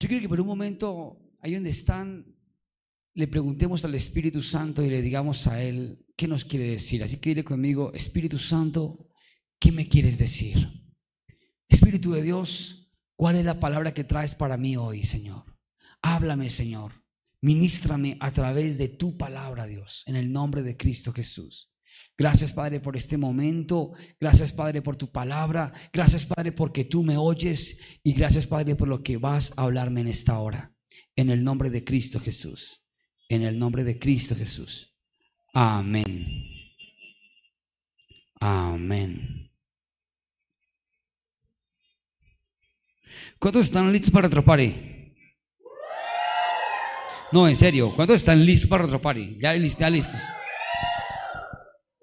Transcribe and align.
Yo 0.00 0.08
quiero 0.08 0.22
que 0.22 0.28
por 0.30 0.40
un 0.40 0.46
momento, 0.46 1.36
ahí 1.40 1.54
donde 1.54 1.68
están, 1.68 2.34
le 3.12 3.28
preguntemos 3.28 3.84
al 3.84 3.94
Espíritu 3.94 4.40
Santo 4.40 4.82
y 4.82 4.88
le 4.88 5.02
digamos 5.02 5.46
a 5.46 5.62
Él 5.62 6.06
qué 6.16 6.26
nos 6.26 6.46
quiere 6.46 6.70
decir. 6.70 7.04
Así 7.04 7.18
que 7.18 7.30
dile 7.30 7.44
conmigo, 7.44 7.92
Espíritu 7.92 8.38
Santo, 8.38 9.10
¿qué 9.58 9.70
me 9.70 9.88
quieres 9.88 10.16
decir? 10.16 10.68
Espíritu 11.68 12.12
de 12.12 12.22
Dios, 12.22 12.90
¿cuál 13.14 13.36
es 13.36 13.44
la 13.44 13.60
palabra 13.60 13.92
que 13.92 14.04
traes 14.04 14.34
para 14.34 14.56
mí 14.56 14.74
hoy, 14.74 15.04
Señor? 15.04 15.44
Háblame, 16.00 16.48
Señor. 16.48 17.04
Ministrame 17.42 18.16
a 18.20 18.32
través 18.32 18.78
de 18.78 18.88
tu 18.88 19.18
palabra, 19.18 19.66
Dios, 19.66 20.02
en 20.06 20.16
el 20.16 20.32
nombre 20.32 20.62
de 20.62 20.78
Cristo 20.78 21.12
Jesús. 21.12 21.70
Gracias, 22.20 22.52
Padre, 22.52 22.80
por 22.80 22.98
este 22.98 23.16
momento. 23.16 23.92
Gracias, 24.20 24.52
Padre, 24.52 24.82
por 24.82 24.94
tu 24.94 25.10
palabra. 25.10 25.72
Gracias, 25.90 26.26
Padre, 26.26 26.52
porque 26.52 26.84
tú 26.84 27.02
me 27.02 27.16
oyes. 27.16 27.78
Y 28.04 28.12
gracias, 28.12 28.46
Padre, 28.46 28.76
por 28.76 28.88
lo 28.88 29.02
que 29.02 29.16
vas 29.16 29.54
a 29.56 29.62
hablarme 29.62 30.02
en 30.02 30.08
esta 30.08 30.38
hora. 30.38 30.70
En 31.16 31.30
el 31.30 31.42
nombre 31.42 31.70
de 31.70 31.82
Cristo 31.82 32.20
Jesús. 32.20 32.82
En 33.30 33.40
el 33.40 33.58
nombre 33.58 33.84
de 33.84 33.98
Cristo 33.98 34.36
Jesús. 34.36 34.94
Amén. 35.54 36.44
Amén. 38.38 39.50
¿Cuántos 43.38 43.64
están 43.64 43.90
listos 43.90 44.10
para 44.10 44.28
Retropari? 44.28 45.14
No, 47.32 47.48
en 47.48 47.56
serio, 47.56 47.94
¿cuántos 47.96 48.16
están 48.16 48.44
listos 48.44 48.68
para 48.68 48.82
Retropari? 48.82 49.38
Ya, 49.40 49.56
ya 49.56 49.88
listos. 49.88 50.20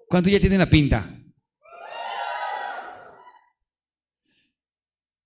¿Cuántos 0.08 0.32
ya 0.32 0.40
tienen 0.40 0.58
la 0.58 0.70
pinta? 0.70 1.14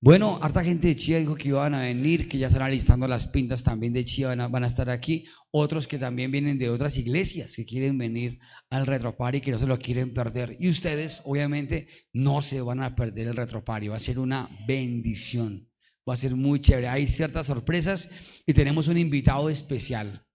Bueno, 0.01 0.41
harta 0.43 0.65
gente 0.65 0.89
de 0.89 0.97
Chía 0.97 1.21
dijo 1.21 1.37
que 1.37 1.47
iban 1.47 1.75
a 1.75 1.83
venir, 1.83 2.29
que 2.29 2.37
ya 2.37 2.49
están 2.49 2.63
alistando 2.63 3.07
las 3.07 3.29
pintas 3.29 3.63
también 3.63 3.93
de 3.93 4.05
Chía, 4.05 4.35
van 4.35 4.65
a, 4.65 4.67
estar 4.67 4.91
aquí. 4.91 5.27
Otros 5.53 5.87
que 5.87 5.97
también 5.97 6.33
vienen 6.33 6.59
de 6.59 6.69
otras 6.69 6.99
iglesias 6.99 7.55
que 7.55 7.65
quieren 7.65 7.97
venir 7.97 8.41
al 8.71 8.85
retropari, 8.85 9.41
que 9.41 9.53
no 9.53 9.59
se 9.59 9.69
lo 9.69 9.79
quieren 9.79 10.13
perder. 10.13 10.57
Y 10.59 10.69
ustedes, 10.69 11.23
obviamente, 11.25 11.87
no 12.13 12.43
se 12.43 12.61
van 12.61 12.83
a 12.83 12.97
perder 12.97 13.29
el 13.29 13.37
retropari, 13.37 13.87
va 13.87 13.97
a 13.99 14.01
ser 14.01 14.19
una 14.19 14.51
bendición, 14.67 15.71
va 16.09 16.15
a 16.15 16.17
ser 16.17 16.35
muy 16.35 16.61
chévere. 16.61 16.89
Hay 16.89 17.07
ciertas 17.07 17.47
sorpresas 17.47 18.11
y 18.45 18.53
tenemos 18.55 18.89
un 18.89 18.99
invitado 18.99 19.49
especial. 19.49 20.27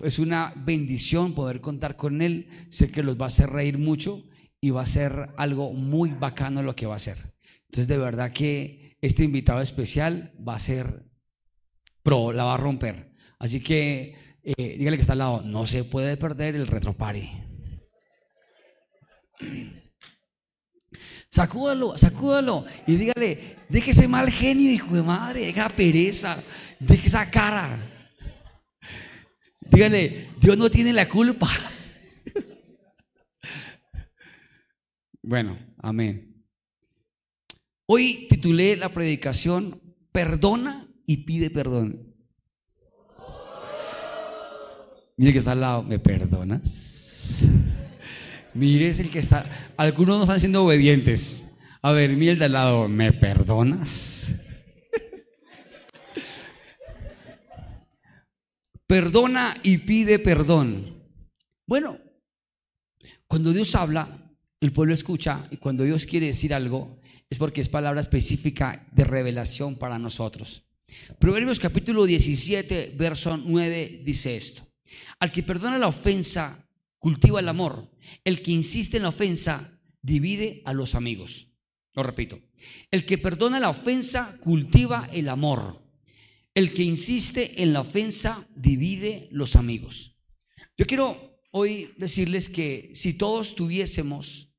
Es 0.00 0.18
una 0.18 0.52
bendición 0.56 1.34
poder 1.34 1.60
contar 1.60 1.96
con 1.96 2.22
él. 2.22 2.48
Sé 2.70 2.90
que 2.90 3.02
los 3.02 3.20
va 3.20 3.26
a 3.26 3.28
hacer 3.28 3.50
reír 3.50 3.78
mucho 3.78 4.24
y 4.60 4.70
va 4.70 4.82
a 4.82 4.86
ser 4.86 5.30
algo 5.36 5.72
muy 5.72 6.10
bacano 6.10 6.62
lo 6.62 6.74
que 6.74 6.86
va 6.86 6.94
a 6.94 6.96
hacer. 6.96 7.34
Entonces, 7.66 7.88
de 7.88 7.98
verdad 7.98 8.32
que 8.32 8.96
este 9.00 9.24
invitado 9.24 9.60
especial 9.60 10.32
va 10.46 10.54
a 10.54 10.60
ser 10.60 11.04
pro, 12.02 12.32
la 12.32 12.44
va 12.44 12.54
a 12.54 12.58
romper. 12.58 13.12
Así 13.38 13.60
que 13.60 14.14
eh, 14.42 14.76
dígale 14.78 14.96
que 14.96 15.02
está 15.02 15.12
al 15.12 15.18
lado, 15.18 15.42
no 15.42 15.66
se 15.66 15.84
puede 15.84 16.16
perder 16.16 16.56
el 16.56 16.66
retropari. 16.66 17.30
Sacúdalo, 21.30 21.96
sacúdalo 21.96 22.66
y 22.86 22.96
dígale, 22.96 23.56
deje 23.70 23.92
ese 23.92 24.06
mal 24.06 24.30
genio, 24.30 24.70
hijo 24.70 24.94
de 24.94 25.02
madre, 25.02 25.46
deja 25.46 25.66
pereza, 25.70 26.42
deje 26.78 27.06
esa 27.06 27.30
cara. 27.30 27.91
Dígale, 29.72 30.28
Dios 30.40 30.58
no 30.58 30.70
tiene 30.70 30.92
la 30.92 31.08
culpa. 31.08 31.48
bueno, 35.22 35.58
amén. 35.78 36.44
Hoy 37.86 38.26
titulé 38.28 38.76
la 38.76 38.92
predicación 38.92 39.80
Perdona 40.12 40.88
y 41.06 41.24
pide 41.24 41.50
perdón. 41.50 42.14
Mire 45.16 45.32
que 45.32 45.38
está 45.38 45.52
al 45.52 45.60
lado, 45.60 45.82
¿me 45.82 45.98
perdonas? 45.98 47.44
Mire, 48.54 48.88
es 48.88 48.98
el 48.98 49.10
que 49.10 49.20
está. 49.20 49.44
Algunos 49.78 50.18
no 50.18 50.24
están 50.24 50.40
siendo 50.40 50.64
obedientes. 50.64 51.46
A 51.80 51.92
ver, 51.92 52.10
mire 52.10 52.32
el 52.32 52.38
de 52.38 52.44
al 52.44 52.52
lado, 52.52 52.88
¿me 52.88 53.12
perdonas? 53.12 54.34
Perdona 58.92 59.54
y 59.62 59.78
pide 59.78 60.18
perdón. 60.18 61.02
Bueno, 61.66 61.98
cuando 63.26 63.54
Dios 63.54 63.74
habla, 63.74 64.30
el 64.60 64.74
pueblo 64.74 64.92
escucha 64.92 65.48
y 65.50 65.56
cuando 65.56 65.84
Dios 65.84 66.04
quiere 66.04 66.26
decir 66.26 66.52
algo, 66.52 67.00
es 67.30 67.38
porque 67.38 67.62
es 67.62 67.70
palabra 67.70 68.02
específica 68.02 68.86
de 68.92 69.04
revelación 69.04 69.76
para 69.76 69.98
nosotros. 69.98 70.64
Proverbios 71.18 71.58
capítulo 71.58 72.04
17, 72.04 72.92
verso 72.94 73.38
9 73.38 74.02
dice 74.04 74.36
esto. 74.36 74.66
Al 75.20 75.32
que 75.32 75.42
perdona 75.42 75.78
la 75.78 75.88
ofensa, 75.88 76.68
cultiva 76.98 77.40
el 77.40 77.48
amor. 77.48 77.90
El 78.24 78.42
que 78.42 78.50
insiste 78.50 78.98
en 78.98 79.04
la 79.04 79.08
ofensa, 79.08 79.80
divide 80.02 80.60
a 80.66 80.74
los 80.74 80.94
amigos. 80.94 81.48
Lo 81.94 82.02
repito. 82.02 82.40
El 82.90 83.06
que 83.06 83.16
perdona 83.16 83.58
la 83.58 83.70
ofensa, 83.70 84.36
cultiva 84.42 85.08
el 85.14 85.30
amor. 85.30 85.81
El 86.54 86.74
que 86.74 86.82
insiste 86.82 87.62
en 87.62 87.72
la 87.72 87.80
ofensa, 87.80 88.46
divide 88.54 89.28
los 89.30 89.56
amigos. 89.56 90.18
Yo 90.76 90.86
quiero 90.86 91.40
hoy 91.50 91.94
decirles 91.96 92.50
que 92.50 92.90
si 92.94 93.14
todos 93.14 93.54
tuviésemos 93.54 94.52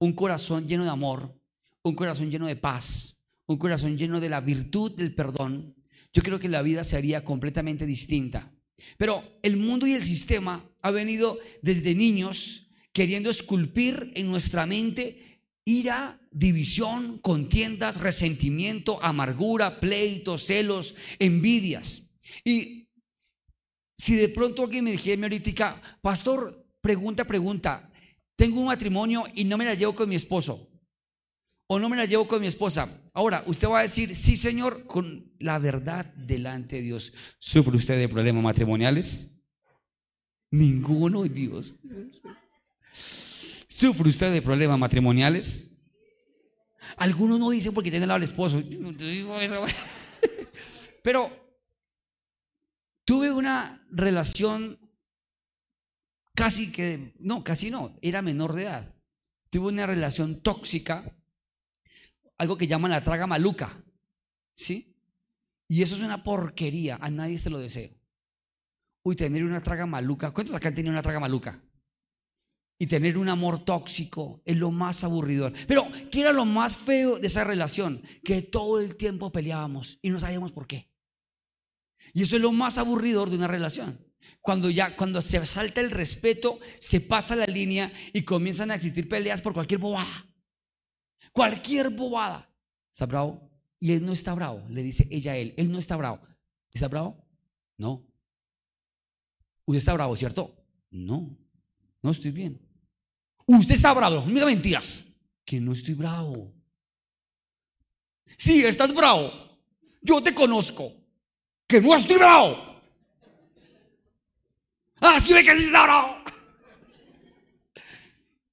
un 0.00 0.12
corazón 0.12 0.66
lleno 0.66 0.82
de 0.82 0.90
amor, 0.90 1.40
un 1.84 1.94
corazón 1.94 2.32
lleno 2.32 2.46
de 2.46 2.56
paz, 2.56 3.16
un 3.46 3.58
corazón 3.58 3.96
lleno 3.96 4.18
de 4.18 4.28
la 4.28 4.40
virtud 4.40 4.92
del 4.96 5.14
perdón, 5.14 5.76
yo 6.12 6.22
creo 6.22 6.40
que 6.40 6.48
la 6.48 6.62
vida 6.62 6.82
sería 6.82 7.24
completamente 7.24 7.86
distinta. 7.86 8.52
Pero 8.98 9.22
el 9.42 9.56
mundo 9.56 9.86
y 9.86 9.92
el 9.92 10.02
sistema 10.02 10.68
ha 10.82 10.90
venido 10.90 11.38
desde 11.62 11.94
niños 11.94 12.70
queriendo 12.92 13.30
esculpir 13.30 14.10
en 14.16 14.28
nuestra 14.28 14.66
mente 14.66 15.35
ira, 15.66 16.18
división, 16.30 17.18
contiendas, 17.18 18.00
resentimiento, 18.00 19.02
amargura, 19.02 19.80
pleitos, 19.80 20.46
celos, 20.46 20.94
envidias. 21.18 22.08
Y 22.44 22.88
si 23.98 24.14
de 24.14 24.28
pronto 24.30 24.62
alguien 24.62 24.84
me 24.84 24.92
dijera 24.92 25.20
ahorita, 25.22 25.82
pastor, 26.00 26.66
pregunta, 26.80 27.24
pregunta, 27.24 27.92
tengo 28.36 28.60
un 28.60 28.66
matrimonio 28.66 29.24
y 29.34 29.44
no 29.44 29.58
me 29.58 29.64
la 29.64 29.74
llevo 29.74 29.94
con 29.94 30.08
mi 30.08 30.14
esposo 30.14 30.70
o 31.68 31.78
no 31.78 31.88
me 31.88 31.96
la 31.96 32.04
llevo 32.04 32.28
con 32.28 32.40
mi 32.40 32.46
esposa. 32.46 32.88
Ahora, 33.12 33.42
usted 33.46 33.68
va 33.68 33.80
a 33.80 33.82
decir, 33.82 34.14
sí, 34.14 34.36
Señor, 34.36 34.86
con 34.86 35.32
la 35.40 35.58
verdad 35.58 36.06
delante 36.14 36.76
de 36.76 36.82
Dios. 36.82 37.12
¿Sufre 37.38 37.76
usted 37.76 37.98
de 37.98 38.08
problemas 38.08 38.42
matrimoniales? 38.42 39.32
Ninguno, 40.52 41.24
Dios. 41.24 41.74
¿Sufre 43.76 44.08
usted 44.08 44.32
de 44.32 44.40
problemas 44.40 44.78
matrimoniales? 44.78 45.68
Algunos 46.96 47.38
no 47.38 47.50
dicen 47.50 47.74
porque 47.74 47.90
tienen 47.90 48.10
al 48.10 48.22
esposo. 48.22 48.58
Pero 51.02 51.30
tuve 53.04 53.30
una 53.30 53.86
relación 53.90 54.78
casi 56.34 56.72
que, 56.72 57.12
no, 57.18 57.44
casi 57.44 57.70
no, 57.70 57.98
era 58.00 58.22
menor 58.22 58.54
de 58.54 58.62
edad. 58.62 58.94
Tuve 59.50 59.66
una 59.66 59.84
relación 59.84 60.40
tóxica 60.40 61.14
algo 62.38 62.56
que 62.56 62.68
llaman 62.68 62.92
la 62.92 63.04
traga 63.04 63.26
maluca. 63.26 63.84
¿Sí? 64.54 64.96
Y 65.68 65.82
eso 65.82 65.96
es 65.96 66.00
una 66.00 66.24
porquería, 66.24 66.96
a 66.98 67.10
nadie 67.10 67.36
se 67.36 67.50
lo 67.50 67.58
deseo. 67.58 67.90
Uy, 69.02 69.16
tener 69.16 69.44
una 69.44 69.60
traga 69.60 69.84
maluca. 69.84 70.30
¿Cuántos 70.30 70.56
acá 70.56 70.68
han 70.68 70.74
tenido 70.74 70.94
una 70.94 71.02
traga 71.02 71.20
maluca? 71.20 71.60
Y 72.78 72.86
tener 72.86 73.16
un 73.16 73.28
amor 73.28 73.64
tóxico 73.64 74.42
es 74.44 74.56
lo 74.56 74.70
más 74.70 75.02
aburridor. 75.02 75.52
Pero, 75.66 75.88
¿qué 76.10 76.20
era 76.20 76.32
lo 76.32 76.44
más 76.44 76.76
feo 76.76 77.18
de 77.18 77.26
esa 77.26 77.42
relación? 77.42 78.02
Que 78.22 78.42
todo 78.42 78.80
el 78.80 78.96
tiempo 78.96 79.32
peleábamos 79.32 79.98
y 80.02 80.10
no 80.10 80.20
sabíamos 80.20 80.52
por 80.52 80.66
qué. 80.66 80.90
Y 82.12 82.22
eso 82.22 82.36
es 82.36 82.42
lo 82.42 82.52
más 82.52 82.76
aburridor 82.76 83.30
de 83.30 83.36
una 83.36 83.48
relación. 83.48 84.04
Cuando 84.40 84.70
ya, 84.70 84.94
cuando 84.96 85.22
se 85.22 85.44
salta 85.46 85.80
el 85.80 85.90
respeto, 85.90 86.58
se 86.78 87.00
pasa 87.00 87.34
la 87.34 87.46
línea 87.46 87.92
y 88.12 88.22
comienzan 88.22 88.70
a 88.70 88.74
existir 88.74 89.08
peleas 89.08 89.40
por 89.40 89.54
cualquier 89.54 89.80
bobada. 89.80 90.26
Cualquier 91.32 91.90
bobada. 91.90 92.50
¿Está 92.92 93.06
bravo? 93.06 93.50
Y 93.80 93.92
él 93.92 94.04
no 94.04 94.12
está 94.12 94.34
bravo. 94.34 94.64
Le 94.68 94.82
dice 94.82 95.06
ella 95.10 95.32
a 95.32 95.36
él. 95.36 95.54
Él 95.56 95.70
no 95.70 95.78
está 95.78 95.96
bravo. 95.96 96.20
¿Está 96.72 96.88
bravo? 96.88 97.26
No. 97.76 98.06
Usted 99.64 99.78
está 99.78 99.94
bravo, 99.94 100.14
¿cierto? 100.16 100.54
No. 100.90 101.36
No 102.02 102.10
estoy 102.10 102.30
bien. 102.30 102.65
Usted 103.46 103.76
está 103.76 103.92
bravo. 103.92 104.16
No 104.16 104.26
me 104.26 104.44
mentiras. 104.44 105.04
Que 105.44 105.60
no 105.60 105.72
estoy 105.72 105.94
bravo. 105.94 106.52
Sí, 108.36 108.64
estás 108.64 108.92
bravo. 108.94 109.32
Yo 110.02 110.22
te 110.22 110.34
conozco. 110.34 110.92
Que 111.66 111.80
no 111.80 111.94
estoy 111.96 112.16
bravo. 112.16 112.56
Ah, 115.00 115.20
sí 115.20 115.32
ve 115.32 115.44
que 115.44 115.52
está 115.52 115.84
bravo. 115.84 116.16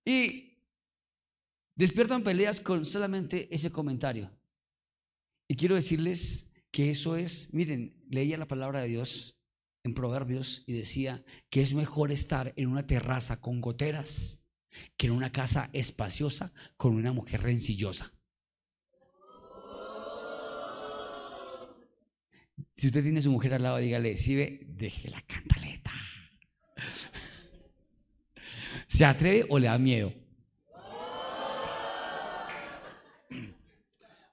Y 0.05 0.43
Despiertan 1.75 2.23
peleas 2.23 2.59
con 2.61 2.85
solamente 2.85 3.53
ese 3.53 3.71
comentario. 3.71 4.29
Y 5.47 5.55
quiero 5.55 5.75
decirles 5.75 6.47
que 6.71 6.91
eso 6.91 7.15
es, 7.15 7.51
miren, 7.51 7.95
leía 8.09 8.37
la 8.37 8.47
palabra 8.47 8.81
de 8.81 8.89
Dios 8.89 9.35
en 9.83 9.93
Proverbios 9.93 10.63
y 10.67 10.73
decía 10.73 11.23
que 11.49 11.61
es 11.61 11.73
mejor 11.73 12.11
estar 12.11 12.53
en 12.55 12.67
una 12.67 12.85
terraza 12.85 13.41
con 13.41 13.59
goteras 13.59 14.42
que 14.97 15.07
en 15.07 15.13
una 15.13 15.31
casa 15.31 15.69
espaciosa 15.73 16.53
con 16.77 16.95
una 16.95 17.13
mujer 17.13 17.41
rencillosa. 17.41 18.13
Si 22.75 22.87
usted 22.87 23.03
tiene 23.03 23.19
a 23.19 23.23
su 23.23 23.31
mujer 23.31 23.53
al 23.53 23.63
lado, 23.63 23.77
dígale, 23.77 24.17
si 24.17 24.35
ve, 24.35 24.59
deje 24.67 25.09
la 25.09 25.21
cantaleta. 25.21 25.91
¿Se 28.87 29.05
atreve 29.05 29.45
o 29.49 29.59
le 29.59 29.67
da 29.67 29.77
miedo? 29.77 30.13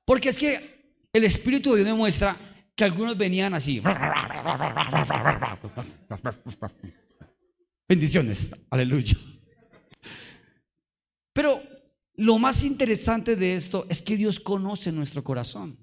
Porque 0.04 0.30
es 0.30 0.38
que 0.38 0.80
el 1.12 1.24
Espíritu 1.24 1.70
de 1.70 1.84
Dios 1.84 1.88
me 1.88 1.94
muestra 1.94 2.36
que 2.74 2.84
algunos 2.84 3.16
venían 3.16 3.54
así. 3.54 3.80
Bendiciones, 7.88 8.52
aleluya. 8.70 9.16
Lo 12.20 12.38
más 12.38 12.64
interesante 12.64 13.34
de 13.34 13.56
esto 13.56 13.86
es 13.88 14.02
que 14.02 14.14
Dios 14.14 14.40
conoce 14.40 14.92
nuestro 14.92 15.24
corazón. 15.24 15.78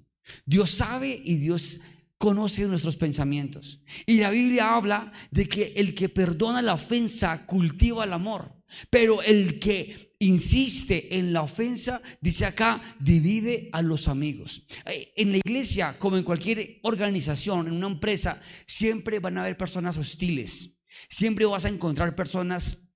Dios 0.46 0.70
sabe 0.70 1.20
y 1.24 1.34
Dios 1.34 1.80
conoce 2.16 2.64
nuestros 2.68 2.96
pensamientos. 2.96 3.80
Y 4.06 4.18
la 4.18 4.30
Biblia 4.30 4.76
habla 4.76 5.12
de 5.32 5.48
que 5.48 5.72
el 5.74 5.96
que 5.96 6.08
perdona 6.08 6.62
la 6.62 6.74
ofensa 6.74 7.44
cultiva 7.44 8.04
el 8.04 8.12
amor. 8.12 8.54
Pero 8.88 9.20
el 9.20 9.58
que 9.58 10.14
insiste 10.20 11.18
en 11.18 11.32
la 11.32 11.42
ofensa, 11.42 12.00
dice 12.20 12.46
acá, 12.46 12.82
divide 13.00 13.68
a 13.72 13.82
los 13.82 14.06
amigos. 14.06 14.64
Eh, 14.86 15.12
en 15.16 15.32
la 15.32 15.38
iglesia, 15.38 15.98
como 15.98 16.18
en 16.18 16.22
cualquier 16.22 16.78
organización, 16.82 17.66
en 17.66 17.72
una 17.72 17.88
empresa, 17.88 18.40
siempre 18.64 19.18
van 19.18 19.38
a 19.38 19.40
haber 19.40 19.56
personas 19.56 19.98
hostiles. 19.98 20.70
Siempre 21.08 21.46
vas 21.46 21.64
a 21.64 21.68
encontrar 21.68 22.14
personas 22.14 22.87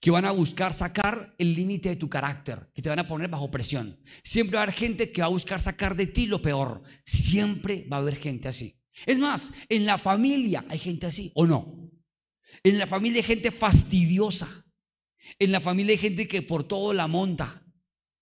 que 0.00 0.10
van 0.10 0.24
a 0.24 0.30
buscar 0.30 0.72
sacar 0.72 1.34
el 1.36 1.54
límite 1.54 1.90
de 1.90 1.96
tu 1.96 2.08
carácter, 2.08 2.70
que 2.74 2.80
te 2.80 2.88
van 2.88 2.98
a 2.98 3.06
poner 3.06 3.28
bajo 3.28 3.50
presión. 3.50 4.00
Siempre 4.24 4.56
va 4.56 4.62
a 4.62 4.62
haber 4.64 4.74
gente 4.74 5.12
que 5.12 5.20
va 5.20 5.26
a 5.26 5.30
buscar 5.30 5.60
sacar 5.60 5.94
de 5.94 6.06
ti 6.06 6.26
lo 6.26 6.40
peor. 6.40 6.82
Siempre 7.04 7.86
va 7.90 7.98
a 7.98 8.00
haber 8.00 8.16
gente 8.16 8.48
así. 8.48 8.80
Es 9.04 9.18
más, 9.18 9.52
en 9.68 9.84
la 9.84 9.98
familia 9.98 10.64
hay 10.68 10.78
gente 10.78 11.06
así, 11.06 11.30
¿o 11.34 11.46
no? 11.46 11.90
En 12.62 12.78
la 12.78 12.86
familia 12.86 13.18
hay 13.18 13.26
gente 13.26 13.50
fastidiosa. 13.50 14.66
En 15.38 15.52
la 15.52 15.60
familia 15.60 15.92
hay 15.92 15.98
gente 15.98 16.26
que 16.26 16.42
por 16.42 16.64
todo 16.64 16.94
la 16.94 17.06
monta. 17.06 17.62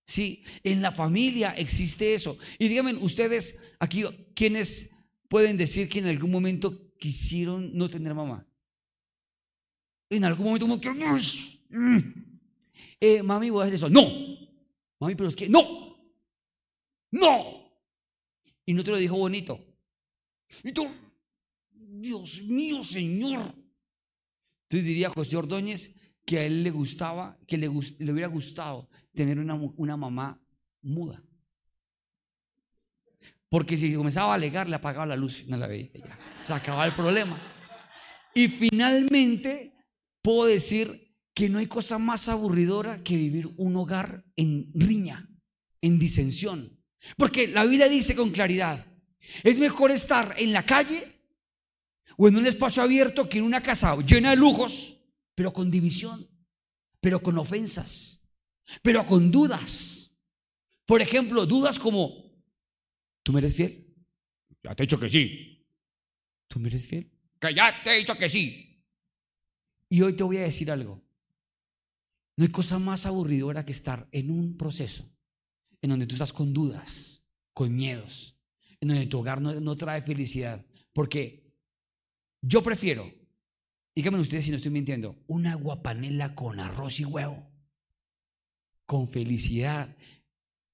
Sí, 0.05 0.43
en 0.63 0.81
la 0.81 0.91
familia 0.91 1.51
existe 1.51 2.13
eso. 2.13 2.37
Y 2.57 2.67
díganme, 2.67 2.95
ustedes 2.95 3.55
aquí, 3.79 4.03
¿quiénes 4.35 4.89
pueden 5.29 5.55
decir 5.55 5.87
que 5.87 5.99
en 5.99 6.07
algún 6.07 6.31
momento 6.31 6.93
quisieron 6.97 7.71
no 7.73 7.89
tener 7.89 8.13
mamá? 8.13 8.45
En 10.09 10.25
algún 10.25 10.45
momento 10.47 10.65
como 10.65 10.81
que. 10.81 11.58
Eh, 13.01 13.23
mami, 13.23 13.49
voy 13.49 13.61
a 13.61 13.63
hacer 13.63 13.75
eso. 13.75 13.89
No. 13.89 14.01
Mami, 14.99 15.15
pero 15.15 15.29
es 15.29 15.35
que 15.35 15.47
no. 15.47 15.97
No. 17.11 17.71
Y 18.65 18.73
no 18.73 18.83
te 18.83 18.91
lo 18.91 18.97
dijo 18.97 19.17
bonito. 19.17 19.59
Y 20.63 20.71
tú, 20.71 20.87
Dios 21.71 22.41
mío, 22.43 22.83
Señor. 22.83 23.53
Entonces 24.63 24.87
diría 24.87 25.09
José 25.09 25.37
Ordóñez 25.37 25.95
que 26.25 26.37
a 26.37 26.45
él 26.45 26.63
le 26.63 26.69
gustaba, 26.69 27.39
que 27.47 27.57
le, 27.57 27.67
hubiera 27.67 28.27
gustado 28.27 28.87
tener 29.15 29.39
una, 29.39 29.55
una 29.55 29.97
mamá 29.97 30.39
muda. 30.81 31.23
Porque 33.49 33.77
si 33.77 33.95
comenzaba 33.95 34.33
a 34.33 34.35
alegar, 34.35 34.69
le 34.69 34.75
apagaba 34.75 35.07
la 35.07 35.15
luz, 35.15 35.43
no 35.47 35.57
la 35.57 35.65
veía. 35.65 35.89
Se 36.45 36.53
acababa 36.53 36.85
el 36.85 36.93
problema. 36.93 37.41
Y 38.35 38.47
finalmente 38.47 39.73
puedo 40.21 40.45
decir 40.45 41.08
que 41.39 41.47
no 41.47 41.59
hay 41.59 41.67
cosa 41.67 41.97
más 41.97 42.27
aburridora 42.27 43.01
que 43.01 43.15
vivir 43.15 43.47
un 43.55 43.73
hogar 43.77 44.25
en 44.35 44.69
riña, 44.73 45.29
en 45.79 45.97
disensión. 45.97 46.77
Porque 47.15 47.47
la 47.47 47.63
Biblia 47.63 47.87
dice 47.87 48.13
con 48.13 48.31
claridad, 48.31 48.85
es 49.45 49.57
mejor 49.57 49.91
estar 49.91 50.35
en 50.37 50.51
la 50.51 50.65
calle 50.65 51.17
o 52.17 52.27
en 52.27 52.35
un 52.35 52.45
espacio 52.45 52.83
abierto 52.83 53.29
que 53.29 53.37
en 53.37 53.45
una 53.45 53.63
casa 53.63 53.95
llena 54.05 54.31
de 54.31 54.35
lujos, 54.35 54.97
pero 55.33 55.53
con 55.53 55.71
división, 55.71 56.29
pero 56.99 57.23
con 57.23 57.37
ofensas, 57.37 58.19
pero 58.81 59.05
con 59.05 59.31
dudas. 59.31 60.11
Por 60.85 61.01
ejemplo, 61.01 61.45
dudas 61.45 61.79
como, 61.79 62.33
¿tú 63.23 63.31
me 63.31 63.39
eres 63.39 63.55
fiel? 63.55 63.95
Ya 64.61 64.75
te 64.75 64.83
he 64.83 64.87
dicho 64.87 64.99
que 64.99 65.09
sí. 65.09 65.65
¿Tú 66.49 66.59
me 66.59 66.67
eres 66.67 66.85
fiel? 66.85 67.09
Que 67.39 67.53
ya 67.53 67.81
te 67.81 67.93
he 67.93 67.99
dicho 67.99 68.17
que 68.17 68.27
sí. 68.27 68.83
Y 69.87 70.01
hoy 70.01 70.17
te 70.17 70.23
voy 70.23 70.35
a 70.35 70.41
decir 70.41 70.69
algo. 70.69 71.07
No 72.39 72.45
hay 72.45 72.51
cosa 72.51 72.79
más 72.79 73.05
aburridora 73.05 73.65
que 73.65 73.73
estar 73.73 74.07
en 74.13 74.31
un 74.31 74.55
proceso 74.55 75.03
en 75.81 75.89
donde 75.89 76.07
tú 76.07 76.15
estás 76.15 76.31
con 76.31 76.53
dudas, 76.53 77.21
con 77.53 77.75
miedos, 77.75 78.39
en 78.79 78.87
donde 78.87 79.07
tu 79.07 79.19
hogar 79.19 79.41
no, 79.41 79.75
trae 79.75 80.01
felicidad. 80.01 80.65
Porque 80.93 81.51
yo 82.41 82.63
prefiero, 82.63 83.13
díganme 83.93 84.21
ustedes 84.21 84.45
si 84.45 84.51
no 84.51 84.55
estoy 84.55 84.71
mintiendo, 84.71 85.21
una 85.27 85.55
guapanela 85.55 86.33
con 86.33 86.61
arroz 86.61 87.01
y 87.01 87.03
huevo, 87.03 87.51
con 88.85 89.09
felicidad, 89.09 89.97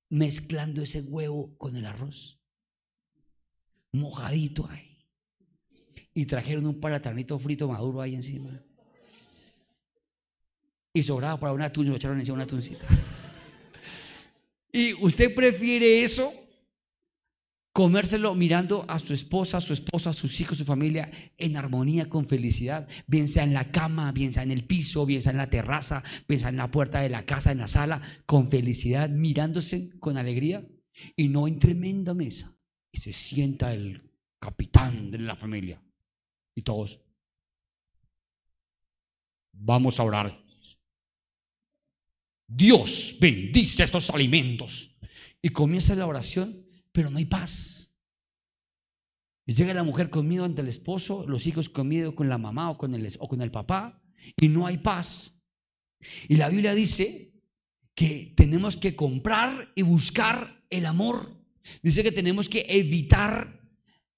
mezclando 0.07 0.83
ese 0.83 1.01
huevo 1.01 1.57
con 1.57 1.75
el 1.77 1.87
arroz, 1.87 2.39
mojadito 3.91 4.69
ahí. 4.69 5.03
Y 6.13 6.27
trajeron 6.27 6.67
un 6.67 6.79
palatanito 6.79 7.39
frito 7.39 7.67
maduro 7.67 8.01
ahí 8.01 8.13
encima 8.13 8.64
y 10.95 11.03
sobraba 11.03 11.37
para 11.37 11.53
una 11.53 11.65
atún, 11.65 11.89
lo 11.89 11.95
echaron 11.97 12.17
encima 12.17 12.35
una 12.35 12.45
atuncita. 12.45 12.85
y 14.71 14.93
usted 14.93 15.35
prefiere 15.35 16.05
eso, 16.05 16.33
comérselo 17.73 18.33
mirando 18.33 18.85
a 18.87 18.97
su 18.97 19.13
esposa, 19.13 19.57
a 19.57 19.61
su 19.61 19.73
esposa, 19.73 20.11
a 20.11 20.13
sus 20.13 20.39
hijos, 20.39 20.53
a 20.53 20.59
su 20.59 20.65
familia 20.65 21.11
en 21.37 21.57
armonía, 21.57 22.07
con 22.07 22.25
felicidad, 22.25 22.87
bien 23.07 23.27
sea 23.27 23.43
en 23.43 23.53
la 23.53 23.71
cama, 23.71 24.13
bien 24.13 24.31
sea 24.31 24.43
en 24.43 24.51
el 24.51 24.65
piso, 24.65 25.05
bien 25.05 25.21
sea 25.21 25.33
en 25.33 25.37
la 25.37 25.49
terraza, 25.49 26.01
bien 26.29 26.39
sea 26.39 26.47
en 26.47 26.55
la 26.55 26.71
puerta 26.71 27.01
de 27.01 27.09
la 27.09 27.25
casa, 27.25 27.51
en 27.51 27.57
la 27.57 27.67
sala, 27.67 28.01
con 28.25 28.47
felicidad, 28.47 29.09
mirándose 29.09 29.99
con 29.99 30.15
alegría 30.15 30.65
y 31.17 31.27
no 31.27 31.45
en 31.45 31.59
tremenda 31.59 32.13
mesa. 32.13 32.57
Y 32.89 32.99
se 32.99 33.11
sienta 33.11 33.73
el 33.73 34.09
capitán 34.39 35.11
de 35.11 35.19
la 35.19 35.35
familia. 35.35 35.83
Y 36.55 36.61
todos, 36.61 37.01
vamos 39.51 39.99
a 39.99 40.03
orar. 40.03 40.44
Dios 42.47 43.15
bendice 43.19 43.83
estos 43.83 44.09
alimentos. 44.09 44.95
Y 45.41 45.49
comienza 45.49 45.95
la 45.95 46.07
oración, 46.07 46.65
pero 46.91 47.09
no 47.09 47.17
hay 47.17 47.25
paz. 47.25 47.91
Y 49.45 49.53
llega 49.53 49.73
la 49.73 49.83
mujer 49.83 50.09
con 50.09 50.27
miedo 50.27 50.43
ante 50.43 50.61
el 50.61 50.67
esposo, 50.67 51.25
los 51.27 51.45
hijos 51.45 51.69
con 51.69 51.87
miedo 51.87 52.15
con 52.15 52.29
la 52.29 52.37
mamá 52.37 52.71
o 52.71 52.77
con 52.77 52.95
el, 52.95 53.07
o 53.19 53.27
con 53.27 53.41
el 53.41 53.51
papá, 53.51 54.01
y 54.39 54.47
no 54.47 54.65
hay 54.65 54.77
paz. 54.77 55.39
Y 56.27 56.35
la 56.37 56.49
Biblia 56.49 56.73
dice 56.73 57.33
que 57.93 58.33
tenemos 58.35 58.75
que 58.75 58.95
comprar 58.95 59.71
y 59.75 59.83
buscar 59.83 60.65
el 60.69 60.85
amor. 60.85 61.39
Dice 61.81 62.03
que 62.03 62.11
tenemos 62.11 62.49
que 62.49 62.65
evitar 62.67 63.61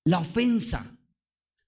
la 0.05 0.19
ofensa. 0.19 0.97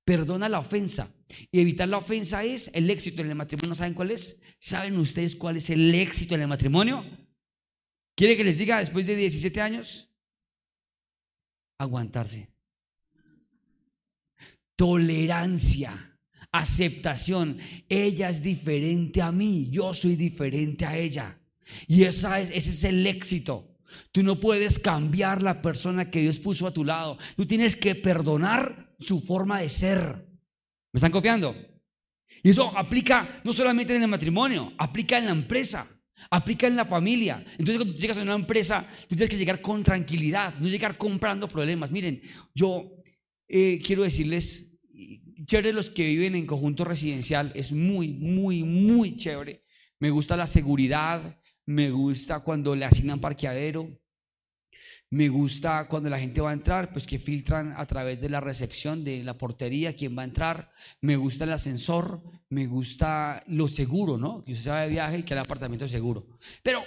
Perdona 0.10 0.50
la 0.50 0.58
ofensa. 0.58 1.14
Y 1.52 1.62
evitar 1.62 1.88
la 1.88 2.00
ofensa 2.00 2.44
es 2.44 2.72
el 2.74 2.90
éxito 2.90 3.22
en 3.22 3.30
el 3.30 3.36
matrimonio. 3.36 3.76
¿Saben 3.76 3.94
cuál 3.94 4.10
es? 4.10 4.38
¿Saben 4.58 4.98
ustedes 4.98 5.36
cuál 5.36 5.58
es 5.58 5.70
el 5.70 5.94
éxito 5.94 6.34
en 6.34 6.42
el 6.42 6.48
matrimonio? 6.48 7.06
¿Quiere 8.16 8.36
que 8.36 8.44
les 8.44 8.58
diga 8.58 8.80
después 8.80 9.06
de 9.06 9.16
17 9.16 9.62
años? 9.62 10.10
Aguantarse. 11.78 12.50
Tolerancia, 14.76 16.18
aceptación. 16.52 17.60
Ella 17.88 18.32
es 18.32 18.42
diferente 18.42 19.22
a 19.22 19.32
mí, 19.32 19.70
yo 19.70 19.94
soy 19.94 20.16
diferente 20.16 20.88
a 20.88 20.98
ella. 20.98 21.40
Y 21.86 22.06
esa 22.06 22.40
es, 22.40 22.50
ese 22.50 22.72
es 22.72 22.84
el 22.84 23.06
éxito. 23.06 23.78
Tú 24.12 24.24
no 24.24 24.40
puedes 24.40 24.80
cambiar 24.80 25.44
la 25.44 25.62
persona 25.62 26.10
que 26.10 26.22
Dios 26.22 26.40
puso 26.40 26.66
a 26.66 26.74
tu 26.74 26.84
lado. 26.84 27.20
Tú 27.36 27.46
tienes 27.46 27.76
que 27.76 27.94
perdonar 27.94 28.89
su 29.00 29.22
forma 29.22 29.60
de 29.60 29.70
ser. 29.70 30.28
¿Me 30.92 30.98
están 30.98 31.12
copiando? 31.12 31.56
Y 32.44 32.50
eso 32.50 32.76
aplica 32.78 33.42
no 33.44 33.54
solamente 33.54 33.96
en 33.96 34.04
el 34.04 34.08
matrimonio, 34.08 34.74
aplica 34.78 35.18
en 35.18 35.26
la 35.26 35.32
empresa, 35.32 35.88
aplica 36.30 36.68
en 36.68 36.76
la 36.76 36.86
familia. 36.86 37.44
Entonces 37.52 37.78
cuando 37.78 37.94
tú 37.94 38.00
llegas 38.00 38.18
a 38.18 38.22
una 38.22 38.36
empresa, 38.36 38.88
tú 39.08 39.16
tienes 39.16 39.30
que 39.30 39.38
llegar 39.38 39.62
con 39.62 39.84
tranquilidad, 39.84 40.56
no 40.60 40.68
llegar 40.68 40.98
comprando 40.98 41.48
problemas. 41.48 41.92
Miren, 41.92 42.22
yo 42.54 42.92
eh, 43.48 43.82
quiero 43.84 44.04
decirles, 44.04 44.72
chévere 45.46 45.74
los 45.74 45.90
que 45.90 46.04
viven 46.04 46.36
en 46.36 46.46
conjunto 46.46 46.86
residencial, 46.86 47.52
es 47.56 47.72
muy, 47.72 48.10
muy, 48.14 48.64
muy 48.64 49.18
chévere. 49.18 49.64
Me 50.00 50.10
gusta 50.10 50.38
la 50.38 50.48
seguridad, 50.48 51.40
me 51.66 51.92
gusta 51.92 52.40
cuando 52.40 52.76
le 52.76 52.86
asignan 52.86 53.20
parqueadero, 53.20 54.00
Me 55.12 55.28
gusta 55.28 55.88
cuando 55.88 56.10
la 56.10 56.20
gente 56.20 56.40
va 56.40 56.52
a 56.52 56.54
entrar, 56.54 56.92
pues 56.92 57.08
que 57.08 57.18
filtran 57.18 57.74
a 57.76 57.86
través 57.88 58.22
de 58.22 58.30
la 58.30 58.40
recepción 58.40 59.04
de 59.04 59.24
la 59.24 59.38
portería 59.38 59.96
quién 59.96 60.16
va 60.16 60.22
a 60.22 60.26
entrar. 60.26 60.72
Me 61.02 61.16
gusta 61.16 61.46
el 61.46 61.52
ascensor, 61.52 62.22
me 62.50 62.68
gusta 62.68 63.44
lo 63.48 63.68
seguro, 63.68 64.18
¿no? 64.20 64.44
Que 64.44 64.52
usted 64.52 64.66
se 64.66 64.70
va 64.70 64.82
de 64.82 64.90
viaje 64.90 65.20
y 65.20 65.24
que 65.24 65.34
el 65.34 65.40
apartamento 65.40 65.86
es 65.86 65.92
seguro. 65.92 66.28
Pero 66.62 66.84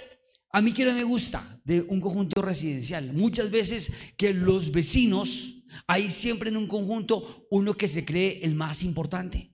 a 0.51 0.61
mí 0.61 0.71
que 0.71 0.85
me 0.85 1.03
gusta 1.03 1.59
de 1.65 1.81
un 1.81 1.99
conjunto 1.99 2.41
residencial. 2.41 3.11
Muchas 3.11 3.51
veces 3.51 3.91
que 4.15 4.33
los 4.33 4.71
vecinos, 4.71 5.55
hay 5.87 6.09
siempre 6.11 6.49
en 6.49 6.57
un 6.57 6.67
conjunto 6.67 7.47
uno 7.49 7.73
que 7.73 7.87
se 7.87 8.05
cree 8.05 8.39
el 8.43 8.55
más 8.55 8.83
importante. 8.83 9.51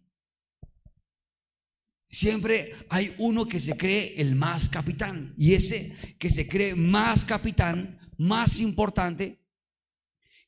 Siempre 2.08 2.74
hay 2.90 3.16
uno 3.18 3.48
que 3.48 3.60
se 3.60 3.78
cree 3.78 4.16
el 4.18 4.36
más 4.36 4.68
capitán. 4.68 5.34
Y 5.38 5.54
ese 5.54 5.96
que 6.20 6.30
se 6.30 6.48
cree 6.48 6.76
más 6.76 7.24
capitán, 7.24 7.98
más 8.20 8.60
importante, 8.60 9.40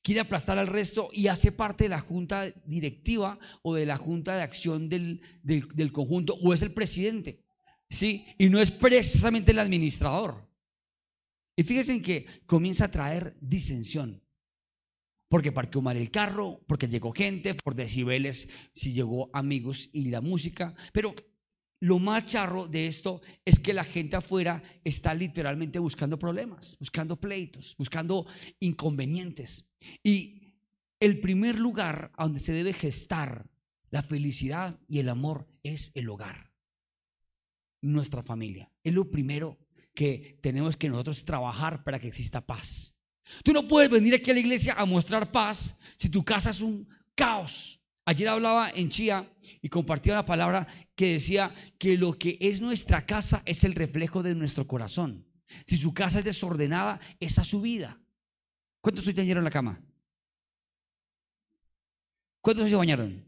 quiere 0.03 0.19
aplastar 0.19 0.57
al 0.57 0.67
resto 0.67 1.09
y 1.13 1.27
hace 1.27 1.51
parte 1.51 1.85
de 1.85 1.89
la 1.89 2.01
junta 2.01 2.51
directiva 2.65 3.39
o 3.63 3.75
de 3.75 3.85
la 3.85 3.97
junta 3.97 4.35
de 4.35 4.43
acción 4.43 4.89
del, 4.89 5.21
del, 5.41 5.91
conjunto 5.91 6.37
o 6.41 6.53
es 6.53 6.61
el 6.61 6.73
presidente. 6.73 7.45
¿sí? 7.89 8.25
Y 8.37 8.49
no 8.49 8.59
es 8.59 8.71
precisamente 8.71 9.51
el 9.51 9.59
administrador. 9.59 10.49
Y 11.55 11.63
fíjense 11.63 11.93
en 11.93 12.01
que 12.01 12.25
comienza 12.45 12.85
a 12.85 12.91
traer 12.91 13.37
disensión. 13.39 14.21
Porque 15.29 15.53
parqueó 15.53 15.81
mal 15.81 15.95
el 15.95 16.11
carro, 16.11 16.61
porque 16.67 16.89
llegó 16.89 17.13
gente, 17.13 17.53
por 17.53 17.73
decibeles, 17.73 18.49
si 18.73 18.91
llegó 18.91 19.29
amigos 19.33 19.89
y 19.93 20.09
la 20.09 20.19
música. 20.19 20.75
Pero 20.91 21.15
lo 21.81 21.97
más 21.97 22.25
charro 22.27 22.67
de 22.67 22.85
esto 22.85 23.21
es 23.43 23.59
que 23.59 23.73
la 23.73 23.83
gente 23.83 24.15
afuera 24.15 24.61
está 24.83 25.15
literalmente 25.15 25.79
buscando 25.79 26.17
problemas, 26.17 26.77
buscando 26.79 27.19
pleitos, 27.19 27.75
buscando 27.77 28.27
inconvenientes. 28.59 29.65
Y 30.03 30.53
el 30.99 31.19
primer 31.19 31.57
lugar 31.57 32.11
a 32.15 32.23
donde 32.23 32.39
se 32.39 32.53
debe 32.53 32.73
gestar 32.73 33.49
la 33.89 34.03
felicidad 34.03 34.79
y 34.87 34.99
el 34.99 35.09
amor 35.09 35.49
es 35.63 35.91
el 35.95 36.07
hogar, 36.09 36.51
nuestra 37.81 38.21
familia. 38.21 38.71
Es 38.83 38.93
lo 38.93 39.09
primero 39.09 39.57
que 39.95 40.39
tenemos 40.43 40.77
que 40.77 40.87
nosotros 40.87 41.25
trabajar 41.25 41.83
para 41.83 41.99
que 41.99 42.07
exista 42.07 42.45
paz. 42.45 42.95
Tú 43.43 43.53
no 43.53 43.67
puedes 43.67 43.89
venir 43.89 44.13
aquí 44.13 44.29
a 44.29 44.35
la 44.35 44.39
iglesia 44.39 44.75
a 44.77 44.85
mostrar 44.85 45.31
paz 45.31 45.75
si 45.97 46.09
tu 46.09 46.23
casa 46.23 46.51
es 46.51 46.61
un 46.61 46.87
caos, 47.15 47.80
Ayer 48.05 48.27
hablaba 48.27 48.69
en 48.71 48.89
Chía 48.89 49.31
y 49.61 49.69
compartía 49.69 50.15
la 50.15 50.25
palabra 50.25 50.67
que 50.95 51.13
decía 51.13 51.53
que 51.77 51.97
lo 51.97 52.17
que 52.17 52.37
es 52.41 52.61
nuestra 52.61 53.05
casa 53.05 53.43
es 53.45 53.63
el 53.63 53.75
reflejo 53.75 54.23
de 54.23 54.33
nuestro 54.33 54.67
corazón. 54.67 55.27
Si 55.65 55.77
su 55.77 55.93
casa 55.93 56.19
es 56.19 56.25
desordenada, 56.25 56.99
esa 57.19 57.43
es 57.43 57.47
su 57.47 57.61
vida. 57.61 57.99
¿Cuántos 58.79 59.07
hoy 59.07 59.13
en 59.17 59.43
la 59.43 59.51
cama? 59.51 59.79
¿Cuántos 62.41 62.67
se 62.67 62.75
bañaron? 62.75 63.23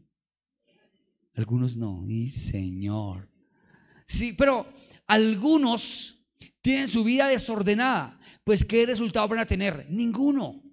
Algunos 1.34 1.76
no. 1.76 2.04
Y 2.08 2.28
Señor. 2.30 3.28
Sí, 4.06 4.32
pero 4.32 4.66
algunos 5.06 6.18
tienen 6.60 6.88
su 6.88 7.04
vida 7.04 7.28
desordenada. 7.28 8.18
Pues, 8.42 8.64
¿qué 8.64 8.84
resultado 8.86 9.28
van 9.28 9.38
a 9.38 9.46
tener? 9.46 9.86
Ninguno. 9.88 10.63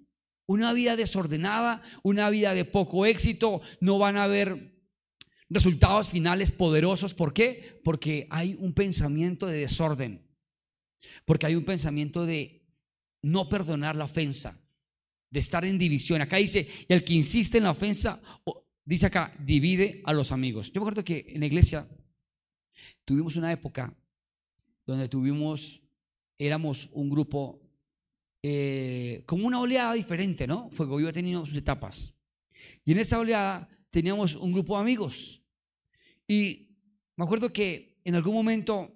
Una 0.46 0.72
vida 0.72 0.96
desordenada, 0.96 1.82
una 2.02 2.28
vida 2.30 2.54
de 2.54 2.64
poco 2.64 3.06
éxito, 3.06 3.60
no 3.80 3.98
van 3.98 4.16
a 4.16 4.24
haber 4.24 4.72
resultados 5.48 6.08
finales 6.08 6.50
poderosos. 6.50 7.14
¿Por 7.14 7.32
qué? 7.32 7.80
Porque 7.84 8.26
hay 8.30 8.56
un 8.58 8.72
pensamiento 8.72 9.46
de 9.46 9.60
desorden, 9.60 10.26
porque 11.24 11.46
hay 11.46 11.54
un 11.54 11.64
pensamiento 11.64 12.26
de 12.26 12.66
no 13.22 13.48
perdonar 13.48 13.96
la 13.96 14.04
ofensa, 14.04 14.60
de 15.30 15.40
estar 15.40 15.64
en 15.64 15.78
división. 15.78 16.20
Acá 16.20 16.36
dice, 16.38 16.68
y 16.88 16.92
el 16.92 17.04
que 17.04 17.14
insiste 17.14 17.58
en 17.58 17.64
la 17.64 17.70
ofensa, 17.70 18.20
dice 18.84 19.06
acá, 19.06 19.34
divide 19.38 20.02
a 20.04 20.12
los 20.12 20.32
amigos. 20.32 20.72
Yo 20.72 20.80
me 20.80 20.84
acuerdo 20.84 21.04
que 21.04 21.24
en 21.28 21.40
la 21.40 21.46
iglesia 21.46 21.88
tuvimos 23.04 23.36
una 23.36 23.52
época 23.52 23.96
donde 24.86 25.08
tuvimos, 25.08 25.82
éramos 26.38 26.90
un 26.92 27.08
grupo 27.08 27.61
eh, 28.42 29.22
como 29.26 29.46
una 29.46 29.60
oleada 29.60 29.94
diferente, 29.94 30.46
¿no? 30.46 30.68
Fuego 30.70 30.96
Vivo 30.96 31.08
ha 31.08 31.12
tenido 31.12 31.46
sus 31.46 31.56
etapas. 31.56 32.14
Y 32.84 32.92
en 32.92 32.98
esa 32.98 33.18
oleada 33.18 33.68
teníamos 33.90 34.34
un 34.34 34.52
grupo 34.52 34.74
de 34.74 34.82
amigos. 34.82 35.42
Y 36.26 36.68
me 37.16 37.24
acuerdo 37.24 37.52
que 37.52 38.00
en 38.04 38.16
algún 38.16 38.34
momento 38.34 38.92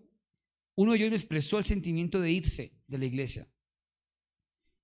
uno 0.74 0.92
de 0.92 0.98
ellos 0.98 1.10
me 1.10 1.16
expresó 1.16 1.58
el 1.58 1.64
sentimiento 1.64 2.20
de 2.20 2.32
irse 2.32 2.72
de 2.88 2.98
la 2.98 3.06
iglesia. 3.06 3.48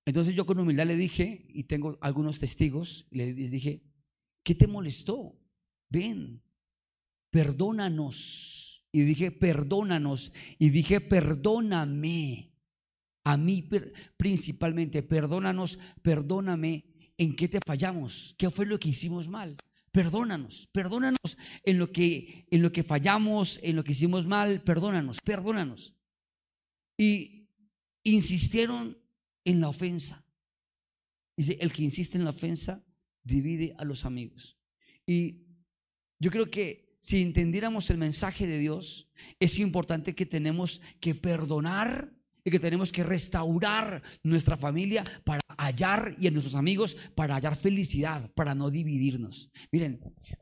Entonces 0.05 0.35
yo 0.35 0.45
con 0.45 0.59
humildad 0.59 0.85
le 0.85 0.97
dije, 0.97 1.45
y 1.49 1.63
tengo 1.63 1.97
algunos 2.01 2.39
testigos, 2.39 3.07
le 3.09 3.33
dije, 3.33 3.83
¿qué 4.43 4.55
te 4.55 4.67
molestó? 4.67 5.37
Ven, 5.89 6.41
perdónanos. 7.29 8.85
Y 8.91 9.01
dije, 9.01 9.31
perdónanos. 9.31 10.31
Y 10.57 10.69
dije, 10.69 11.01
perdóname 11.01 12.52
a 13.23 13.37
mí 13.37 13.67
principalmente, 14.17 15.03
perdónanos, 15.03 15.79
perdóname 16.01 16.85
en 17.17 17.35
qué 17.35 17.47
te 17.47 17.59
fallamos, 17.65 18.35
qué 18.37 18.49
fue 18.51 18.65
lo 18.65 18.79
que 18.79 18.89
hicimos 18.89 19.27
mal. 19.27 19.57
Perdónanos, 19.91 20.67
perdónanos 20.71 21.37
en 21.63 21.77
lo 21.77 21.91
que 21.91 22.47
en 22.49 22.63
lo 22.63 22.71
que 22.71 22.83
fallamos, 22.83 23.59
en 23.61 23.75
lo 23.75 23.83
que 23.83 23.91
hicimos 23.91 24.25
mal, 24.25 24.61
perdónanos, 24.61 25.21
perdónanos. 25.21 25.93
Y 26.97 27.47
insistieron 28.03 28.97
en 29.45 29.61
la 29.61 29.69
ofensa. 29.69 30.25
Dice, 31.37 31.57
el 31.61 31.71
que 31.71 31.83
insiste 31.83 32.17
en 32.17 32.23
la 32.23 32.31
ofensa 32.31 32.83
divide 33.23 33.75
a 33.77 33.85
los 33.85 34.05
amigos. 34.05 34.57
Y 35.05 35.45
yo 36.19 36.31
creo 36.31 36.49
que 36.49 36.97
si 36.99 37.21
entendiéramos 37.21 37.89
el 37.89 37.97
mensaje 37.97 38.47
de 38.47 38.57
Dios, 38.57 39.09
es 39.39 39.59
importante 39.59 40.15
que 40.15 40.25
tenemos 40.25 40.81
que 40.99 41.15
perdonar 41.15 42.12
y 42.43 42.51
que 42.51 42.59
tenemos 42.59 42.91
que 42.91 43.03
restaurar 43.03 44.01
nuestra 44.23 44.57
familia 44.57 45.03
para 45.23 45.41
hallar 45.57 46.15
y 46.19 46.27
a 46.27 46.31
nuestros 46.31 46.55
amigos 46.55 46.97
para 47.15 47.35
hallar 47.35 47.55
felicidad, 47.55 48.31
para 48.33 48.53
no 48.53 48.69
dividirnos. 48.69 49.49
Miren, 49.71 50.01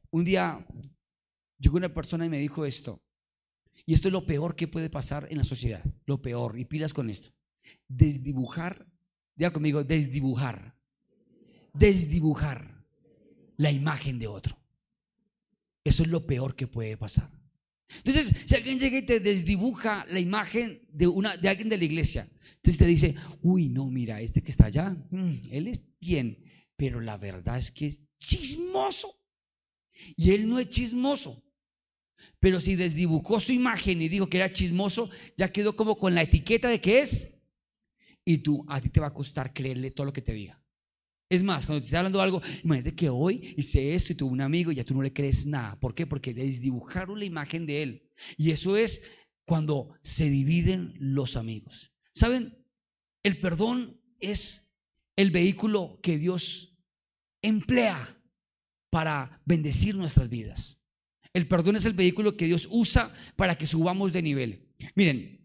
un 0.09 0.23
día 0.23 0.65
llegó 1.59 1.77
una 1.77 1.93
persona 1.93 2.25
y 2.25 2.29
me 2.29 2.39
dijo 2.39 2.65
esto, 2.65 3.03
y 3.85 3.93
esto 3.93 4.07
es 4.07 4.11
lo 4.11 4.25
peor 4.25 4.55
que 4.55 4.67
puede 4.67 4.89
pasar 4.89 5.27
en 5.29 5.37
la 5.37 5.43
sociedad, 5.43 5.83
lo 6.05 6.21
peor, 6.21 6.57
y 6.57 6.65
pilas 6.65 6.93
con 6.93 7.09
esto, 7.09 7.31
desdibujar, 7.87 8.87
diga 9.35 9.51
conmigo, 9.51 9.83
desdibujar, 9.83 10.75
desdibujar 11.73 12.85
la 13.57 13.71
imagen 13.71 14.17
de 14.19 14.27
otro. 14.27 14.57
Eso 15.83 16.03
es 16.03 16.09
lo 16.09 16.25
peor 16.25 16.55
que 16.55 16.67
puede 16.67 16.97
pasar. 16.97 17.40
Entonces, 17.97 18.33
si 18.45 18.55
alguien 18.55 18.79
llega 18.79 18.97
y 18.97 19.05
te 19.05 19.19
desdibuja 19.19 20.05
la 20.09 20.19
imagen 20.19 20.81
de, 20.91 21.07
una, 21.07 21.37
de 21.37 21.49
alguien 21.49 21.69
de 21.69 21.77
la 21.77 21.85
iglesia, 21.85 22.29
entonces 22.55 22.77
te 22.77 22.85
dice, 22.85 23.15
uy, 23.41 23.69
no, 23.69 23.89
mira, 23.89 24.21
este 24.21 24.41
que 24.41 24.51
está 24.51 24.65
allá, 24.65 24.89
mm, 25.09 25.33
él 25.51 25.67
es 25.67 25.81
bien, 25.99 26.43
pero 26.75 27.01
la 27.01 27.17
verdad 27.17 27.57
es 27.57 27.71
que 27.71 27.87
es 27.87 28.01
chismoso. 28.19 29.15
Y 30.15 30.31
él 30.31 30.47
no 30.47 30.59
es 30.59 30.69
chismoso. 30.69 31.43
Pero 32.39 32.61
si 32.61 32.75
desdibujó 32.75 33.39
su 33.39 33.51
imagen 33.51 34.01
y 34.01 34.09
dijo 34.09 34.29
que 34.29 34.37
era 34.37 34.51
chismoso, 34.51 35.09
ya 35.37 35.51
quedó 35.51 35.75
como 35.75 35.97
con 35.97 36.15
la 36.15 36.21
etiqueta 36.21 36.69
de 36.69 36.79
que 36.79 36.99
es. 36.99 37.29
Y 38.23 38.39
tú, 38.39 38.65
a 38.69 38.79
ti 38.79 38.89
te 38.89 38.99
va 38.99 39.07
a 39.07 39.13
costar 39.13 39.53
creerle 39.53 39.91
todo 39.91 40.05
lo 40.05 40.13
que 40.13 40.21
te 40.21 40.33
diga. 40.33 40.60
Es 41.31 41.43
más, 41.43 41.65
cuando 41.65 41.79
te 41.79 41.85
está 41.85 41.99
hablando 41.99 42.19
algo, 42.19 42.41
imagínate 42.61 42.93
que 42.93 43.07
hoy 43.07 43.53
hice 43.55 43.95
esto 43.95 44.11
y 44.11 44.17
tuve 44.17 44.33
un 44.33 44.41
amigo 44.41 44.69
y 44.69 44.75
ya 44.75 44.83
tú 44.83 44.93
no 44.93 45.01
le 45.01 45.13
crees 45.13 45.45
nada. 45.45 45.79
¿Por 45.79 45.95
qué? 45.95 46.05
Porque 46.05 46.33
desdibujaron 46.33 47.17
la 47.17 47.23
imagen 47.23 47.65
de 47.65 47.81
él. 47.81 48.09
Y 48.35 48.51
eso 48.51 48.75
es 48.75 49.01
cuando 49.45 49.95
se 50.03 50.29
dividen 50.29 50.93
los 50.99 51.37
amigos. 51.37 51.93
¿Saben? 52.13 52.57
El 53.23 53.39
perdón 53.39 54.01
es 54.19 54.67
el 55.15 55.31
vehículo 55.31 56.01
que 56.03 56.17
Dios 56.17 56.77
emplea 57.41 58.21
para 58.89 59.41
bendecir 59.45 59.95
nuestras 59.95 60.27
vidas. 60.27 60.81
El 61.31 61.47
perdón 61.47 61.77
es 61.77 61.85
el 61.85 61.93
vehículo 61.93 62.35
que 62.35 62.47
Dios 62.47 62.67
usa 62.69 63.13
para 63.37 63.57
que 63.57 63.67
subamos 63.67 64.11
de 64.11 64.21
nivel. 64.21 64.67
Miren, 64.95 65.40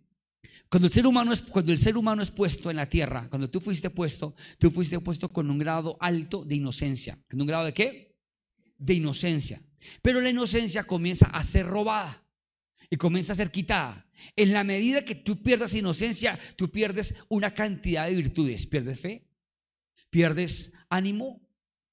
cuando 0.76 0.88
el, 0.88 0.92
ser 0.92 1.06
humano 1.06 1.32
es, 1.32 1.40
cuando 1.40 1.72
el 1.72 1.78
ser 1.78 1.96
humano 1.96 2.22
es 2.22 2.30
puesto 2.30 2.68
en 2.70 2.76
la 2.76 2.86
tierra, 2.86 3.28
cuando 3.30 3.48
tú 3.48 3.62
fuiste 3.62 3.88
puesto, 3.88 4.34
tú 4.58 4.70
fuiste 4.70 5.00
puesto 5.00 5.30
con 5.30 5.50
un 5.50 5.58
grado 5.58 5.96
alto 6.00 6.44
de 6.44 6.56
inocencia. 6.56 7.18
¿Con 7.30 7.40
un 7.40 7.46
grado 7.46 7.64
de 7.64 7.72
qué? 7.72 8.14
De 8.76 8.92
inocencia. 8.92 9.62
Pero 10.02 10.20
la 10.20 10.28
inocencia 10.28 10.84
comienza 10.84 11.28
a 11.28 11.42
ser 11.44 11.66
robada 11.66 12.22
y 12.90 12.98
comienza 12.98 13.32
a 13.32 13.36
ser 13.36 13.50
quitada. 13.50 14.06
En 14.36 14.52
la 14.52 14.64
medida 14.64 15.02
que 15.02 15.14
tú 15.14 15.42
pierdas 15.42 15.72
inocencia, 15.72 16.38
tú 16.56 16.70
pierdes 16.70 17.14
una 17.30 17.54
cantidad 17.54 18.06
de 18.06 18.16
virtudes. 18.16 18.66
Pierdes 18.66 19.00
fe, 19.00 19.30
pierdes 20.10 20.72
ánimo, 20.90 21.40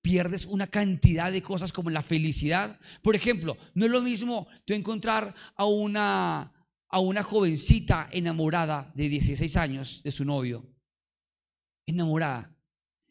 pierdes 0.02 0.46
una 0.46 0.68
cantidad 0.68 1.32
de 1.32 1.42
cosas 1.42 1.72
como 1.72 1.90
la 1.90 2.02
felicidad. 2.02 2.82
Por 3.02 3.16
ejemplo, 3.16 3.56
no 3.75 3.86
es 3.86 3.92
lo 3.94 4.02
mismo 4.02 4.50
tú 4.66 4.74
encontrar 4.74 5.34
a 5.56 5.63
una 5.63 6.52
a 6.94 7.00
una 7.00 7.24
jovencita 7.24 8.08
enamorada 8.12 8.92
de 8.94 9.10
16 9.10 9.58
años 9.58 10.02
de 10.04 10.12
su 10.12 10.24
novio. 10.24 10.64
Enamorada. 11.88 12.56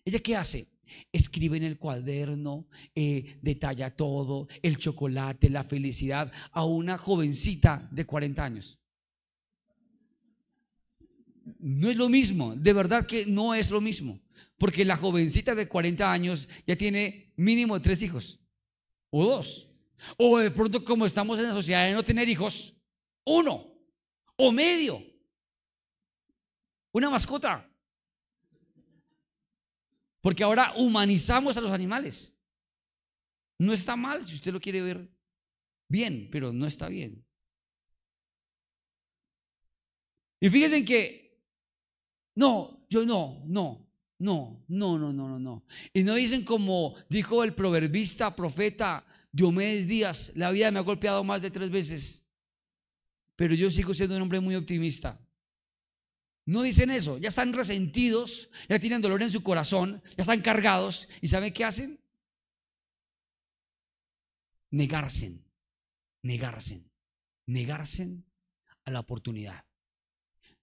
¿Ella 0.04 0.20
qué 0.20 0.36
hace? 0.36 0.68
Escribe 1.10 1.56
en 1.56 1.64
el 1.64 1.78
cuaderno, 1.78 2.68
eh, 2.94 3.38
detalla 3.42 3.90
todo, 3.90 4.46
el 4.62 4.78
chocolate, 4.78 5.50
la 5.50 5.64
felicidad, 5.64 6.30
a 6.52 6.64
una 6.64 6.96
jovencita 6.96 7.88
de 7.90 8.06
40 8.06 8.44
años. 8.44 8.78
No 11.58 11.90
es 11.90 11.96
lo 11.96 12.08
mismo, 12.08 12.54
de 12.54 12.72
verdad 12.72 13.04
que 13.04 13.26
no 13.26 13.52
es 13.52 13.72
lo 13.72 13.80
mismo, 13.80 14.20
porque 14.58 14.84
la 14.84 14.96
jovencita 14.96 15.56
de 15.56 15.66
40 15.66 16.12
años 16.12 16.48
ya 16.68 16.76
tiene 16.76 17.32
mínimo 17.34 17.80
tres 17.80 18.00
hijos, 18.02 18.38
o 19.10 19.26
dos, 19.26 19.68
o 20.18 20.38
de 20.38 20.52
pronto 20.52 20.84
como 20.84 21.04
estamos 21.04 21.40
en 21.40 21.46
la 21.46 21.54
sociedad 21.54 21.84
de 21.84 21.94
no 21.94 22.04
tener 22.04 22.28
hijos, 22.28 22.76
uno, 23.24 23.71
o 24.36 24.52
medio, 24.52 25.02
una 26.92 27.10
mascota. 27.10 27.68
Porque 30.20 30.44
ahora 30.44 30.72
humanizamos 30.76 31.56
a 31.56 31.60
los 31.60 31.72
animales. 31.72 32.32
No 33.58 33.72
está 33.72 33.96
mal 33.96 34.24
si 34.24 34.34
usted 34.34 34.52
lo 34.52 34.60
quiere 34.60 34.80
ver 34.80 35.10
bien, 35.88 36.28
pero 36.30 36.52
no 36.52 36.66
está 36.66 36.88
bien. 36.88 37.24
Y 40.40 40.48
fíjense 40.50 40.84
que, 40.84 41.40
no, 42.34 42.84
yo 42.88 43.04
no, 43.06 43.42
no, 43.46 43.88
no, 44.18 44.64
no, 44.68 44.98
no, 44.98 45.12
no, 45.12 45.28
no, 45.28 45.38
no. 45.38 45.64
Y 45.92 46.02
no 46.02 46.14
dicen 46.14 46.44
como 46.44 46.96
dijo 47.08 47.44
el 47.44 47.54
proverbista, 47.54 48.34
profeta 48.34 49.06
Diomedes 49.30 49.86
Díaz, 49.86 50.32
la 50.34 50.50
vida 50.50 50.70
me 50.70 50.78
ha 50.78 50.82
golpeado 50.82 51.22
más 51.22 51.42
de 51.42 51.50
tres 51.50 51.70
veces, 51.70 52.21
pero 53.42 53.56
yo 53.56 53.72
sigo 53.72 53.92
siendo 53.92 54.14
un 54.14 54.22
hombre 54.22 54.38
muy 54.38 54.54
optimista. 54.54 55.20
No 56.46 56.62
dicen 56.62 56.90
eso, 56.90 57.18
ya 57.18 57.28
están 57.28 57.52
resentidos, 57.52 58.48
ya 58.68 58.78
tienen 58.78 59.02
dolor 59.02 59.20
en 59.20 59.32
su 59.32 59.42
corazón, 59.42 60.00
ya 60.16 60.22
están 60.22 60.42
cargados. 60.42 61.08
¿Y 61.20 61.26
saben 61.26 61.52
qué 61.52 61.64
hacen? 61.64 61.98
Negarse, 64.70 65.42
negarse, 66.22 66.84
negarse 67.48 68.22
a 68.84 68.92
la 68.92 69.00
oportunidad. 69.00 69.64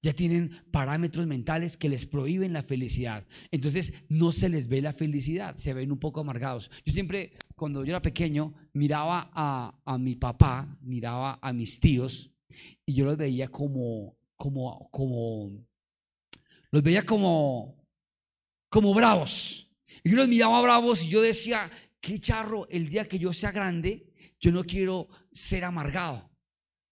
Ya 0.01 0.13
tienen 0.13 0.63
parámetros 0.71 1.27
mentales 1.27 1.75
que 1.75 1.89
les 1.89 2.05
prohíben 2.05 2.53
la 2.53 2.63
felicidad. 2.63 3.27
Entonces 3.51 3.93
no 4.07 4.31
se 4.31 4.48
les 4.48 4.69
ve 4.69 4.81
la 4.81 4.93
felicidad, 4.93 5.57
se 5.57 5.74
ven 5.74 5.91
un 5.91 6.00
poco 6.00 6.21
amargados. 6.21 6.71
Yo 6.86 6.93
siempre, 6.93 7.33
cuando 7.57 7.83
yo 7.83 7.89
era 7.89 8.01
pequeño, 8.01 8.53
miraba 8.71 9.29
a, 9.33 9.81
a 9.83 9.98
mi 9.98 10.15
papá, 10.15 10.79
miraba 10.79 11.39
a 11.41 11.51
mis 11.51 11.81
tíos 11.81 12.31
y 12.86 12.94
yo 12.94 13.06
los 13.06 13.18
veía 13.18 13.48
como, 13.50 14.18
como, 14.36 14.89
como 14.91 15.68
los 16.72 16.84
veía 16.84 17.06
como, 17.06 17.88
como 18.70 18.94
bravos. 18.94 19.72
Y 20.03 20.12
yo 20.12 20.18
los 20.18 20.27
miraba 20.27 20.62
bravos 20.62 21.03
y 21.03 21.10
yo 21.10 21.22
decía, 21.22 21.70
qué 22.00 22.20
charro, 22.20 22.68
el 22.70 22.89
día 22.89 23.08
que 23.08 23.20
yo 23.20 23.34
sea 23.34 23.51
grande, 23.51 24.13
yo 24.39 24.51
no 24.51 24.63
quiero 24.63 25.08
ser 25.32 25.63
amargado. 25.65 26.29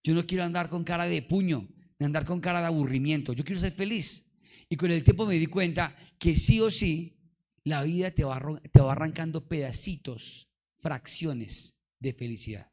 Yo 0.02 0.14
no 0.14 0.26
quiero 0.26 0.44
andar 0.44 0.68
con 0.68 0.84
cara 0.84 1.06
de 1.06 1.22
puño, 1.22 1.68
de 1.98 2.06
andar 2.06 2.24
con 2.24 2.40
cara 2.40 2.60
de 2.60 2.66
aburrimiento. 2.66 3.32
Yo 3.32 3.44
quiero 3.44 3.60
ser 3.60 3.72
feliz. 3.72 4.24
Y 4.68 4.76
con 4.76 4.90
el 4.90 5.02
tiempo 5.02 5.26
me 5.26 5.34
di 5.34 5.46
cuenta 5.46 5.96
que 6.18 6.34
sí 6.34 6.60
o 6.60 6.70
sí, 6.70 7.16
la 7.64 7.82
vida 7.82 8.10
te 8.10 8.24
va, 8.24 8.40
te 8.72 8.80
va 8.80 8.92
arrancando 8.92 9.46
pedacitos, 9.48 10.48
fracciones 10.78 11.76
de 11.98 12.12
felicidad. 12.12 12.70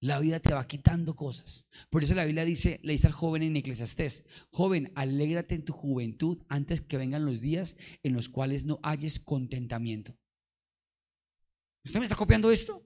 La 0.00 0.18
vida 0.18 0.40
te 0.40 0.52
va 0.52 0.66
quitando 0.66 1.16
cosas. 1.16 1.66
Por 1.88 2.04
eso 2.04 2.14
la 2.14 2.24
Biblia 2.24 2.44
dice, 2.44 2.80
le 2.82 2.92
dice 2.92 3.06
al 3.06 3.12
joven 3.12 3.42
en 3.42 3.56
Eclesiastés, 3.56 4.24
joven, 4.50 4.92
alégrate 4.94 5.54
en 5.54 5.64
tu 5.64 5.72
juventud 5.72 6.42
antes 6.48 6.80
que 6.80 6.98
vengan 6.98 7.24
los 7.24 7.40
días 7.40 7.76
en 8.02 8.12
los 8.12 8.28
cuales 8.28 8.66
no 8.66 8.78
hayes 8.82 9.18
contentamiento. 9.18 10.16
¿Usted 11.84 11.98
me 11.98 12.04
está 12.04 12.16
copiando 12.16 12.50
esto? 12.50 12.82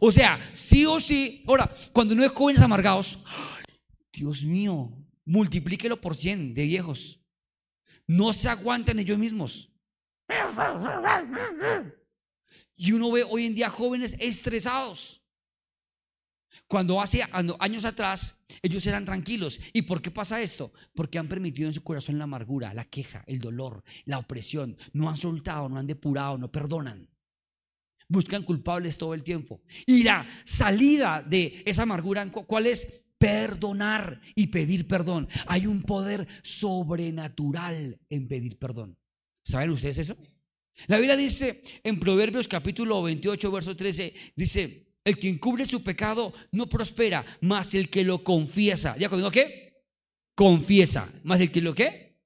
O 0.00 0.12
sea, 0.12 0.38
sí 0.52 0.84
o 0.84 1.00
sí, 1.00 1.42
ahora, 1.46 1.74
cuando 1.92 2.14
no 2.14 2.22
hay 2.22 2.28
jóvenes 2.28 2.62
amargados, 2.62 3.18
Dios 4.12 4.44
mío, 4.44 4.92
multiplíquelo 5.24 6.00
por 6.00 6.16
100 6.16 6.54
de 6.54 6.66
viejos. 6.66 7.20
No 8.06 8.32
se 8.32 8.48
aguantan 8.48 8.98
ellos 8.98 9.18
mismos. 9.18 9.72
Y 12.76 12.92
uno 12.92 13.10
ve 13.10 13.24
hoy 13.28 13.46
en 13.46 13.54
día 13.54 13.70
jóvenes 13.70 14.16
estresados. 14.18 15.22
Cuando 16.68 17.00
hace 17.00 17.22
años 17.58 17.84
atrás 17.84 18.36
ellos 18.62 18.86
eran 18.86 19.04
tranquilos. 19.04 19.60
¿Y 19.72 19.82
por 19.82 20.02
qué 20.02 20.10
pasa 20.10 20.40
esto? 20.40 20.72
Porque 20.94 21.18
han 21.18 21.28
permitido 21.28 21.68
en 21.68 21.74
su 21.74 21.82
corazón 21.82 22.18
la 22.18 22.24
amargura, 22.24 22.74
la 22.74 22.84
queja, 22.84 23.24
el 23.26 23.38
dolor, 23.38 23.82
la 24.04 24.18
opresión. 24.18 24.76
No 24.92 25.08
han 25.08 25.16
soltado, 25.16 25.68
no 25.68 25.78
han 25.78 25.86
depurado, 25.86 26.38
no 26.38 26.50
perdonan. 26.50 27.08
Buscan 28.08 28.42
culpables 28.42 28.98
todo 28.98 29.14
el 29.14 29.22
tiempo. 29.22 29.62
Y 29.84 30.02
la 30.02 30.26
salida 30.44 31.22
de 31.22 31.62
esa 31.66 31.82
amargura, 31.82 32.24
¿cuál 32.30 32.66
es? 32.66 32.86
Perdonar 33.18 34.20
y 34.34 34.48
pedir 34.48 34.86
perdón. 34.86 35.28
Hay 35.46 35.66
un 35.66 35.82
poder 35.82 36.26
sobrenatural 36.42 37.98
en 38.08 38.28
pedir 38.28 38.58
perdón. 38.58 38.98
¿Saben 39.42 39.70
ustedes 39.70 39.98
eso? 39.98 40.16
La 40.86 40.98
Biblia 40.98 41.16
dice 41.16 41.62
en 41.82 41.98
Proverbios 41.98 42.48
capítulo 42.48 43.02
28, 43.02 43.50
verso 43.50 43.74
13, 43.74 44.14
dice, 44.36 44.86
el 45.04 45.18
que 45.18 45.28
encubre 45.28 45.66
su 45.66 45.82
pecado 45.82 46.34
no 46.52 46.68
prospera, 46.68 47.24
más 47.40 47.74
el 47.74 47.88
que 47.88 48.04
lo 48.04 48.22
confiesa. 48.22 48.96
¿Ya 48.98 49.08
conmigo 49.08 49.30
qué? 49.30 49.84
Confiesa. 50.34 51.10
Más 51.24 51.40
el 51.40 51.50
que 51.50 51.60
lo 51.60 51.74
qué? 51.74 52.18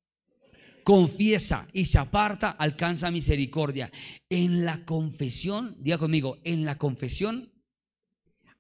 Confiesa 0.83 1.69
y 1.73 1.85
se 1.85 1.99
aparta, 1.99 2.51
alcanza 2.51 3.11
misericordia. 3.11 3.91
En 4.29 4.65
la 4.65 4.85
confesión, 4.85 5.77
diga 5.79 5.99
conmigo, 5.99 6.39
en 6.43 6.65
la 6.65 6.79
confesión 6.79 7.53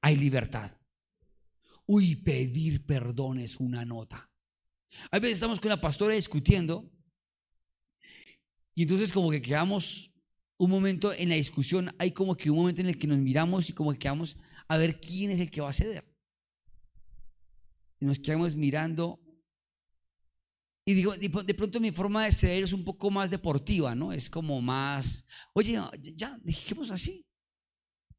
hay 0.02 0.16
libertad. 0.16 0.70
Uy, 1.86 2.16
pedir 2.16 2.86
perdón 2.86 3.38
es 3.40 3.56
una 3.58 3.84
nota. 3.84 4.30
A 5.10 5.18
veces 5.18 5.34
estamos 5.34 5.60
con 5.60 5.70
la 5.70 5.80
pastora 5.80 6.14
discutiendo 6.14 6.90
y 8.80 8.84
entonces 8.84 9.12
como 9.12 9.30
que 9.30 9.42
quedamos 9.42 10.10
un 10.56 10.70
momento 10.70 11.12
en 11.12 11.28
la 11.28 11.34
discusión, 11.34 11.94
hay 11.98 12.12
como 12.12 12.34
que 12.34 12.50
un 12.50 12.56
momento 12.56 12.80
en 12.80 12.88
el 12.88 12.96
que 12.96 13.06
nos 13.06 13.18
miramos 13.18 13.68
y 13.68 13.74
como 13.74 13.92
que 13.92 13.98
quedamos 13.98 14.38
a 14.68 14.78
ver 14.78 14.98
quién 14.98 15.30
es 15.30 15.38
el 15.38 15.50
que 15.50 15.60
va 15.60 15.68
a 15.68 15.74
ceder. 15.74 16.10
Y 17.98 18.06
nos 18.06 18.18
quedamos 18.18 18.56
mirando. 18.56 19.20
Y 20.86 20.94
digo, 20.94 21.14
de 21.14 21.54
pronto 21.54 21.78
mi 21.78 21.90
forma 21.90 22.24
de 22.24 22.32
ceder 22.32 22.64
es 22.64 22.72
un 22.72 22.82
poco 22.82 23.10
más 23.10 23.28
deportiva, 23.28 23.94
¿no? 23.94 24.14
Es 24.14 24.30
como 24.30 24.62
más, 24.62 25.26
oye, 25.52 25.78
ya, 26.16 26.38
dejemos 26.42 26.90
así. 26.90 27.26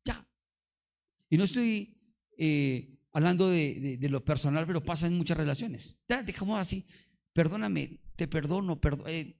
Ya. 0.05 0.29
Y 1.27 1.37
no 1.37 1.45
estoy 1.45 1.97
eh, 2.37 2.99
hablando 3.13 3.49
de, 3.49 3.97
lo 4.11 4.23
personal, 4.23 4.67
pero 4.67 4.83
pasa 4.83 5.07
en 5.07 5.17
muchas 5.17 5.37
relaciones. 5.37 5.97
Ya, 6.07 6.21
dejemos 6.21 6.59
así. 6.59 6.85
Perdóname, 7.33 7.99
te 8.15 8.27
perdono, 8.27 8.79
perdón, 8.79 9.05
eh, 9.07 9.35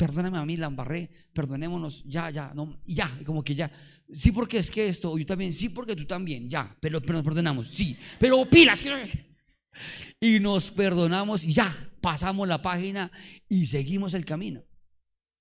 perdóname 0.00 0.38
a 0.38 0.46
mí, 0.46 0.56
la 0.56 0.68
embarré, 0.68 1.10
perdonémonos, 1.30 2.02
ya, 2.06 2.30
ya, 2.30 2.54
no, 2.54 2.80
ya, 2.86 3.18
como 3.26 3.44
que 3.44 3.54
ya. 3.54 3.70
Sí, 4.10 4.32
porque 4.32 4.56
es 4.56 4.70
que 4.70 4.88
esto, 4.88 5.18
yo 5.18 5.26
también, 5.26 5.52
sí, 5.52 5.68
porque 5.68 5.94
tú 5.94 6.06
también, 6.06 6.48
ya, 6.48 6.74
pero, 6.80 7.02
pero 7.02 7.18
nos 7.18 7.24
perdonamos, 7.24 7.68
sí, 7.68 7.98
pero 8.18 8.48
pilas, 8.48 8.80
que 8.80 9.28
y 10.18 10.40
nos 10.40 10.70
perdonamos 10.70 11.44
y 11.44 11.52
ya, 11.52 11.92
pasamos 12.00 12.48
la 12.48 12.62
página 12.62 13.12
y 13.46 13.66
seguimos 13.66 14.14
el 14.14 14.24
camino, 14.24 14.64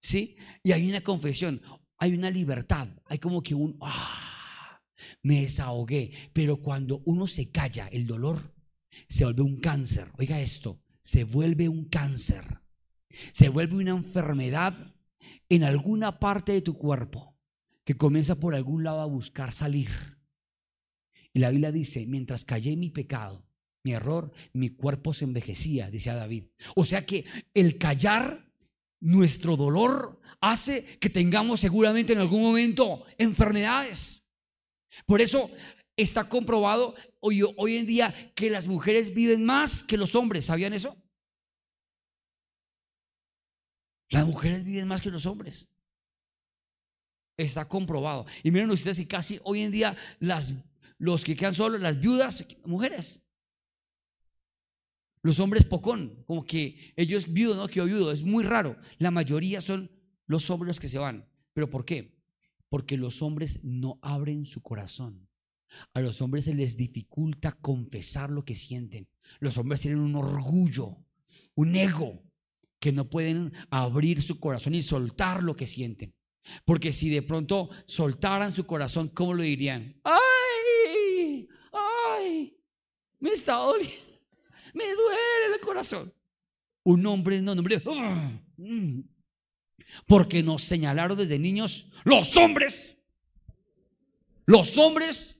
¿sí? 0.01 0.35
Y 0.61 0.73
hay 0.73 0.89
una 0.89 0.99
confesión, 0.99 1.61
hay 1.97 2.13
una 2.13 2.29
libertad, 2.29 2.89
hay 3.05 3.17
como 3.17 3.41
que 3.41 3.55
un, 3.55 3.77
ah, 3.79 4.81
me 5.23 5.43
desahogué, 5.43 6.11
pero 6.33 6.57
cuando 6.57 7.01
uno 7.05 7.27
se 7.27 7.49
calla, 7.49 7.87
el 7.87 8.05
dolor 8.05 8.53
se 9.07 9.23
vuelve 9.23 9.41
un 9.41 9.61
cáncer, 9.61 10.11
oiga 10.17 10.41
esto, 10.41 10.81
se 11.01 11.23
vuelve 11.23 11.69
un 11.69 11.85
cáncer 11.85 12.58
se 13.31 13.49
vuelve 13.49 13.75
una 13.77 13.91
enfermedad 13.91 14.95
en 15.49 15.63
alguna 15.63 16.19
parte 16.19 16.51
de 16.51 16.61
tu 16.61 16.77
cuerpo 16.77 17.35
que 17.83 17.97
comienza 17.97 18.35
por 18.35 18.55
algún 18.55 18.83
lado 18.83 19.01
a 19.01 19.05
buscar 19.05 19.51
salir. 19.51 19.89
Y 21.33 21.39
la 21.39 21.49
Biblia 21.49 21.71
dice, 21.71 22.05
mientras 22.05 22.45
callé 22.45 22.75
mi 22.75 22.89
pecado, 22.89 23.45
mi 23.83 23.93
error, 23.93 24.31
mi 24.53 24.69
cuerpo 24.69 25.13
se 25.13 25.25
envejecía, 25.25 25.89
decía 25.89 26.15
David. 26.15 26.45
O 26.75 26.85
sea 26.85 27.05
que 27.05 27.25
el 27.53 27.77
callar 27.77 28.51
nuestro 28.99 29.55
dolor 29.55 30.19
hace 30.41 30.83
que 30.99 31.09
tengamos 31.09 31.59
seguramente 31.59 32.13
en 32.13 32.19
algún 32.19 32.41
momento 32.41 33.05
enfermedades. 33.17 34.23
Por 35.05 35.21
eso 35.21 35.49
está 35.95 36.29
comprobado 36.29 36.95
hoy, 37.19 37.43
hoy 37.57 37.77
en 37.77 37.85
día 37.85 38.13
que 38.35 38.49
las 38.49 38.67
mujeres 38.67 39.13
viven 39.13 39.43
más 39.43 39.83
que 39.83 39.97
los 39.97 40.15
hombres. 40.15 40.45
¿Sabían 40.45 40.73
eso? 40.73 40.97
Las 44.09 44.25
mujeres 44.25 44.63
viven 44.63 44.87
más 44.87 45.01
que 45.01 45.11
los 45.11 45.25
hombres. 45.25 45.67
Está 47.37 47.67
comprobado. 47.67 48.25
Y 48.43 48.51
miren 48.51 48.71
ustedes 48.71 48.97
que 48.97 49.07
casi 49.07 49.39
hoy 49.43 49.61
en 49.61 49.71
día 49.71 49.95
las, 50.19 50.53
los 50.97 51.23
que 51.23 51.35
quedan 51.35 51.53
solos, 51.53 51.79
las 51.79 51.99
viudas, 51.99 52.45
mujeres. 52.65 53.21
Los 55.21 55.39
hombres 55.39 55.65
pocón, 55.65 56.23
como 56.25 56.45
que 56.45 56.93
ellos 56.95 57.31
viudo, 57.31 57.55
no 57.55 57.67
quedó 57.67 57.85
viudo, 57.85 58.11
es 58.11 58.23
muy 58.23 58.43
raro. 58.43 58.77
La 58.97 59.11
mayoría 59.11 59.61
son 59.61 59.91
los 60.25 60.49
hombres 60.49 60.69
los 60.69 60.79
que 60.79 60.87
se 60.87 60.97
van. 60.97 61.29
¿Pero 61.53 61.69
por 61.69 61.85
qué? 61.85 62.17
Porque 62.69 62.97
los 62.97 63.21
hombres 63.21 63.59
no 63.63 63.99
abren 64.01 64.45
su 64.45 64.61
corazón. 64.61 65.27
A 65.93 65.99
los 65.99 66.21
hombres 66.21 66.45
se 66.45 66.55
les 66.55 66.77
dificulta 66.77 67.51
confesar 67.51 68.29
lo 68.29 68.43
que 68.43 68.55
sienten. 68.55 69.07
Los 69.39 69.57
hombres 69.57 69.81
tienen 69.81 69.99
un 69.99 70.15
orgullo, 70.15 70.97
un 71.55 71.75
ego, 71.75 72.23
que 72.79 72.91
no 72.91 73.09
pueden 73.09 73.53
abrir 73.69 74.21
su 74.21 74.39
corazón 74.39 74.73
y 74.73 74.81
soltar 74.81 75.43
lo 75.43 75.55
que 75.55 75.67
sienten. 75.67 76.15
Porque 76.65 76.93
si 76.93 77.09
de 77.09 77.21
pronto 77.21 77.69
soltaran 77.85 78.53
su 78.53 78.65
corazón, 78.65 79.09
¿cómo 79.09 79.33
lo 79.33 79.43
dirían? 79.43 79.99
¡Ay! 80.03 81.47
¡Ay! 81.71 82.57
Me 83.19 83.31
está 83.31 83.55
doliendo. 83.55 83.95
Me 84.73 84.85
duele 84.85 85.55
el 85.55 85.59
corazón. 85.61 86.13
Un 86.83 87.05
hombre, 87.05 87.41
no, 87.41 87.51
un 87.51 87.59
hombre. 87.59 87.81
¡ah! 87.85 88.31
Porque 90.07 90.41
nos 90.41 90.63
señalaron 90.63 91.17
desde 91.17 91.37
niños 91.37 91.87
los 92.03 92.35
hombres. 92.37 92.95
Los 94.45 94.77
hombres. 94.77 95.35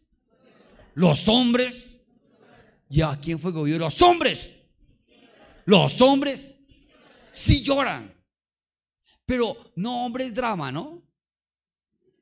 Los 0.94 1.28
hombres. 1.28 1.96
¿Y 2.90 3.02
a 3.02 3.18
quién 3.22 3.40
fue 3.40 3.52
gobierno? 3.52 3.86
Los 3.86 4.02
hombres. 4.02 4.54
Los 5.66 6.02
hombres 6.02 6.59
sí 7.32 7.62
lloran. 7.62 8.14
Pero 9.26 9.56
no 9.76 10.06
hombres 10.06 10.34
drama, 10.34 10.72
¿no? 10.72 11.04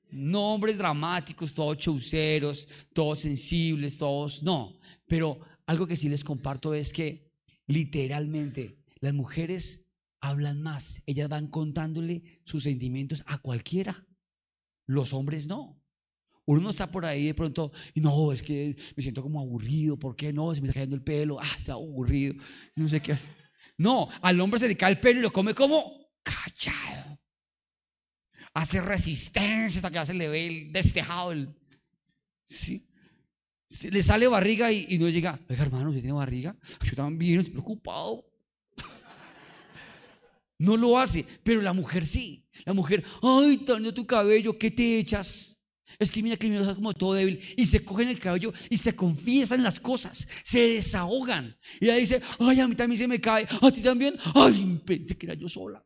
No 0.10 0.54
hombres 0.54 0.78
dramáticos, 0.78 1.54
todos 1.54 1.78
chauceros, 1.78 2.68
todos 2.94 3.20
sensibles, 3.20 3.98
todos, 3.98 4.44
no. 4.44 4.78
Pero 5.06 5.40
algo 5.66 5.88
que 5.88 5.96
sí 5.96 6.10
les 6.10 6.24
comparto 6.24 6.74
es 6.74 6.92
que 6.92 7.32
literalmente 7.68 8.84
las 9.00 9.14
mujeres 9.14 9.86
hablan 10.20 10.62
más. 10.62 11.02
Ellas 11.06 11.30
van 11.30 11.48
contándole 11.48 12.42
sus 12.44 12.64
sentimientos 12.64 13.24
a 13.26 13.38
cualquiera. 13.38 14.06
Los 14.86 15.14
hombres 15.14 15.48
no. 15.48 15.82
Uno 16.46 16.62
no 16.62 16.70
está 16.70 16.90
por 16.90 17.06
ahí 17.06 17.26
de 17.26 17.34
pronto, 17.34 17.74
no, 17.96 18.32
es 18.32 18.42
que 18.42 18.74
me 18.96 19.04
siento 19.04 19.22
como 19.22 19.42
aburrido, 19.42 20.00
¿por 20.00 20.16
qué 20.16 20.32
no? 20.32 20.56
Se 20.56 20.62
me 20.62 20.68
está 20.68 20.76
cayendo 20.76 20.96
el 20.96 21.04
pelo, 21.04 21.38
ah, 21.42 21.56
está 21.58 21.74
aburrido, 21.74 22.36
no 22.76 22.88
sé 22.88 23.02
qué 23.02 23.12
hacer. 23.12 23.47
No, 23.78 24.10
al 24.22 24.42
hombre 24.42 24.60
se 24.60 24.68
le 24.68 24.76
cae 24.76 24.92
el 24.92 25.00
pelo 25.00 25.20
y 25.20 25.24
lo 25.24 25.32
come 25.32 25.54
como 25.54 26.10
callado. 26.24 27.20
Hace 28.54 28.82
resistencia 28.82 29.80
hasta 29.80 29.92
que 29.92 30.06
se 30.06 30.14
le 30.14 30.28
ve 30.28 30.48
el 30.48 30.72
destejado. 30.72 31.34
¿sí? 32.50 32.84
le 33.92 34.02
sale 34.02 34.28
barriga 34.28 34.72
y, 34.72 34.98
no 34.98 35.10
llega. 35.10 35.40
Oiga, 35.50 35.64
hermano, 35.64 35.90
¿usted 35.90 36.02
tiene 36.02 36.18
barriga? 36.18 36.56
Yo 36.84 36.96
también 36.96 37.40
estoy 37.40 37.54
preocupado. 37.54 38.26
No 40.60 40.76
lo 40.76 40.98
hace, 40.98 41.24
pero 41.44 41.62
la 41.62 41.72
mujer 41.72 42.04
sí. 42.04 42.44
La 42.66 42.74
mujer, 42.74 43.04
ay, 43.22 43.58
Tania, 43.58 43.94
tu 43.94 44.08
cabello, 44.08 44.58
¿qué 44.58 44.72
te 44.72 44.98
echas? 44.98 45.57
Es 46.00 46.12
que 46.12 46.22
mira 46.22 46.38
que 46.38 46.48
mi 46.48 46.58
como 46.76 46.94
todo 46.94 47.14
débil. 47.14 47.42
Y 47.56 47.66
se 47.66 47.84
cogen 47.84 48.08
el 48.08 48.20
cabello 48.20 48.54
y 48.70 48.78
se 48.78 48.96
confiesan 48.96 49.64
las 49.64 49.80
cosas. 49.80 50.28
Se 50.44 50.60
desahogan. 50.60 51.58
Y 51.80 51.86
ella 51.86 51.96
dice, 51.96 52.22
ay, 52.40 52.60
a 52.60 52.68
mí 52.68 52.76
también 52.76 53.00
se 53.00 53.08
me 53.08 53.20
cae. 53.20 53.48
A 53.62 53.72
ti 53.72 53.82
también. 53.82 54.16
Ay, 54.36 54.82
pensé 54.86 55.18
que 55.18 55.26
era 55.26 55.36
yo 55.36 55.50
sola. 55.50 55.84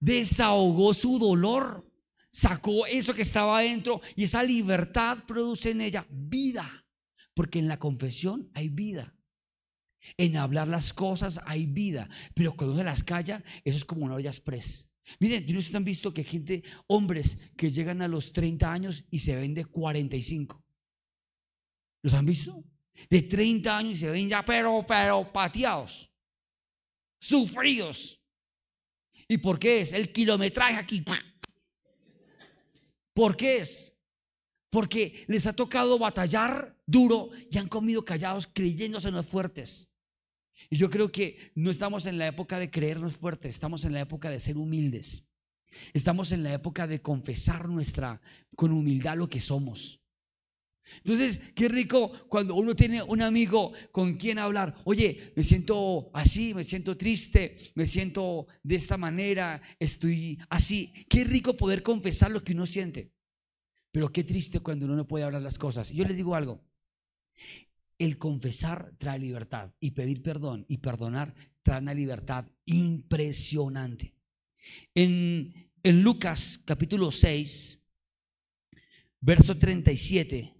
Desahogó 0.00 0.94
su 0.94 1.18
dolor. 1.18 1.86
Sacó 2.32 2.86
eso 2.86 3.14
que 3.14 3.22
estaba 3.22 3.58
adentro. 3.58 4.00
Y 4.14 4.24
esa 4.24 4.42
libertad 4.42 5.24
produce 5.26 5.70
en 5.70 5.82
ella 5.82 6.06
vida. 6.08 6.86
Porque 7.34 7.58
en 7.58 7.68
la 7.68 7.78
confesión 7.78 8.50
hay 8.54 8.70
vida. 8.70 9.14
En 10.16 10.38
hablar 10.38 10.68
las 10.68 10.94
cosas 10.94 11.40
hay 11.44 11.66
vida. 11.66 12.08
Pero 12.34 12.56
cuando 12.56 12.74
se 12.74 12.84
las 12.84 13.04
calla, 13.04 13.44
eso 13.64 13.76
es 13.76 13.84
como 13.84 14.06
una 14.06 14.14
olla 14.14 14.30
express. 14.30 14.85
Miren, 15.20 15.44
¿ustedes 15.56 15.74
han 15.74 15.84
visto 15.84 16.12
que 16.12 16.24
gente, 16.24 16.62
hombres 16.88 17.38
que 17.56 17.70
llegan 17.70 18.02
a 18.02 18.08
los 18.08 18.32
30 18.32 18.72
años 18.72 19.04
y 19.10 19.20
se 19.20 19.36
ven 19.36 19.54
de 19.54 19.64
45? 19.64 20.64
¿Los 22.02 22.14
han 22.14 22.26
visto? 22.26 22.64
De 23.08 23.22
30 23.22 23.76
años 23.76 23.92
y 23.94 23.96
se 23.96 24.10
ven 24.10 24.28
ya, 24.28 24.44
pero, 24.44 24.84
pero 24.86 25.30
pateados, 25.32 26.10
sufridos. 27.20 28.20
¿Y 29.28 29.38
por 29.38 29.58
qué 29.58 29.80
es? 29.80 29.92
El 29.92 30.12
kilometraje 30.12 30.76
aquí. 30.76 31.04
¿Por 33.12 33.36
qué 33.36 33.58
es? 33.58 33.96
Porque 34.70 35.24
les 35.28 35.46
ha 35.46 35.52
tocado 35.54 35.98
batallar 35.98 36.76
duro 36.86 37.30
y 37.50 37.58
han 37.58 37.68
comido 37.68 38.04
callados 38.04 38.46
creyéndose 38.46 39.08
en 39.08 39.14
los 39.14 39.26
fuertes. 39.26 39.88
Y 40.70 40.76
yo 40.76 40.90
creo 40.90 41.12
que 41.12 41.52
no 41.54 41.70
estamos 41.70 42.06
en 42.06 42.18
la 42.18 42.26
época 42.26 42.58
de 42.58 42.70
creernos 42.70 43.16
fuertes, 43.16 43.54
estamos 43.54 43.84
en 43.84 43.92
la 43.92 44.00
época 44.00 44.30
de 44.30 44.40
ser 44.40 44.56
humildes. 44.56 45.24
Estamos 45.92 46.32
en 46.32 46.42
la 46.42 46.52
época 46.52 46.86
de 46.86 47.02
confesar 47.02 47.68
nuestra 47.68 48.20
con 48.56 48.72
humildad 48.72 49.16
lo 49.16 49.28
que 49.28 49.40
somos. 49.40 50.00
Entonces, 50.98 51.40
qué 51.54 51.68
rico 51.68 52.12
cuando 52.28 52.54
uno 52.54 52.74
tiene 52.76 53.02
un 53.02 53.20
amigo 53.20 53.72
con 53.90 54.16
quien 54.16 54.38
hablar. 54.38 54.76
Oye, 54.84 55.32
me 55.34 55.42
siento 55.42 56.10
así, 56.14 56.54
me 56.54 56.64
siento 56.64 56.96
triste, 56.96 57.56
me 57.74 57.86
siento 57.86 58.46
de 58.62 58.76
esta 58.76 58.96
manera, 58.96 59.60
estoy 59.80 60.38
así. 60.48 60.92
Qué 61.08 61.24
rico 61.24 61.56
poder 61.56 61.82
confesar 61.82 62.30
lo 62.30 62.44
que 62.44 62.52
uno 62.52 62.66
siente. 62.66 63.12
Pero 63.90 64.12
qué 64.12 64.24
triste 64.24 64.60
cuando 64.60 64.86
uno 64.86 64.94
no 64.94 65.08
puede 65.08 65.24
hablar 65.24 65.42
las 65.42 65.58
cosas. 65.58 65.90
Yo 65.90 66.04
le 66.04 66.14
digo 66.14 66.34
algo. 66.34 66.64
El 67.98 68.18
confesar 68.18 68.94
trae 68.98 69.18
libertad 69.18 69.72
y 69.80 69.92
pedir 69.92 70.22
perdón 70.22 70.66
y 70.68 70.78
perdonar 70.78 71.34
trae 71.62 71.80
una 71.80 71.94
libertad 71.94 72.46
impresionante. 72.66 74.14
En, 74.94 75.70
en 75.82 76.02
Lucas 76.02 76.60
capítulo 76.64 77.10
6, 77.10 77.80
verso 79.20 79.56
37, 79.56 80.54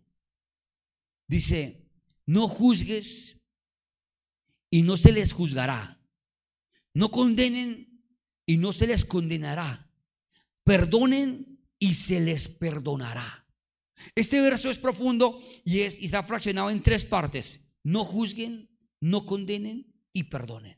dice, 1.28 1.86
no 2.26 2.48
juzgues 2.48 3.38
y 4.70 4.82
no 4.82 4.96
se 4.96 5.12
les 5.12 5.32
juzgará. 5.32 6.00
No 6.94 7.10
condenen 7.10 8.02
y 8.46 8.56
no 8.56 8.72
se 8.72 8.86
les 8.86 9.04
condenará. 9.04 9.90
Perdonen 10.64 11.60
y 11.78 11.94
se 11.94 12.20
les 12.20 12.48
perdonará. 12.48 13.45
Este 14.14 14.40
verso 14.40 14.70
es 14.70 14.78
profundo 14.78 15.40
y, 15.64 15.80
es, 15.80 16.00
y 16.00 16.06
está 16.06 16.22
fraccionado 16.22 16.70
en 16.70 16.82
tres 16.82 17.04
partes. 17.04 17.60
No 17.82 18.04
juzguen, 18.04 18.68
no 19.00 19.26
condenen 19.26 19.92
y 20.12 20.24
perdonen. 20.24 20.76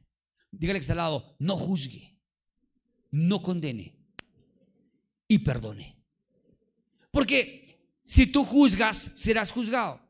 Dígale 0.50 0.78
que 0.78 0.83
está 0.83 0.94
al 0.94 0.98
lado, 0.98 1.37
no 1.38 1.57
juzgue, 1.57 2.16
no 3.11 3.42
condene 3.42 3.96
y 5.26 5.38
perdone. 5.38 5.96
Porque 7.11 7.78
si 8.02 8.26
tú 8.26 8.44
juzgas, 8.44 9.12
serás 9.14 9.52
juzgado. 9.52 10.00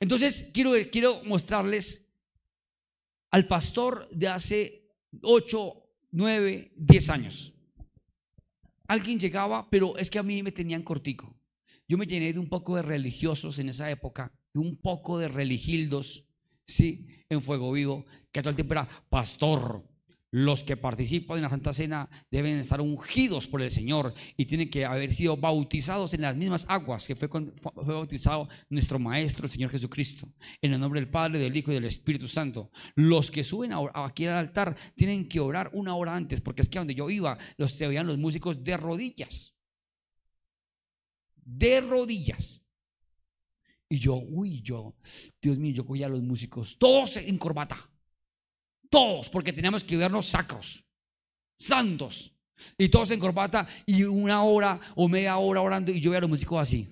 Entonces, 0.00 0.46
quiero, 0.52 0.72
quiero 0.90 1.22
mostrarles 1.24 2.02
al 3.30 3.46
pastor 3.46 4.08
de 4.10 4.28
hace 4.28 4.90
8, 5.22 5.82
9, 6.12 6.72
10 6.74 7.10
años. 7.10 7.52
Alguien 8.88 9.18
llegaba, 9.18 9.68
pero 9.68 9.96
es 9.96 10.10
que 10.10 10.18
a 10.18 10.22
mí 10.22 10.42
me 10.42 10.52
tenían 10.52 10.82
cortico. 10.82 11.35
Yo 11.88 11.98
me 11.98 12.06
llené 12.06 12.32
de 12.32 12.40
un 12.40 12.48
poco 12.48 12.76
de 12.76 12.82
religiosos 12.82 13.58
en 13.60 13.68
esa 13.68 13.88
época, 13.90 14.32
de 14.52 14.60
un 14.60 14.76
poco 14.76 15.18
de 15.18 15.28
religildos, 15.28 16.24
¿sí? 16.66 17.06
En 17.28 17.40
fuego 17.40 17.70
vivo, 17.70 18.04
que 18.32 18.40
todo 18.40 18.50
el 18.50 18.56
tiempo 18.56 18.74
era 18.74 18.88
pastor. 19.08 19.84
Los 20.32 20.64
que 20.64 20.76
participan 20.76 21.38
en 21.38 21.44
la 21.44 21.50
Santa 21.50 21.72
Cena 21.72 22.10
deben 22.30 22.58
estar 22.58 22.80
ungidos 22.80 23.46
por 23.46 23.62
el 23.62 23.70
Señor 23.70 24.12
y 24.36 24.46
tienen 24.46 24.68
que 24.68 24.84
haber 24.84 25.12
sido 25.12 25.36
bautizados 25.36 26.12
en 26.14 26.22
las 26.22 26.36
mismas 26.36 26.66
aguas 26.68 27.06
que 27.06 27.14
fue, 27.14 27.28
bautizado 27.72 28.48
nuestro 28.68 28.98
Maestro, 28.98 29.46
el 29.46 29.50
Señor 29.50 29.70
Jesucristo, 29.70 30.28
en 30.60 30.74
el 30.74 30.80
nombre 30.80 31.00
del 31.00 31.08
Padre, 31.08 31.38
del 31.38 31.56
Hijo 31.56 31.70
y 31.70 31.74
del 31.74 31.84
Espíritu 31.84 32.26
Santo. 32.26 32.72
Los 32.96 33.30
que 33.30 33.44
suben 33.44 33.70
aquí 33.94 34.26
al 34.26 34.36
altar 34.36 34.76
tienen 34.96 35.28
que 35.28 35.38
orar 35.38 35.70
una 35.72 35.94
hora 35.94 36.16
antes, 36.16 36.40
porque 36.40 36.62
es 36.62 36.68
que 36.68 36.80
donde 36.80 36.96
yo 36.96 37.08
iba, 37.08 37.38
los, 37.56 37.70
se 37.70 37.86
veían 37.86 38.08
los 38.08 38.18
músicos 38.18 38.64
de 38.64 38.76
rodillas 38.76 39.55
de 41.46 41.80
rodillas. 41.80 42.60
Y 43.88 43.98
yo, 43.98 44.16
uy, 44.16 44.60
yo, 44.62 44.96
Dios 45.40 45.56
mío, 45.56 45.72
yo 45.72 45.86
cogía 45.86 46.06
a 46.06 46.10
los 46.10 46.20
músicos, 46.20 46.76
todos 46.76 47.16
en 47.18 47.38
corbata, 47.38 47.88
todos, 48.90 49.30
porque 49.30 49.52
teníamos 49.52 49.84
que 49.84 49.96
vernos 49.96 50.26
sacros, 50.26 50.84
santos, 51.56 52.32
y 52.76 52.88
todos 52.88 53.12
en 53.12 53.20
corbata, 53.20 53.66
y 53.86 54.02
una 54.02 54.42
hora 54.42 54.80
o 54.96 55.08
media 55.08 55.36
hora 55.36 55.60
orando, 55.60 55.92
y 55.92 56.00
yo 56.00 56.10
veía 56.10 56.18
a 56.18 56.22
los 56.22 56.30
músicos 56.30 56.60
así. 56.60 56.88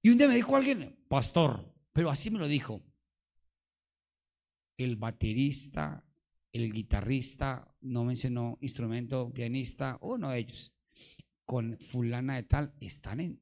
Y 0.00 0.10
un 0.10 0.18
día 0.18 0.28
me 0.28 0.36
dijo 0.36 0.54
alguien, 0.54 1.04
pastor, 1.08 1.74
pero 1.92 2.10
así 2.10 2.30
me 2.30 2.38
lo 2.38 2.46
dijo, 2.46 2.80
el 4.76 4.94
baterista 4.94 6.07
el 6.52 6.72
guitarrista, 6.72 7.74
no 7.80 8.04
mencionó 8.04 8.58
instrumento, 8.60 9.32
pianista, 9.32 9.98
uno 10.00 10.30
de 10.30 10.38
ellos, 10.38 10.72
con 11.44 11.78
fulana 11.78 12.36
de 12.36 12.42
tal, 12.44 12.74
están 12.80 13.20
en, 13.20 13.40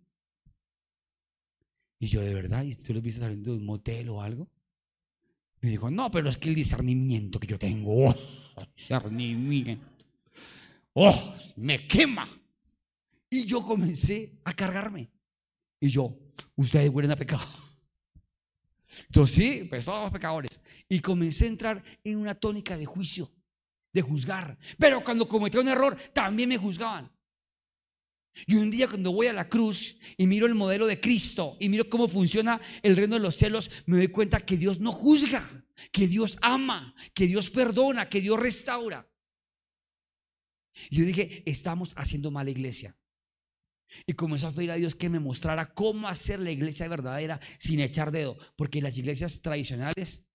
Y 1.98 2.08
yo, 2.08 2.20
¿de 2.20 2.34
verdad? 2.34 2.64
¿Y 2.64 2.74
tú 2.74 2.92
lo 2.94 3.00
viste 3.00 3.20
saliendo 3.20 3.52
de 3.52 3.58
un 3.58 3.66
motel 3.66 4.08
o 4.10 4.22
algo? 4.22 4.48
Me 5.60 5.70
dijo, 5.70 5.90
no, 5.90 6.10
pero 6.10 6.28
es 6.28 6.36
que 6.36 6.48
el 6.48 6.54
discernimiento 6.54 7.40
que 7.40 7.46
yo 7.46 7.58
tengo, 7.58 8.08
oh, 8.08 8.14
discernimiento, 8.76 9.86
oh, 10.92 11.34
me 11.56 11.86
quema. 11.86 12.28
Y 13.30 13.44
yo 13.44 13.62
comencé 13.62 14.38
a 14.44 14.52
cargarme. 14.52 15.10
Y 15.80 15.88
yo, 15.88 16.16
ustedes 16.56 16.90
huelen 16.90 17.10
a 17.10 17.16
pecado. 17.16 17.46
Entonces 19.06 19.34
sí, 19.34 19.66
pues 19.68 19.84
todos 19.84 20.02
los 20.04 20.12
pecadores. 20.12 20.60
Y 20.88 21.00
comencé 21.00 21.46
a 21.46 21.48
entrar 21.48 21.82
en 22.04 22.18
una 22.18 22.34
tónica 22.34 22.76
de 22.76 22.86
juicio, 22.86 23.32
de 23.92 24.02
juzgar. 24.02 24.58
Pero 24.78 25.02
cuando 25.02 25.28
cometí 25.28 25.58
un 25.58 25.68
error, 25.68 25.96
también 26.12 26.48
me 26.48 26.58
juzgaban. 26.58 27.10
Y 28.44 28.56
un 28.56 28.70
día 28.70 28.86
cuando 28.88 29.12
voy 29.12 29.28
a 29.28 29.32
la 29.32 29.48
cruz 29.48 29.96
y 30.16 30.26
miro 30.26 30.46
el 30.46 30.54
modelo 30.54 30.86
de 30.86 31.00
Cristo 31.00 31.56
y 31.58 31.68
miro 31.68 31.88
cómo 31.88 32.06
funciona 32.06 32.60
el 32.82 32.94
reino 32.94 33.14
de 33.14 33.20
los 33.20 33.36
cielos, 33.36 33.70
me 33.86 33.96
doy 33.96 34.08
cuenta 34.08 34.40
que 34.40 34.58
Dios 34.58 34.78
no 34.78 34.92
juzga, 34.92 35.64
que 35.90 36.06
Dios 36.06 36.36
ama, 36.42 36.94
que 37.14 37.26
Dios 37.26 37.48
perdona, 37.48 38.10
que 38.10 38.20
Dios 38.20 38.38
restaura. 38.38 39.08
Y 40.90 40.98
yo 40.98 41.06
dije, 41.06 41.42
estamos 41.46 41.94
haciendo 41.96 42.30
mala 42.30 42.50
iglesia. 42.50 42.98
Y 44.06 44.12
comencé 44.12 44.46
a 44.46 44.52
pedir 44.52 44.70
a 44.70 44.74
Dios 44.74 44.94
que 44.94 45.08
me 45.08 45.20
mostrara 45.20 45.72
cómo 45.72 46.08
hacer 46.08 46.40
la 46.40 46.50
iglesia 46.50 46.88
verdadera 46.88 47.40
sin 47.58 47.80
echar 47.80 48.10
dedo, 48.10 48.36
porque 48.56 48.82
las 48.82 48.98
iglesias 48.98 49.40
tradicionales 49.40 50.25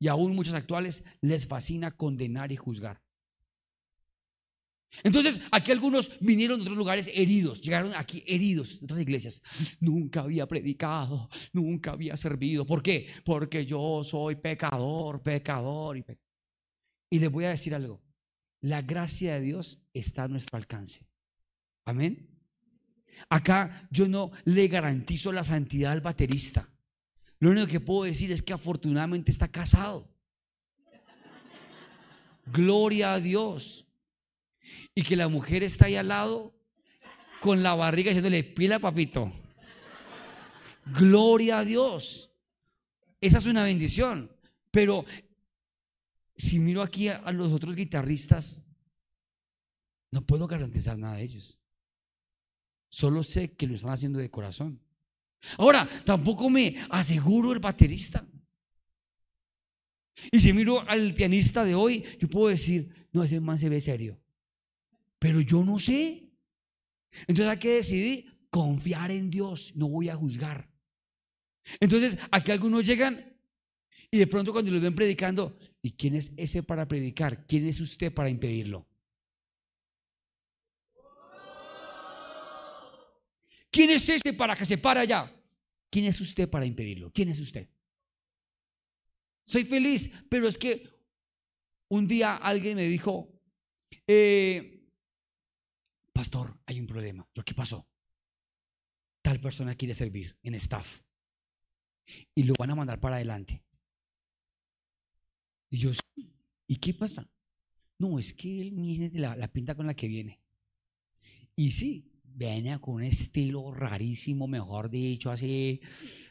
y 0.00 0.08
aún 0.08 0.34
muchas 0.34 0.54
actuales 0.54 1.04
les 1.20 1.46
fascina 1.46 1.92
condenar 1.92 2.50
y 2.50 2.56
juzgar. 2.56 3.00
Entonces, 5.04 5.40
aquí 5.52 5.70
algunos 5.70 6.10
vinieron 6.20 6.58
de 6.58 6.62
otros 6.62 6.76
lugares 6.76 7.08
heridos, 7.14 7.60
llegaron 7.60 7.92
aquí 7.94 8.24
heridos 8.26 8.80
de 8.80 8.86
otras 8.86 9.00
iglesias. 9.00 9.40
Nunca 9.78 10.22
había 10.22 10.48
predicado, 10.48 11.28
nunca 11.52 11.92
había 11.92 12.16
servido. 12.16 12.66
¿Por 12.66 12.82
qué? 12.82 13.06
Porque 13.24 13.64
yo 13.64 14.02
soy 14.02 14.34
pecador, 14.36 15.22
pecador. 15.22 15.98
Y, 15.98 16.04
y 17.10 17.18
les 17.20 17.30
voy 17.30 17.44
a 17.44 17.50
decir 17.50 17.74
algo. 17.74 18.02
La 18.62 18.82
gracia 18.82 19.34
de 19.34 19.40
Dios 19.40 19.80
está 19.92 20.24
a 20.24 20.28
nuestro 20.28 20.56
alcance. 20.56 21.06
Amén. 21.84 22.28
Acá 23.28 23.88
yo 23.90 24.08
no 24.08 24.32
le 24.44 24.66
garantizo 24.66 25.30
la 25.30 25.44
santidad 25.44 25.92
al 25.92 26.00
baterista. 26.00 26.69
Lo 27.40 27.50
único 27.50 27.66
que 27.66 27.80
puedo 27.80 28.04
decir 28.04 28.30
es 28.30 28.42
que 28.42 28.52
afortunadamente 28.52 29.30
está 29.30 29.48
casado. 29.48 30.08
Gloria 32.46 33.14
a 33.14 33.20
Dios 33.20 33.86
y 34.94 35.02
que 35.02 35.16
la 35.16 35.28
mujer 35.28 35.62
está 35.62 35.86
ahí 35.86 35.96
al 35.96 36.08
lado 36.08 36.54
con 37.40 37.62
la 37.62 37.74
barriga 37.74 38.10
diciéndole, 38.10 38.44
pila 38.44 38.78
papito. 38.78 39.32
Gloria 40.98 41.58
a 41.58 41.64
Dios. 41.64 42.30
Esa 43.20 43.38
es 43.38 43.46
una 43.46 43.64
bendición. 43.64 44.30
Pero 44.70 45.04
si 46.36 46.58
miro 46.58 46.82
aquí 46.82 47.08
a, 47.08 47.30
los 47.32 47.52
otros 47.52 47.74
guitarristas, 47.74 48.64
no 50.10 50.26
puedo 50.26 50.46
garantizar 50.46 50.98
nada 50.98 51.16
de 51.16 51.22
ellos. 51.22 51.58
Solo 52.88 53.22
sé 53.22 53.52
que 53.54 53.66
lo 53.66 53.76
están 53.76 53.92
haciendo 53.92 54.18
de 54.18 54.30
corazón. 54.30 54.80
Ahora, 55.58 55.88
tampoco 56.04 56.50
me 56.50 56.76
aseguro 56.90 57.52
el 57.52 57.58
baterista. 57.58 58.26
Y 60.30 60.40
si 60.40 60.52
miro 60.52 60.86
al 60.88 61.14
pianista 61.14 61.64
de 61.64 61.74
hoy, 61.74 62.04
yo 62.18 62.28
puedo 62.28 62.48
decir, 62.48 63.08
no, 63.12 63.22
ese 63.22 63.40
man 63.40 63.58
se 63.58 63.68
ve 63.68 63.80
serio 63.80 64.20
pero 65.20 65.40
yo 65.42 65.62
no 65.62 65.78
sé. 65.78 66.32
Entonces 67.28 67.46
hay 67.46 67.58
que 67.58 67.74
decidir 67.74 68.24
confiar 68.48 69.12
en 69.12 69.30
Dios, 69.30 69.72
no 69.76 69.88
voy 69.88 70.08
a 70.08 70.16
juzgar. 70.16 70.68
Entonces 71.78 72.18
aquí 72.32 72.50
algunos 72.50 72.84
llegan 72.84 73.36
y 74.10 74.18
de 74.18 74.26
pronto 74.26 74.50
cuando 74.50 74.72
los 74.72 74.80
ven 74.80 74.94
predicando, 74.94 75.56
¿y 75.82 75.92
quién 75.92 76.16
es 76.16 76.32
ese 76.36 76.64
para 76.64 76.88
predicar? 76.88 77.46
¿Quién 77.46 77.68
es 77.68 77.78
usted 77.78 78.12
para 78.12 78.28
impedirlo? 78.28 78.88
¿Quién 83.70 83.90
es 83.90 84.08
ese 84.08 84.32
para 84.32 84.56
que 84.56 84.64
se 84.64 84.78
para 84.78 85.02
allá? 85.02 85.32
¿Quién 85.90 86.06
es 86.06 86.20
usted 86.20 86.48
para 86.48 86.66
impedirlo? 86.66 87.10
¿Quién 87.12 87.28
es 87.28 87.40
usted? 87.40 87.68
Soy 89.44 89.64
feliz, 89.64 90.10
pero 90.28 90.48
es 90.48 90.56
que 90.56 90.88
un 91.88 92.06
día 92.06 92.36
alguien 92.36 92.76
me 92.76 92.86
dijo, 92.86 93.32
eh, 94.06 94.88
pastor, 96.12 96.56
hay 96.66 96.80
un 96.80 96.86
problema. 96.86 97.28
Yo, 97.34 97.42
¿qué 97.42 97.54
pasó? 97.54 97.86
Tal 99.22 99.40
persona 99.40 99.74
quiere 99.74 99.94
servir 99.94 100.36
en 100.42 100.54
staff 100.54 101.00
y 102.34 102.44
lo 102.44 102.54
van 102.58 102.70
a 102.70 102.74
mandar 102.74 103.00
para 103.00 103.16
adelante. 103.16 103.62
Y 105.70 105.78
yo, 105.78 105.90
¿y 106.66 106.76
qué 106.76 106.94
pasa? 106.94 107.28
No, 107.98 108.18
es 108.18 108.32
que 108.32 108.60
él 108.60 108.70
viene 108.70 109.10
la, 109.14 109.36
la 109.36 109.48
pinta 109.52 109.74
con 109.74 109.86
la 109.86 109.94
que 109.94 110.08
viene. 110.08 110.40
Y 111.54 111.72
sí, 111.72 112.09
viene 112.40 112.80
con 112.80 112.94
un 112.94 113.02
estilo 113.02 113.70
rarísimo, 113.70 114.48
mejor 114.48 114.88
dicho, 114.88 115.30
así 115.30 115.78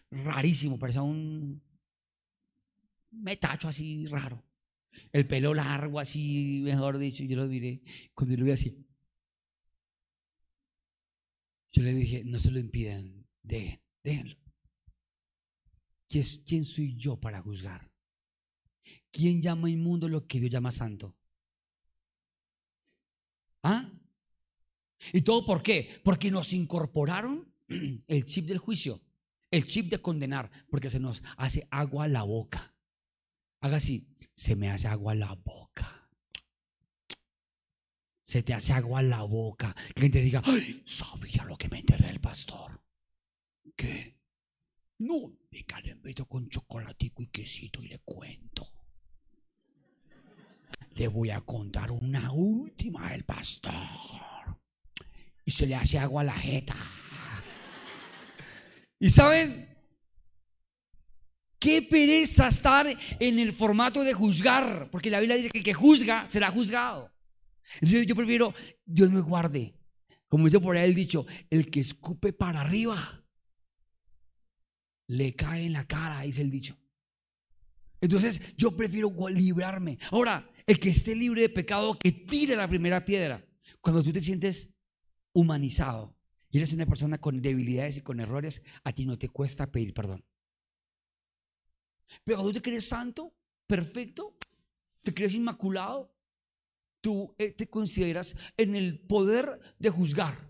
rarísimo, 0.09 0.79
parece 0.79 0.99
un 0.99 1.61
metacho 3.11 3.67
así 3.67 4.07
raro. 4.07 4.43
El 5.11 5.27
pelo 5.27 5.53
largo, 5.53 5.99
así, 5.99 6.61
mejor 6.63 6.97
dicho, 6.97 7.23
yo 7.23 7.35
lo 7.37 7.47
diré. 7.47 7.83
Cuando 8.15 8.35
lo 8.37 8.45
vi 8.45 8.51
así, 8.51 8.87
yo 11.71 11.83
le 11.83 11.93
dije, 11.93 12.23
no 12.25 12.39
se 12.39 12.49
lo 12.49 12.57
impidan, 12.57 13.27
déjenlo. 13.43 14.35
¿Quién 16.07 16.65
soy 16.65 16.95
yo 16.97 17.19
para 17.19 17.39
juzgar? 17.39 17.91
¿Quién 19.11 19.43
llama 19.43 19.69
inmundo 19.69 20.09
lo 20.09 20.25
que 20.25 20.39
Dios 20.39 20.51
llama 20.51 20.71
santo? 20.71 21.15
¿Ah? 23.61 23.91
¿Y 25.13 25.21
todo 25.21 25.45
por 25.45 25.63
qué? 25.63 26.01
Porque 26.03 26.31
nos 26.31 26.53
incorporaron 26.53 27.53
el 28.07 28.25
chip 28.25 28.47
del 28.47 28.57
juicio, 28.57 29.01
el 29.51 29.65
chip 29.65 29.89
de 29.89 30.01
condenar, 30.01 30.49
porque 30.69 30.89
se 30.89 30.99
nos 30.99 31.23
hace 31.37 31.67
agua 31.71 32.05
a 32.05 32.07
la 32.07 32.23
boca. 32.23 32.73
Haga 33.61 33.77
así, 33.77 34.07
se 34.35 34.55
me 34.55 34.69
hace 34.69 34.87
agua 34.87 35.13
a 35.13 35.15
la 35.15 35.33
boca 35.33 35.99
se 38.29 38.43
te 38.43 38.53
hace 38.53 38.73
agua 38.73 38.99
en 38.99 39.09
la 39.09 39.23
boca. 39.23 39.75
Que 39.95 40.07
te 40.07 40.21
diga, 40.21 40.43
ay, 40.45 40.83
sabía 40.85 41.43
lo 41.45 41.57
que 41.57 41.67
me 41.67 41.79
enteré 41.79 42.05
del 42.05 42.19
pastor. 42.19 42.79
¿Qué? 43.75 44.19
No, 44.99 45.35
me 45.49 45.65
invito 45.89 46.27
con 46.27 46.47
chocolatico 46.47 47.23
y 47.23 47.27
quesito 47.27 47.81
y 47.81 47.87
le 47.87 47.97
cuento. 47.99 48.71
Le 50.91 51.07
voy 51.07 51.31
a 51.31 51.41
contar 51.41 51.89
una 51.89 52.31
última 52.31 53.09
del 53.09 53.23
pastor. 53.23 53.73
Y 55.49 55.51
se 55.51 55.65
le 55.65 55.73
hace 55.73 55.97
agua 55.97 56.21
a 56.21 56.25
la 56.25 56.35
jeta. 56.35 56.75
¿Y 58.99 59.09
saben? 59.09 59.67
Qué 61.57 61.81
pereza 61.81 62.49
estar 62.49 62.85
en 63.19 63.39
el 63.39 63.51
formato 63.51 64.03
de 64.03 64.13
juzgar, 64.13 64.91
porque 64.91 65.09
la 65.09 65.19
Biblia 65.19 65.37
dice 65.37 65.49
que 65.49 65.57
el 65.57 65.63
que 65.63 65.73
juzga 65.73 66.29
será 66.29 66.51
juzgado. 66.51 67.11
Yo, 67.81 68.03
yo 68.03 68.15
prefiero, 68.15 68.53
Dios 68.85 69.09
me 69.09 69.21
guarde. 69.21 69.73
Como 70.27 70.45
dice 70.45 70.59
por 70.59 70.77
ahí 70.77 70.87
el 70.87 70.93
dicho, 70.93 71.25
el 71.49 71.71
que 71.71 71.79
escupe 71.79 72.31
para 72.31 72.61
arriba, 72.61 73.25
le 75.07 75.33
cae 75.33 75.65
en 75.65 75.73
la 75.73 75.87
cara, 75.87 76.21
dice 76.21 76.43
el 76.43 76.51
dicho. 76.51 76.77
Entonces 78.01 78.39
yo 78.55 78.77
prefiero 78.77 79.11
librarme. 79.31 79.97
Ahora, 80.11 80.47
el 80.67 80.79
que 80.79 80.89
esté 80.89 81.15
libre 81.15 81.41
de 81.41 81.49
pecado, 81.49 81.97
que 81.97 82.11
tire 82.11 82.55
la 82.55 82.67
primera 82.67 83.03
piedra. 83.03 83.43
Cuando 83.81 84.03
tú 84.03 84.13
te 84.13 84.21
sientes 84.21 84.69
humanizado 85.33 86.15
y 86.51 86.57
eres 86.57 86.73
una 86.73 86.85
persona 86.85 87.19
con 87.19 87.41
debilidades 87.41 87.97
y 87.97 88.01
con 88.01 88.19
errores, 88.19 88.61
a 88.83 88.91
ti 88.91 89.05
no 89.05 89.17
te 89.17 89.29
cuesta 89.29 89.71
pedir 89.71 89.93
perdón. 89.93 90.23
Pero 92.23 92.37
cuando 92.37 92.53
te 92.53 92.61
crees 92.61 92.87
santo, 92.87 93.33
perfecto, 93.67 94.35
te 95.03 95.13
crees 95.13 95.35
inmaculado, 95.35 96.11
tú 97.01 97.35
eh, 97.37 97.51
te 97.51 97.69
consideras 97.69 98.35
en 98.57 98.75
el 98.75 98.99
poder 98.99 99.59
de 99.77 99.89
juzgar. 99.89 100.49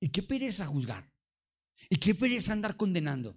¿Y 0.00 0.08
qué 0.08 0.22
pereza 0.22 0.66
juzgar? 0.66 1.10
¿Y 1.88 1.96
qué 1.96 2.14
pereza 2.14 2.52
andar 2.52 2.76
condenando? 2.76 3.36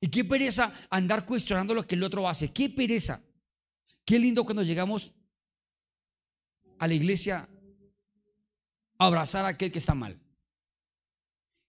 ¿Y 0.00 0.08
qué 0.08 0.24
pereza 0.24 0.72
andar 0.88 1.26
cuestionando 1.26 1.74
lo 1.74 1.86
que 1.86 1.94
el 1.94 2.02
otro 2.02 2.28
hace? 2.28 2.52
¿Qué 2.52 2.70
pereza? 2.70 3.22
Qué 4.04 4.18
lindo 4.18 4.44
cuando 4.44 4.62
llegamos 4.62 5.12
a 6.78 6.88
la 6.88 6.94
iglesia 6.94 7.48
abrazar 9.00 9.44
a 9.46 9.48
aquel 9.48 9.72
que 9.72 9.78
está 9.78 9.94
mal. 9.94 10.20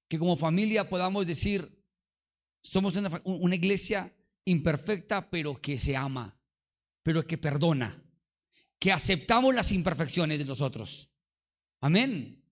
Que 0.08 0.20
como 0.20 0.36
familia 0.36 0.90
podamos 0.90 1.26
decir, 1.26 1.82
somos 2.62 2.96
una, 3.24 3.56
iglesia 3.56 4.14
imperfecta, 4.46 5.30
pero 5.30 5.60
que 5.60 5.78
se 5.78 5.96
ama, 5.96 6.38
pero 7.02 7.26
que 7.26 7.38
perdona 7.38 8.04
que 8.78 8.92
aceptamos 8.92 9.54
las 9.54 9.72
imperfecciones 9.72 10.40
de 10.40 10.46
nosotros. 10.46 11.10
Amén. 11.82 12.44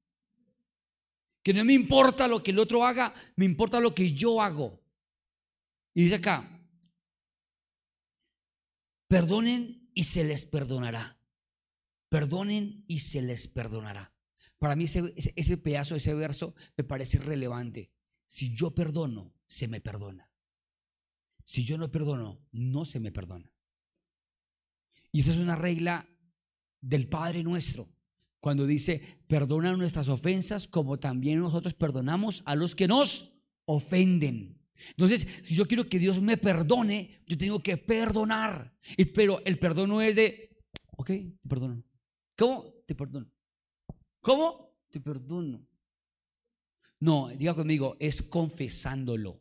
Que 1.44 1.56
no 1.56 1.66
me 1.66 1.74
importa 1.74 2.28
lo 2.28 2.44
que 2.44 2.52
el 2.52 2.60
otro 2.60 2.86
haga, 2.86 3.16
me 3.36 3.46
importa 3.46 3.80
lo 3.80 3.96
que 3.96 4.14
yo 4.14 4.40
hago. 4.40 4.80
Y 5.96 6.04
dice 6.04 6.16
acá, 6.16 6.48
perdonen 9.08 9.90
y 9.96 10.04
se 10.04 10.24
les 10.24 10.46
perdonará. 10.46 11.20
Perdonen 12.10 12.86
y 12.88 13.00
se 13.00 13.24
les 13.24 13.48
perdonará. 13.48 14.14
Para 14.60 14.76
mí 14.76 14.84
ese, 14.84 15.14
ese, 15.16 15.58
pedazo, 15.58 15.96
ese 15.96 16.14
verso 16.14 16.54
me 16.78 16.84
parece 16.84 17.18
relevante. 17.18 17.92
Si 18.28 18.54
yo 18.54 18.76
perdono, 18.76 19.34
se 19.48 19.68
me 19.68 19.82
perdona. 19.82 20.30
Si 21.46 21.64
yo 21.64 21.78
no 21.78 21.90
perdono, 21.90 22.46
no 22.52 22.86
se 22.86 23.00
me 23.00 23.12
perdona. 23.12 23.52
Y 25.12 25.22
esa 25.22 25.32
es 25.32 25.38
una 25.38 25.56
regla 25.56 26.08
del 26.82 27.08
Padre 27.08 27.42
nuestro. 27.42 27.90
Cuando 28.42 28.68
dice, 28.68 29.02
perdona 29.28 29.76
nuestras 29.76 30.10
ofensas 30.10 30.68
como 30.68 31.00
también 31.00 31.40
nosotros 31.40 31.74
perdonamos 31.74 32.44
a 32.46 32.56
los 32.56 32.76
que 32.76 32.88
nos 32.88 33.34
ofenden. 33.66 34.62
Entonces, 34.92 35.28
si 35.42 35.56
yo 35.56 35.68
quiero 35.68 35.90
que 35.90 36.00
Dios 36.00 36.22
me 36.22 36.38
perdone, 36.38 37.22
yo 37.26 37.38
tengo 37.38 37.62
que 37.62 37.78
perdonar. 37.78 38.78
Pero 39.14 39.42
el 39.46 39.58
perdón 39.58 39.90
no 39.90 40.02
es 40.02 40.16
de, 40.16 40.58
ok, 40.98 41.08
te 41.08 41.50
perdono. 41.50 41.84
¿Cómo? 42.38 42.74
Te 42.86 42.96
perdono. 42.96 43.30
¿Cómo? 44.22 44.76
Te 44.90 45.00
perdono. 45.00 45.66
No, 47.00 47.30
diga 47.30 47.54
conmigo, 47.54 47.96
es 48.00 48.22
confesándolo. 48.22 49.40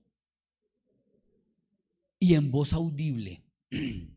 Y 2.20 2.34
en 2.34 2.50
voz 2.50 2.72
audible. 2.72 3.42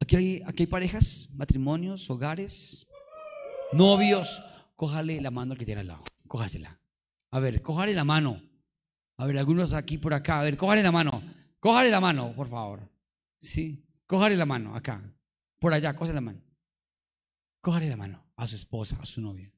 Aquí 0.00 0.16
hay, 0.16 0.42
aquí 0.46 0.62
hay 0.62 0.66
parejas, 0.68 1.28
matrimonios, 1.34 2.08
hogares, 2.08 2.86
novios. 3.72 4.40
Cójale 4.74 5.20
la 5.20 5.30
mano 5.30 5.52
al 5.52 5.58
que 5.58 5.66
tiene 5.66 5.82
al 5.82 5.88
lado. 5.88 6.04
Cójasela. 6.26 6.80
A 7.32 7.40
ver, 7.40 7.60
cójale 7.60 7.92
la 7.94 8.04
mano. 8.04 8.40
A 9.18 9.26
ver, 9.26 9.36
algunos 9.36 9.74
aquí 9.74 9.98
por 9.98 10.14
acá. 10.14 10.40
A 10.40 10.44
ver, 10.44 10.56
cójale 10.56 10.82
la 10.82 10.92
mano. 10.92 11.22
Cójale 11.60 11.90
la 11.90 12.00
mano, 12.00 12.32
por 12.34 12.48
favor. 12.48 12.88
Sí. 13.38 13.84
Cójale 14.06 14.36
la 14.36 14.46
mano 14.46 14.74
acá. 14.74 15.02
Por 15.58 15.74
allá, 15.74 15.94
cójale 15.94 16.14
la 16.14 16.20
mano. 16.22 16.40
Cójale 17.60 17.90
la 17.90 17.96
mano 17.96 18.27
a 18.38 18.46
su 18.46 18.56
esposa, 18.56 18.96
a 19.00 19.04
su 19.04 19.20
novia. 19.20 19.52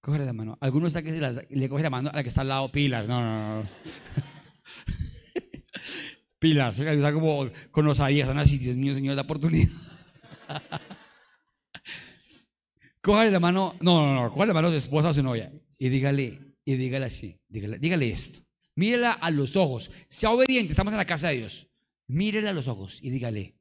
Cójale 0.00 0.24
la 0.24 0.32
mano. 0.32 0.58
Algunos 0.60 0.88
está 0.88 1.02
que 1.02 1.12
se 1.12 1.46
le 1.48 1.68
coge 1.68 1.82
la 1.82 1.90
mano 1.90 2.10
a 2.10 2.16
la 2.16 2.22
que 2.22 2.28
está 2.28 2.42
al 2.42 2.48
lado, 2.48 2.70
pilas. 2.70 3.08
No, 3.08 3.20
no, 3.20 3.62
no. 3.62 3.68
pilas. 6.38 6.78
Está 6.78 7.12
como 7.12 7.48
con 7.70 7.86
osadía. 7.86 8.24
Están 8.24 8.38
así, 8.38 8.58
Dios 8.58 8.76
mío, 8.76 8.94
Señor, 8.94 9.16
da 9.16 9.22
oportunidad. 9.22 9.68
Cójale 13.00 13.30
la 13.30 13.40
mano. 13.40 13.74
No, 13.80 14.04
no, 14.04 14.14
no. 14.14 14.30
Cójale 14.30 14.48
la 14.48 14.54
mano 14.54 14.68
a 14.68 14.72
su 14.72 14.76
esposa, 14.76 15.10
a 15.10 15.14
su 15.14 15.22
novia. 15.22 15.52
Y 15.78 15.88
dígale, 15.88 16.40
y 16.64 16.76
dígale 16.76 17.06
así. 17.06 17.40
Dígale, 17.48 17.78
dígale 17.78 18.10
esto. 18.10 18.40
Mírela 18.74 19.12
a 19.12 19.30
los 19.30 19.56
ojos. 19.56 19.90
Sea 20.08 20.30
obediente. 20.30 20.72
Estamos 20.72 20.92
en 20.92 20.98
la 20.98 21.06
casa 21.06 21.28
de 21.28 21.38
Dios. 21.38 21.68
Mírela 22.08 22.50
a 22.50 22.54
los 22.54 22.68
ojos 22.68 23.00
y 23.02 23.10
dígale, 23.10 23.56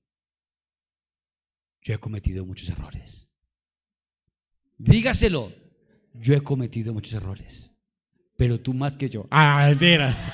yo 1.81 1.93
he 1.93 1.99
cometido 1.99 2.45
muchos 2.45 2.69
errores. 2.69 3.27
Dígaselo, 4.77 5.53
yo 6.13 6.33
he 6.33 6.41
cometido 6.41 6.93
muchos 6.93 7.13
errores, 7.13 7.71
pero 8.35 8.59
tú 8.59 8.73
más 8.73 8.97
que 8.97 9.09
yo. 9.09 9.27
Ah, 9.31 9.67
mentiras. 9.69 10.27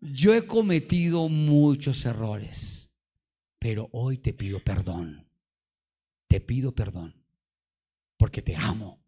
Yo 0.00 0.34
he 0.34 0.46
cometido 0.46 1.28
muchos 1.28 2.04
errores, 2.04 2.90
pero 3.58 3.88
hoy 3.92 4.18
te 4.18 4.32
pido 4.32 4.60
perdón. 4.60 5.26
Te 6.28 6.40
pido 6.40 6.74
perdón, 6.74 7.14
porque 8.16 8.42
te 8.42 8.56
amo. 8.56 9.00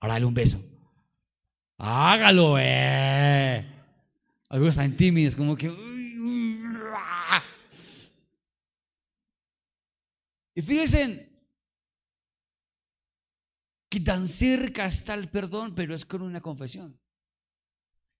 Ahora 0.00 0.14
dale 0.14 0.26
un 0.26 0.34
beso. 0.34 0.60
Hágalo, 1.78 2.56
eh. 2.58 3.64
Algunos 4.48 4.74
están 4.76 4.96
tímidos, 4.96 5.34
como 5.36 5.56
que. 5.56 5.68
ah. 6.94 7.42
Y 10.54 10.62
fíjense 10.62 11.31
que 13.92 14.00
tan 14.00 14.26
cerca 14.26 14.86
está 14.86 15.12
el 15.12 15.28
perdón, 15.28 15.74
pero 15.74 15.94
es 15.94 16.06
con 16.06 16.22
una 16.22 16.40
confesión. 16.40 16.98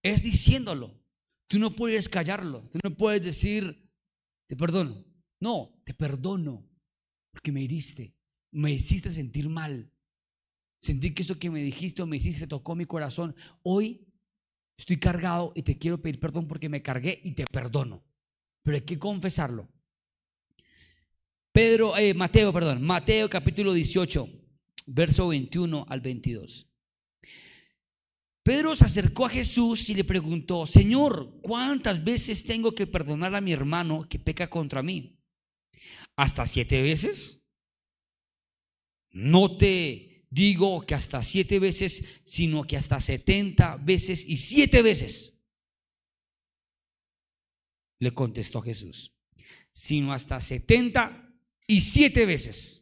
Es 0.02 0.22
diciéndolo. 0.22 1.00
Tú 1.46 1.58
no 1.58 1.74
puedes 1.74 2.10
callarlo. 2.10 2.68
Tú 2.70 2.78
no 2.84 2.94
puedes 2.94 3.22
decir, 3.22 3.90
te 4.46 4.54
perdono. 4.54 5.02
No, 5.40 5.80
te 5.86 5.94
perdono 5.94 6.68
porque 7.30 7.52
me 7.52 7.64
heriste. 7.64 8.14
Me 8.50 8.72
hiciste 8.72 9.08
sentir 9.08 9.48
mal. 9.48 9.90
Sentí 10.78 11.14
que 11.14 11.22
esto 11.22 11.38
que 11.38 11.48
me 11.48 11.62
dijiste 11.62 12.02
o 12.02 12.06
me 12.06 12.18
hiciste 12.18 12.46
tocó 12.46 12.74
mi 12.74 12.84
corazón. 12.84 13.34
Hoy 13.62 14.06
estoy 14.76 14.98
cargado 14.98 15.54
y 15.54 15.62
te 15.62 15.78
quiero 15.78 16.02
pedir 16.02 16.20
perdón 16.20 16.46
porque 16.48 16.68
me 16.68 16.82
cargué 16.82 17.18
y 17.24 17.32
te 17.32 17.46
perdono. 17.46 18.04
Pero 18.62 18.74
hay 18.74 18.82
que 18.82 18.98
confesarlo. 18.98 19.70
Pedro, 21.50 21.96
eh, 21.96 22.12
Mateo, 22.12 22.52
perdón, 22.52 22.82
Mateo 22.82 23.30
capítulo 23.30 23.72
18, 23.72 24.41
verso 24.86 25.28
21 25.28 25.86
al 25.88 26.00
22. 26.00 26.68
Pedro 28.42 28.74
se 28.74 28.84
acercó 28.84 29.26
a 29.26 29.30
Jesús 29.30 29.88
y 29.88 29.94
le 29.94 30.02
preguntó, 30.02 30.66
Señor, 30.66 31.38
¿cuántas 31.42 32.02
veces 32.02 32.42
tengo 32.42 32.74
que 32.74 32.88
perdonar 32.88 33.34
a 33.34 33.40
mi 33.40 33.52
hermano 33.52 34.08
que 34.08 34.18
peca 34.18 34.50
contra 34.50 34.82
mí? 34.82 35.16
¿Hasta 36.16 36.44
siete 36.46 36.82
veces? 36.82 37.40
No 39.10 39.56
te 39.56 40.26
digo 40.30 40.84
que 40.86 40.94
hasta 40.94 41.22
siete 41.22 41.58
veces, 41.58 42.04
sino 42.24 42.64
que 42.64 42.76
hasta 42.76 42.98
setenta 42.98 43.76
veces 43.76 44.24
y 44.26 44.38
siete 44.38 44.82
veces. 44.82 45.34
Le 48.00 48.12
contestó 48.12 48.60
Jesús, 48.60 49.14
sino 49.72 50.12
hasta 50.12 50.40
setenta 50.40 51.32
y 51.68 51.82
siete 51.82 52.26
veces. 52.26 52.81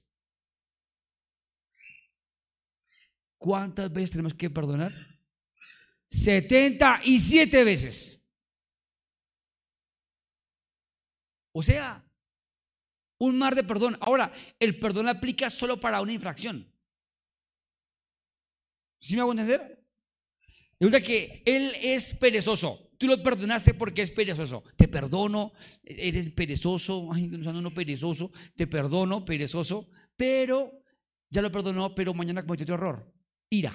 ¿Cuántas 3.40 3.90
veces 3.90 4.10
tenemos 4.10 4.34
que 4.34 4.50
perdonar? 4.50 4.92
77 6.10 7.64
veces. 7.64 8.22
O 11.52 11.62
sea, 11.62 12.04
un 13.18 13.38
mar 13.38 13.54
de 13.54 13.64
perdón. 13.64 13.96
Ahora, 14.02 14.30
el 14.58 14.78
perdón 14.78 15.08
aplica 15.08 15.48
solo 15.48 15.80
para 15.80 16.02
una 16.02 16.12
infracción. 16.12 16.70
¿Sí 19.00 19.14
me 19.14 19.22
hago 19.22 19.32
entender? 19.32 19.82
Resulta 20.78 21.02
que 21.02 21.42
él 21.46 21.72
es 21.80 22.12
perezoso. 22.12 22.90
Tú 22.98 23.06
lo 23.06 23.22
perdonaste 23.22 23.72
porque 23.72 24.02
es 24.02 24.10
perezoso. 24.10 24.64
Te 24.76 24.86
perdono, 24.86 25.54
eres 25.82 26.28
perezoso. 26.28 27.08
Ay, 27.10 27.28
no, 27.28 27.54
no, 27.54 27.62
no, 27.62 27.70
perezoso. 27.70 28.32
Te 28.54 28.66
perdono, 28.66 29.24
perezoso. 29.24 29.88
Pero, 30.14 30.84
ya 31.30 31.40
lo 31.40 31.50
perdonó, 31.50 31.94
pero 31.94 32.12
mañana 32.12 32.44
cometió 32.44 32.64
otro 32.64 32.74
error. 32.74 33.19
Ira 33.50 33.74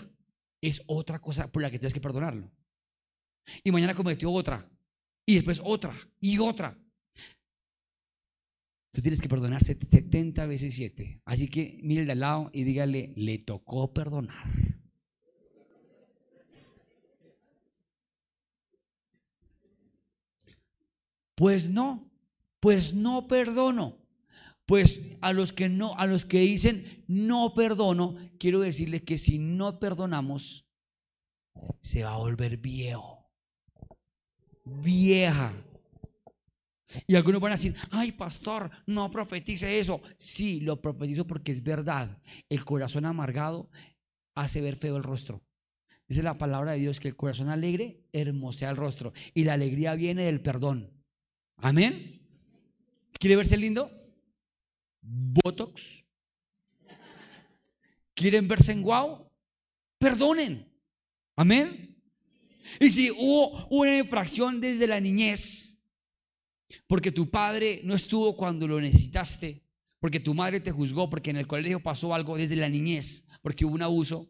es 0.62 0.82
otra 0.88 1.20
cosa 1.20 1.52
por 1.52 1.62
la 1.62 1.70
que 1.70 1.78
tienes 1.78 1.94
que 1.94 2.02
perdonarlo. 2.02 2.52
Y 3.64 3.72
mañana 3.72 3.94
cometió 3.94 4.32
otra. 4.32 4.68
Y 5.26 5.36
después 5.36 5.62
otra. 5.64 5.94
Y 6.20 6.40
otra. 6.40 6.78
Tú 8.92 9.02
tienes 9.02 9.22
que 9.22 9.28
perdonar 9.28 9.62
70 9.62 10.46
veces 10.46 10.74
7. 10.74 11.22
Así 11.26 11.50
que 11.50 11.80
mire 11.84 12.10
al 12.10 12.20
lado 12.20 12.50
y 12.54 12.64
dígale, 12.64 13.14
le 13.18 13.40
tocó 13.40 13.94
perdonar. 13.94 14.48
Pues 21.36 21.70
no, 21.70 22.10
pues 22.62 22.94
no 22.94 23.28
perdono. 23.28 24.05
Pues 24.66 25.02
a 25.22 25.32
los 25.32 25.54
que 25.54 25.70
no, 25.70 25.96
a 25.96 26.08
los 26.08 26.26
que 26.26 26.40
dicen 26.40 27.04
no 27.08 27.54
perdono, 27.54 28.18
quiero 28.40 28.62
decirles 28.62 29.04
que 29.04 29.18
si 29.18 29.38
no 29.38 29.80
perdonamos, 29.80 30.66
se 31.82 32.04
va 32.04 32.14
a 32.14 32.18
volver 32.18 32.58
viejo, 32.58 33.30
vieja. 34.64 35.54
Y 37.08 37.16
algunos 37.16 37.42
van 37.42 37.52
a 37.52 37.56
decir, 37.56 37.76
ay 37.92 38.12
pastor, 38.12 38.72
no 38.88 39.12
profetice 39.12 39.80
eso. 39.80 40.02
Sí, 40.18 40.60
lo 40.62 40.82
profetizo 40.82 41.28
porque 41.28 41.52
es 41.52 41.64
verdad. 41.64 42.22
El 42.50 42.64
corazón 42.66 43.06
amargado 43.06 43.70
hace 44.36 44.62
ver 44.62 44.78
feo 44.78 44.98
el 44.98 45.04
rostro. 45.04 45.44
Dice 46.08 46.24
la 46.24 46.36
palabra 46.36 46.74
de 46.74 46.80
Dios 46.80 47.00
que 47.00 47.08
el 47.08 47.16
corazón 47.16 47.50
alegre 47.50 48.04
hermosea 48.14 48.70
el 48.70 48.78
rostro. 48.78 49.14
Y 49.34 49.44
la 49.44 49.54
alegría 49.54 49.96
viene 49.96 50.24
del 50.24 50.42
perdón. 50.42 50.92
Amén. 51.58 52.22
¿Quiere 53.20 53.36
verse 53.36 53.58
lindo? 53.58 54.05
Botox. 55.08 56.06
¿Quieren 58.14 58.48
verse 58.48 58.72
en 58.72 58.82
guau? 58.82 59.30
Perdonen. 59.98 60.72
Amén. 61.36 62.02
Y 62.80 62.90
si 62.90 63.12
hubo 63.12 63.68
una 63.68 63.98
infracción 63.98 64.60
desde 64.60 64.88
la 64.88 65.00
niñez, 65.00 65.78
porque 66.88 67.12
tu 67.12 67.30
padre 67.30 67.82
no 67.84 67.94
estuvo 67.94 68.36
cuando 68.36 68.68
lo 68.68 68.82
necesitaste, 68.82 69.64
porque 70.00 70.20
tu 70.20 70.34
madre 70.34 70.60
te 70.60 70.72
juzgó, 70.72 71.10
porque 71.10 71.30
en 71.30 71.38
el 71.38 71.48
colegio 71.48 71.82
pasó 71.82 72.14
algo 72.14 72.38
desde 72.38 72.56
la 72.56 72.70
niñez, 72.70 73.26
porque 73.42 73.66
hubo 73.66 73.76
un 73.76 73.82
abuso, 73.82 74.30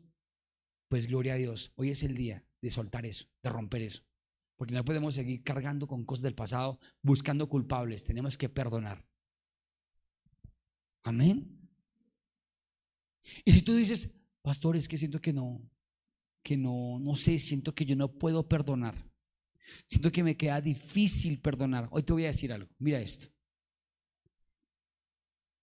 pues 0.89 1.07
gloria 1.07 1.33
a 1.33 1.37
Dios. 1.37 1.71
Hoy 1.75 1.91
es 1.91 2.03
el 2.03 2.15
día 2.15 2.45
de 2.61 2.69
soltar 2.69 3.05
eso, 3.05 3.27
de 3.41 3.49
romper 3.49 3.81
eso. 3.81 4.03
Porque 4.57 4.73
no 4.73 4.85
podemos 4.85 5.15
seguir 5.15 5.43
cargando 5.43 5.87
con 5.87 6.05
cosas 6.05 6.23
del 6.23 6.35
pasado, 6.35 6.79
buscando 7.01 7.49
culpables. 7.49 8.05
Tenemos 8.05 8.37
que 8.37 8.49
perdonar. 8.49 9.05
Amén. 11.05 11.69
Y 13.45 13.51
si 13.51 13.61
tú 13.61 13.75
dices, 13.75 14.09
pastor, 14.41 14.75
es 14.75 14.87
que 14.87 14.97
siento 14.97 15.21
que 15.21 15.31
no, 15.31 15.61
que 16.43 16.57
no, 16.57 16.99
no 16.99 17.15
sé, 17.15 17.37
siento 17.37 17.75
que 17.75 17.85
yo 17.85 17.95
no 17.95 18.11
puedo 18.11 18.49
perdonar. 18.49 18.95
Siento 19.85 20.11
que 20.11 20.23
me 20.23 20.35
queda 20.35 20.61
difícil 20.61 21.39
perdonar. 21.39 21.87
Hoy 21.91 22.01
te 22.01 22.13
voy 22.13 22.23
a 22.23 22.27
decir 22.27 22.51
algo. 22.51 22.69
Mira 22.79 22.99
esto. 22.99 23.27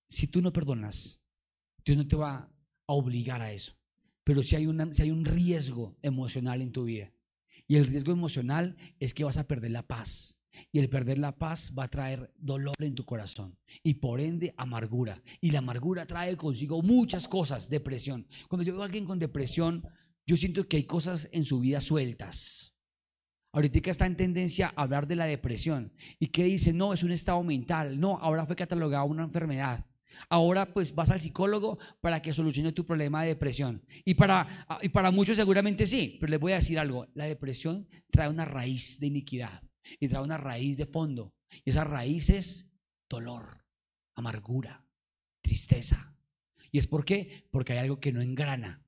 Si 0.09 0.28
tú 0.28 0.40
no 0.40 0.53
perdonas, 0.53 1.20
Dios 1.84 1.99
no 1.99 2.07
te 2.07 2.16
va 2.16 2.36
a 2.86 2.93
obligar 2.93 3.43
a 3.43 3.53
eso. 3.53 3.76
Pero 4.22 4.45
si 4.45 4.55
hay, 4.55 4.66
una, 4.66 4.95
si 4.95 5.03
hay 5.03 5.11
un 5.11 5.24
riesgo 5.24 5.99
emocional 6.03 6.62
en 6.62 6.70
tu 6.70 6.84
vida. 6.84 7.12
Y 7.66 7.76
el 7.76 7.86
riesgo 7.88 8.12
emocional 8.12 8.76
es 9.01 9.12
que 9.12 9.24
vas 9.24 9.38
a 9.38 9.49
perder 9.49 9.72
la 9.72 9.88
paz. 9.88 10.38
Y 10.70 10.78
el 10.78 10.88
perder 10.88 11.18
la 11.18 11.38
paz 11.38 11.72
va 11.76 11.84
a 11.84 11.88
traer 11.88 12.32
dolor 12.38 12.74
en 12.78 12.94
tu 12.94 13.05
corazón 13.05 13.59
y 13.82 13.94
por 13.94 14.20
ende 14.20 14.55
amargura. 14.57 15.22
Y 15.40 15.50
la 15.50 15.61
amargura 15.61 16.07
trae 16.07 16.36
consigo 16.36 16.82
muchas 16.82 17.28
cosas, 17.28 17.68
depresión. 17.68 18.26
Cuando 18.48 18.64
yo 18.64 18.72
veo 18.72 18.82
a 18.82 18.86
alguien 18.86 19.05
con 19.05 19.18
depresión, 19.18 19.86
yo 20.26 20.36
siento 20.36 20.68
que 20.68 20.76
hay 20.76 20.84
cosas 20.84 21.28
en 21.32 21.44
su 21.44 21.61
vida 21.61 21.80
sueltas. 21.80 22.74
Ahorita 23.55 23.90
está 23.90 24.07
en 24.07 24.16
tendencia 24.16 24.72
a 24.74 24.82
hablar 24.82 25.07
de 25.07 25.16
la 25.16 25.26
depresión 25.26 25.92
y 26.18 26.28
que 26.28 26.44
dice, 26.44 26.72
no, 26.72 26.94
es 26.94 27.03
un 27.03 27.12
estado 27.12 27.42
mental, 27.42 28.00
no, 28.00 28.18
ahora 28.18 28.46
fue 28.46 28.57
catalogada 28.57 29.05
una 29.05 29.24
enfermedad. 29.24 29.86
Ahora 30.28 30.72
pues 30.72 30.94
vas 30.94 31.11
al 31.11 31.20
psicólogo 31.20 31.78
para 32.00 32.20
que 32.20 32.34
solucione 32.34 32.72
tu 32.72 32.86
problema 32.86 33.22
de 33.22 33.28
depresión. 33.28 33.82
Y 34.05 34.14
para, 34.14 34.66
y 34.82 34.88
para 34.88 35.11
muchos 35.11 35.36
seguramente 35.36 35.86
sí, 35.86 36.16
pero 36.20 36.30
les 36.30 36.40
voy 36.40 36.53
a 36.53 36.57
decir 36.57 36.78
algo, 36.78 37.09
la 37.14 37.26
depresión 37.26 37.88
trae 38.11 38.28
una 38.28 38.44
raíz 38.44 38.98
de 39.00 39.07
iniquidad 39.09 39.62
y 39.99 40.09
trae 40.09 40.22
una 40.22 40.39
raíz 40.39 40.76
de 40.76 40.87
fondo. 40.87 41.35
Y 41.64 41.70
esa 41.70 41.85
raíz 41.85 42.30
es 42.30 42.66
dolor, 43.09 43.64
amargura, 44.14 44.87
tristeza. 45.41 46.14
¿Y 46.70 46.78
es 46.78 46.87
por 46.87 47.05
qué? 47.05 47.47
Porque 47.51 47.74
hay 47.74 47.80
algo 47.80 48.01
que 48.01 48.12
no 48.12 48.22
engrana. 48.22 48.83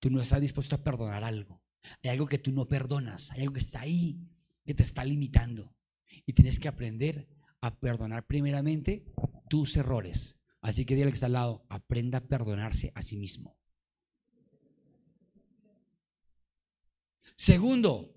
Tú 0.00 0.10
no 0.10 0.20
estás 0.20 0.40
dispuesto 0.40 0.76
a 0.76 0.82
perdonar 0.82 1.24
algo. 1.24 1.62
Hay 2.02 2.10
algo 2.10 2.26
que 2.26 2.38
tú 2.38 2.52
no 2.52 2.66
perdonas. 2.66 3.30
Hay 3.32 3.42
algo 3.42 3.54
que 3.54 3.60
está 3.60 3.80
ahí, 3.80 4.20
que 4.64 4.74
te 4.74 4.82
está 4.82 5.04
limitando. 5.04 5.74
Y 6.26 6.32
tienes 6.32 6.58
que 6.58 6.68
aprender 6.68 7.28
a 7.60 7.78
perdonar 7.78 8.26
primeramente 8.26 9.04
tus 9.48 9.76
errores. 9.76 10.38
Así 10.60 10.84
que 10.84 10.94
dile 10.94 11.10
que 11.10 11.14
está 11.14 11.26
al 11.26 11.32
lado, 11.32 11.64
aprenda 11.68 12.18
a 12.18 12.26
perdonarse 12.26 12.92
a 12.94 13.02
sí 13.02 13.16
mismo. 13.16 13.56
Segundo, 17.36 18.16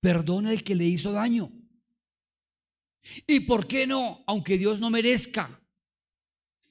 perdona 0.00 0.52
el 0.52 0.64
que 0.64 0.74
le 0.74 0.86
hizo 0.86 1.12
daño. 1.12 1.52
¿Y 3.26 3.40
por 3.40 3.66
qué 3.66 3.86
no? 3.86 4.22
Aunque 4.26 4.58
Dios 4.58 4.80
no 4.80 4.90
merezca, 4.90 5.60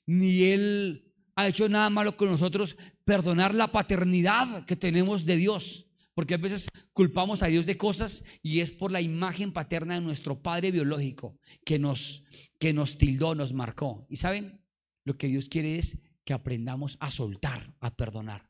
ni 0.05 0.43
Él 0.43 1.11
ha 1.36 1.47
hecho 1.47 1.67
nada 1.69 1.89
malo 1.89 2.17
con 2.17 2.29
nosotros, 2.29 2.77
perdonar 3.03 3.53
la 3.53 3.71
paternidad 3.71 4.65
que 4.65 4.75
tenemos 4.75 5.25
de 5.25 5.38
Dios. 5.38 5.88
Porque 6.13 6.34
a 6.34 6.38
veces 6.38 6.69
culpamos 6.93 7.41
a 7.41 7.47
Dios 7.47 7.65
de 7.65 7.77
cosas 7.77 8.23
y 8.41 8.59
es 8.59 8.71
por 8.71 8.91
la 8.91 9.01
imagen 9.01 9.53
paterna 9.53 9.95
de 9.95 10.01
nuestro 10.01 10.41
padre 10.41 10.71
biológico 10.71 11.39
que 11.65 11.79
nos, 11.79 12.23
que 12.59 12.73
nos 12.73 12.97
tildó, 12.97 13.34
nos 13.34 13.53
marcó. 13.53 14.05
¿Y 14.09 14.17
saben? 14.17 14.61
Lo 15.05 15.17
que 15.17 15.27
Dios 15.27 15.47
quiere 15.47 15.77
es 15.77 15.97
que 16.25 16.34
aprendamos 16.34 16.97
a 16.99 17.11
soltar, 17.11 17.73
a 17.79 17.95
perdonar. 17.95 18.49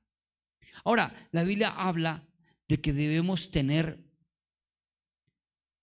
Ahora, 0.84 1.30
la 1.32 1.44
Biblia 1.44 1.70
habla 1.70 2.28
de 2.68 2.82
que 2.82 2.94
debemos 2.94 3.52
tener 3.52 4.04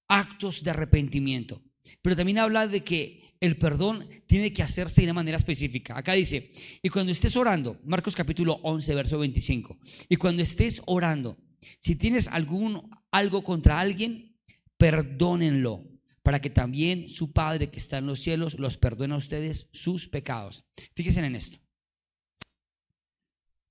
actos 0.09 0.65
de 0.65 0.71
arrepentimiento. 0.71 1.63
Pero 2.03 2.17
también 2.17 2.39
habla 2.39 2.67
de 2.67 2.83
que 2.83 3.35
el 3.41 3.57
perdón 3.57 4.09
tiene 4.27 4.53
que 4.53 4.63
hacerse 4.63 5.01
de 5.01 5.07
una 5.07 5.15
manera 5.15 5.37
específica. 5.37 5.97
Acá 5.97 6.13
dice, 6.13 6.53
y 6.83 6.89
cuando 6.89 7.13
estés 7.13 7.37
orando, 7.37 7.79
Marcos 7.85 8.17
capítulo 8.17 8.55
11, 8.63 8.95
verso 8.95 9.19
25, 9.19 9.79
y 10.09 10.17
cuando 10.17 10.43
estés 10.43 10.83
orando, 10.87 11.39
si 11.81 11.97
tienes 11.97 12.29
algún 12.29 12.91
algo 13.11 13.43
contra 13.43 13.81
alguien, 13.81 14.37
perdónenlo, 14.77 15.85
para 16.23 16.41
que 16.41 16.51
también 16.51 17.09
su 17.09 17.33
Padre 17.33 17.71
que 17.71 17.79
está 17.79 17.99
en 17.99 18.07
los 18.07 18.21
cielos 18.21 18.59
los 18.59 18.77
perdone 18.77 19.15
a 19.15 19.19
ustedes 19.19 19.69
sus 19.73 20.09
pecados. 20.09 20.65
Fíjense 20.95 21.21
en 21.21 21.37
esto. 21.37 21.59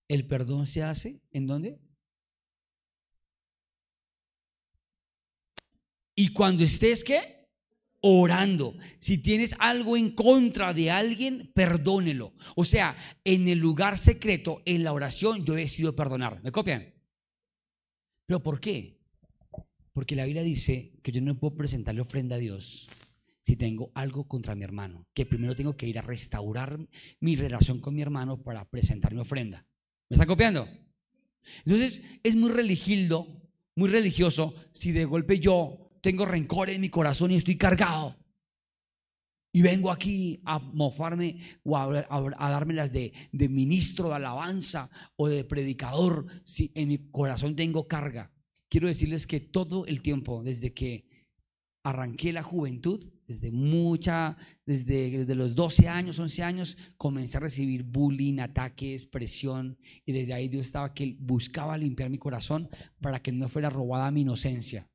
El 0.07 0.25
perdón 0.25 0.65
se 0.65 0.83
hace 0.83 1.21
en 1.31 1.47
dónde? 1.47 1.79
Y 6.15 6.29
cuando 6.29 6.63
estés 6.63 7.03
qué? 7.03 7.36
Orando. 8.01 8.75
Si 8.99 9.17
tienes 9.17 9.55
algo 9.59 9.97
en 9.97 10.11
contra 10.11 10.73
de 10.73 10.91
alguien, 10.91 11.51
perdónelo. 11.53 12.33
O 12.55 12.65
sea, 12.65 12.95
en 13.23 13.47
el 13.47 13.59
lugar 13.59 13.97
secreto, 13.97 14.61
en 14.65 14.83
la 14.83 14.93
oración, 14.93 15.45
yo 15.45 15.53
decido 15.53 15.95
perdonar. 15.95 16.41
¿Me 16.43 16.51
copian? 16.51 16.93
¿Pero 18.25 18.43
por 18.43 18.59
qué? 18.59 18.99
Porque 19.93 20.15
la 20.15 20.25
Biblia 20.25 20.43
dice 20.43 20.93
que 21.01 21.11
yo 21.11 21.21
no 21.21 21.39
puedo 21.39 21.55
presentarle 21.55 22.01
ofrenda 22.01 22.35
a 22.35 22.39
Dios 22.39 22.87
si 23.41 23.55
tengo 23.55 23.91
algo 23.95 24.27
contra 24.27 24.55
mi 24.55 24.65
hermano, 24.65 25.07
que 25.13 25.25
primero 25.25 25.55
tengo 25.55 25.77
que 25.77 25.87
ir 25.87 25.97
a 25.97 26.01
restaurar 26.01 26.77
mi 27.21 27.37
relación 27.37 27.79
con 27.79 27.95
mi 27.95 28.01
hermano 28.01 28.43
para 28.43 28.69
presentar 28.69 29.13
mi 29.13 29.21
ofrenda. 29.21 29.65
¿Me 30.09 30.15
está 30.15 30.25
copiando? 30.25 30.67
Entonces, 31.65 32.01
es 32.23 32.35
muy 32.35 32.49
religioso, 32.49 33.41
muy 33.75 33.89
religioso 33.89 34.53
si 34.73 34.91
de 34.91 35.05
golpe 35.05 35.39
yo 35.39 35.86
tengo 36.01 36.25
rencor 36.25 36.69
en 36.69 36.81
mi 36.81 36.89
corazón 36.89 37.31
y 37.31 37.35
estoy 37.35 37.57
cargado. 37.57 38.15
Y 39.51 39.61
vengo 39.61 39.91
aquí 39.91 40.41
a 40.45 40.59
mofarme 40.59 41.39
o 41.63 41.77
a, 41.77 42.05
a, 42.09 42.49
dármelas 42.49 42.91
de, 42.91 43.13
de, 43.31 43.49
ministro 43.49 44.09
de 44.09 44.15
alabanza 44.15 44.89
o 45.15 45.27
de 45.27 45.43
predicador. 45.43 46.27
Si 46.43 46.71
en 46.75 46.89
mi 46.89 47.09
corazón 47.09 47.55
tengo 47.55 47.87
carga. 47.87 48.31
Quiero 48.69 48.87
decirles 48.87 49.25
que 49.25 49.39
todo 49.39 49.85
el 49.85 50.01
tiempo, 50.01 50.43
desde 50.43 50.73
que 50.73 51.07
arranqué 51.83 52.33
la 52.33 52.43
juventud, 52.43 53.09
desde 53.27 53.49
mucha, 53.51 54.37
desde, 54.65 55.09
desde 55.19 55.35
los 55.35 55.55
12 55.55 55.87
años, 55.87 56.19
11 56.19 56.43
años, 56.43 56.77
comencé 56.97 57.37
a 57.37 57.41
recibir 57.41 57.83
bullying, 57.83 58.39
ataques, 58.39 59.05
presión. 59.05 59.77
Y 60.05 60.11
desde 60.11 60.33
ahí 60.33 60.49
Dios 60.49 60.67
estaba 60.67 60.93
que 60.93 61.15
buscaba 61.19 61.77
limpiar 61.77 62.09
mi 62.09 62.17
corazón 62.17 62.69
para 63.01 63.21
que 63.21 63.31
no 63.31 63.47
fuera 63.47 63.69
robada 63.69 64.11
mi 64.11 64.21
inocencia. 64.21 64.89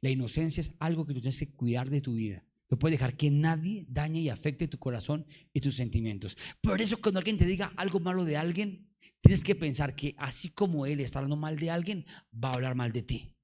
La 0.00 0.10
inocencia 0.10 0.60
es 0.60 0.72
algo 0.78 1.04
que 1.04 1.14
tú 1.14 1.20
tienes 1.20 1.38
que 1.38 1.50
cuidar 1.50 1.90
de 1.90 2.00
tu 2.00 2.14
vida. 2.14 2.44
No 2.70 2.78
puedes 2.78 2.98
dejar 2.98 3.16
que 3.16 3.30
nadie 3.30 3.84
dañe 3.88 4.20
y 4.20 4.28
afecte 4.28 4.68
tu 4.68 4.78
corazón 4.78 5.26
y 5.52 5.60
tus 5.60 5.74
sentimientos. 5.74 6.36
Por 6.60 6.80
eso 6.80 7.00
cuando 7.00 7.18
alguien 7.18 7.36
te 7.36 7.44
diga 7.44 7.72
algo 7.76 7.98
malo 7.98 8.24
de 8.24 8.36
alguien, 8.36 8.88
tienes 9.20 9.42
que 9.42 9.54
pensar 9.54 9.94
que 9.94 10.14
así 10.18 10.50
como 10.50 10.86
él 10.86 11.00
está 11.00 11.18
hablando 11.18 11.36
mal 11.36 11.58
de 11.58 11.70
alguien, 11.70 12.06
va 12.32 12.50
a 12.50 12.54
hablar 12.54 12.76
mal 12.76 12.92
de 12.92 13.02
ti. 13.02 13.34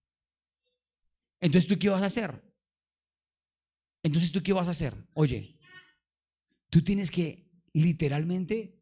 Entonces, 1.40 1.68
¿tú 1.68 1.78
qué 1.78 1.88
vas 1.88 2.02
a 2.02 2.07
hacer? 2.07 2.42
Entonces, 4.02 4.30
¿tú 4.30 4.42
qué 4.42 4.52
vas 4.52 4.68
a 4.68 4.70
hacer? 4.70 4.94
Oye, 5.14 5.59
tú 6.70 6.82
tienes 6.82 7.11
que 7.11 7.50
literalmente 7.72 8.80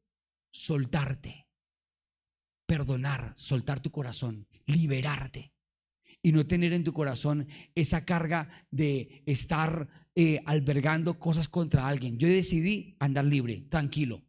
soltarte, 0.52 1.48
perdonar, 2.66 3.32
soltar 3.36 3.80
tu 3.80 3.90
corazón, 3.90 4.46
liberarte 4.66 5.54
y 6.24 6.32
no 6.32 6.46
tener 6.46 6.72
en 6.72 6.82
tu 6.82 6.94
corazón 6.94 7.46
esa 7.74 8.06
carga 8.06 8.48
de 8.70 9.22
estar 9.26 10.08
eh, 10.14 10.40
albergando 10.46 11.18
cosas 11.18 11.48
contra 11.48 11.86
alguien. 11.86 12.18
Yo 12.18 12.26
decidí 12.26 12.96
andar 12.98 13.26
libre, 13.26 13.66
tranquilo. 13.68 14.22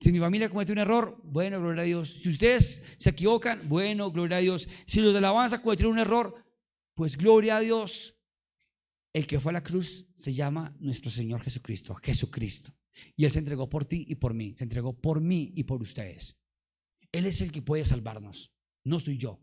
Si 0.00 0.10
mi 0.10 0.18
familia 0.18 0.50
cometió 0.50 0.72
un 0.72 0.80
error, 0.80 1.20
bueno, 1.22 1.60
gloria 1.60 1.82
a 1.82 1.86
Dios. 1.86 2.14
Si 2.14 2.28
ustedes 2.28 2.82
se 2.98 3.10
equivocan, 3.10 3.68
bueno, 3.68 4.10
gloria 4.10 4.38
a 4.38 4.40
Dios. 4.40 4.68
Si 4.86 5.00
los 5.00 5.14
de 5.14 5.20
la 5.20 5.28
alabanza 5.28 5.62
cometieron 5.62 5.92
un 5.92 6.00
error, 6.00 6.34
pues 6.94 7.16
gloria 7.16 7.58
a 7.58 7.60
Dios. 7.60 8.16
El 9.12 9.28
que 9.28 9.38
fue 9.38 9.50
a 9.50 9.54
la 9.54 9.62
cruz 9.62 10.08
se 10.16 10.34
llama 10.34 10.76
nuestro 10.80 11.12
Señor 11.12 11.42
Jesucristo, 11.42 11.94
Jesucristo. 11.94 12.74
Y 13.14 13.24
Él 13.24 13.30
se 13.30 13.38
entregó 13.38 13.70
por 13.70 13.84
ti 13.84 14.04
y 14.08 14.16
por 14.16 14.34
mí, 14.34 14.56
se 14.58 14.64
entregó 14.64 15.00
por 15.00 15.20
mí 15.20 15.52
y 15.54 15.62
por 15.62 15.80
ustedes. 15.80 16.36
Él 17.12 17.26
es 17.26 17.40
el 17.40 17.52
que 17.52 17.62
puede 17.62 17.84
salvarnos, 17.84 18.50
no 18.82 18.98
soy 18.98 19.16
yo 19.16 19.40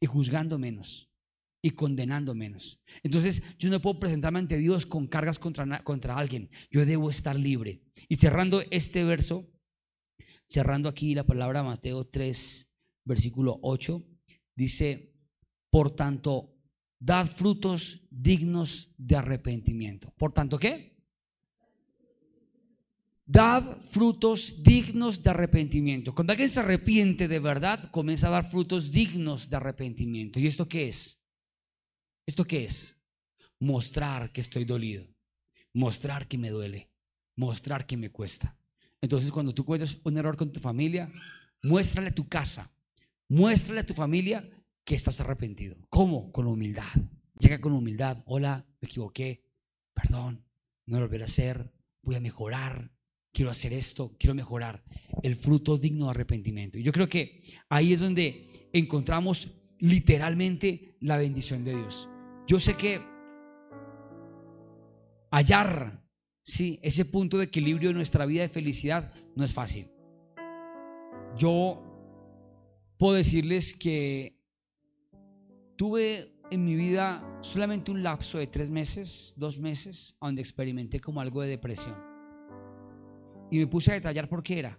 y 0.00 0.06
juzgando 0.06 0.58
menos 0.58 1.10
y 1.62 1.70
condenando 1.70 2.34
menos. 2.34 2.80
Entonces, 3.02 3.42
yo 3.58 3.70
no 3.70 3.80
puedo 3.80 3.98
presentarme 3.98 4.38
ante 4.38 4.56
Dios 4.56 4.86
con 4.86 5.06
cargas 5.08 5.38
contra, 5.38 5.82
contra 5.82 6.16
alguien. 6.16 6.48
Yo 6.70 6.86
debo 6.86 7.10
estar 7.10 7.36
libre. 7.36 7.82
Y 8.08 8.16
cerrando 8.16 8.62
este 8.70 9.02
verso, 9.02 9.50
cerrando 10.46 10.88
aquí 10.88 11.14
la 11.14 11.24
palabra 11.24 11.64
Mateo 11.64 12.06
3, 12.06 12.68
versículo 13.04 13.58
8, 13.62 14.06
dice, 14.54 15.12
por 15.70 15.94
tanto, 15.94 16.54
dad 17.00 17.26
frutos 17.26 18.06
dignos 18.10 18.94
de 18.96 19.16
arrepentimiento. 19.16 20.12
Por 20.16 20.32
tanto, 20.32 20.58
¿qué? 20.58 20.95
Dad 23.28 23.78
frutos 23.90 24.62
dignos 24.62 25.20
de 25.20 25.30
arrepentimiento. 25.30 26.14
Cuando 26.14 26.32
alguien 26.32 26.48
se 26.48 26.60
arrepiente 26.60 27.26
de 27.26 27.40
verdad, 27.40 27.90
comienza 27.90 28.28
a 28.28 28.30
dar 28.30 28.48
frutos 28.48 28.92
dignos 28.92 29.50
de 29.50 29.56
arrepentimiento. 29.56 30.38
¿Y 30.38 30.46
esto 30.46 30.68
qué 30.68 30.86
es? 30.86 31.18
¿Esto 32.24 32.44
qué 32.44 32.64
es? 32.64 32.96
Mostrar 33.58 34.30
que 34.30 34.40
estoy 34.40 34.64
dolido, 34.64 35.08
mostrar 35.74 36.28
que 36.28 36.38
me 36.38 36.50
duele, 36.50 36.88
mostrar 37.34 37.84
que 37.84 37.96
me 37.96 38.10
cuesta. 38.10 38.56
Entonces, 39.00 39.32
cuando 39.32 39.52
tú 39.52 39.64
cometes 39.64 39.98
un 40.04 40.16
error 40.18 40.36
con 40.36 40.52
tu 40.52 40.60
familia, 40.60 41.12
muéstrale 41.62 42.10
a 42.10 42.14
tu 42.14 42.28
casa, 42.28 42.72
muéstrale 43.28 43.80
a 43.80 43.86
tu 43.86 43.94
familia 43.94 44.48
que 44.84 44.94
estás 44.94 45.20
arrepentido. 45.20 45.76
¿Cómo? 45.88 46.30
Con 46.30 46.46
humildad. 46.46 46.84
Llega 47.40 47.60
con 47.60 47.72
humildad. 47.72 48.22
Hola, 48.26 48.64
me 48.80 48.86
equivoqué. 48.86 49.42
Perdón, 49.92 50.44
no 50.86 50.98
lo 50.98 51.06
volveré 51.06 51.24
a 51.24 51.26
hacer. 51.26 51.72
Voy 52.02 52.14
a 52.14 52.20
mejorar. 52.20 52.95
Quiero 53.36 53.50
hacer 53.50 53.74
esto. 53.74 54.16
Quiero 54.18 54.34
mejorar. 54.34 54.82
El 55.22 55.36
fruto 55.36 55.76
digno 55.76 56.06
de 56.06 56.12
arrepentimiento. 56.12 56.78
Y 56.78 56.82
yo 56.82 56.90
creo 56.90 57.06
que 57.06 57.42
ahí 57.68 57.92
es 57.92 58.00
donde 58.00 58.48
encontramos 58.72 59.50
literalmente 59.78 60.96
la 61.00 61.18
bendición 61.18 61.62
de 61.62 61.76
Dios. 61.76 62.08
Yo 62.46 62.58
sé 62.58 62.78
que 62.78 63.02
hallar 65.30 66.02
sí, 66.44 66.80
ese 66.82 67.04
punto 67.04 67.36
de 67.36 67.44
equilibrio 67.44 67.90
en 67.90 67.96
nuestra 67.96 68.24
vida 68.24 68.40
de 68.40 68.48
felicidad 68.48 69.12
no 69.34 69.44
es 69.44 69.52
fácil. 69.52 69.90
Yo 71.36 71.82
puedo 72.96 73.16
decirles 73.16 73.74
que 73.74 74.40
tuve 75.76 76.40
en 76.50 76.64
mi 76.64 76.74
vida 76.74 77.38
solamente 77.42 77.90
un 77.90 78.02
lapso 78.02 78.38
de 78.38 78.46
tres 78.46 78.70
meses, 78.70 79.34
dos 79.36 79.58
meses, 79.58 80.16
donde 80.22 80.40
experimenté 80.40 81.00
como 81.00 81.20
algo 81.20 81.42
de 81.42 81.50
depresión. 81.50 82.15
Y 83.50 83.58
me 83.58 83.66
puse 83.66 83.92
a 83.92 83.94
detallar 83.94 84.28
por 84.28 84.42
qué 84.42 84.58
era. 84.58 84.78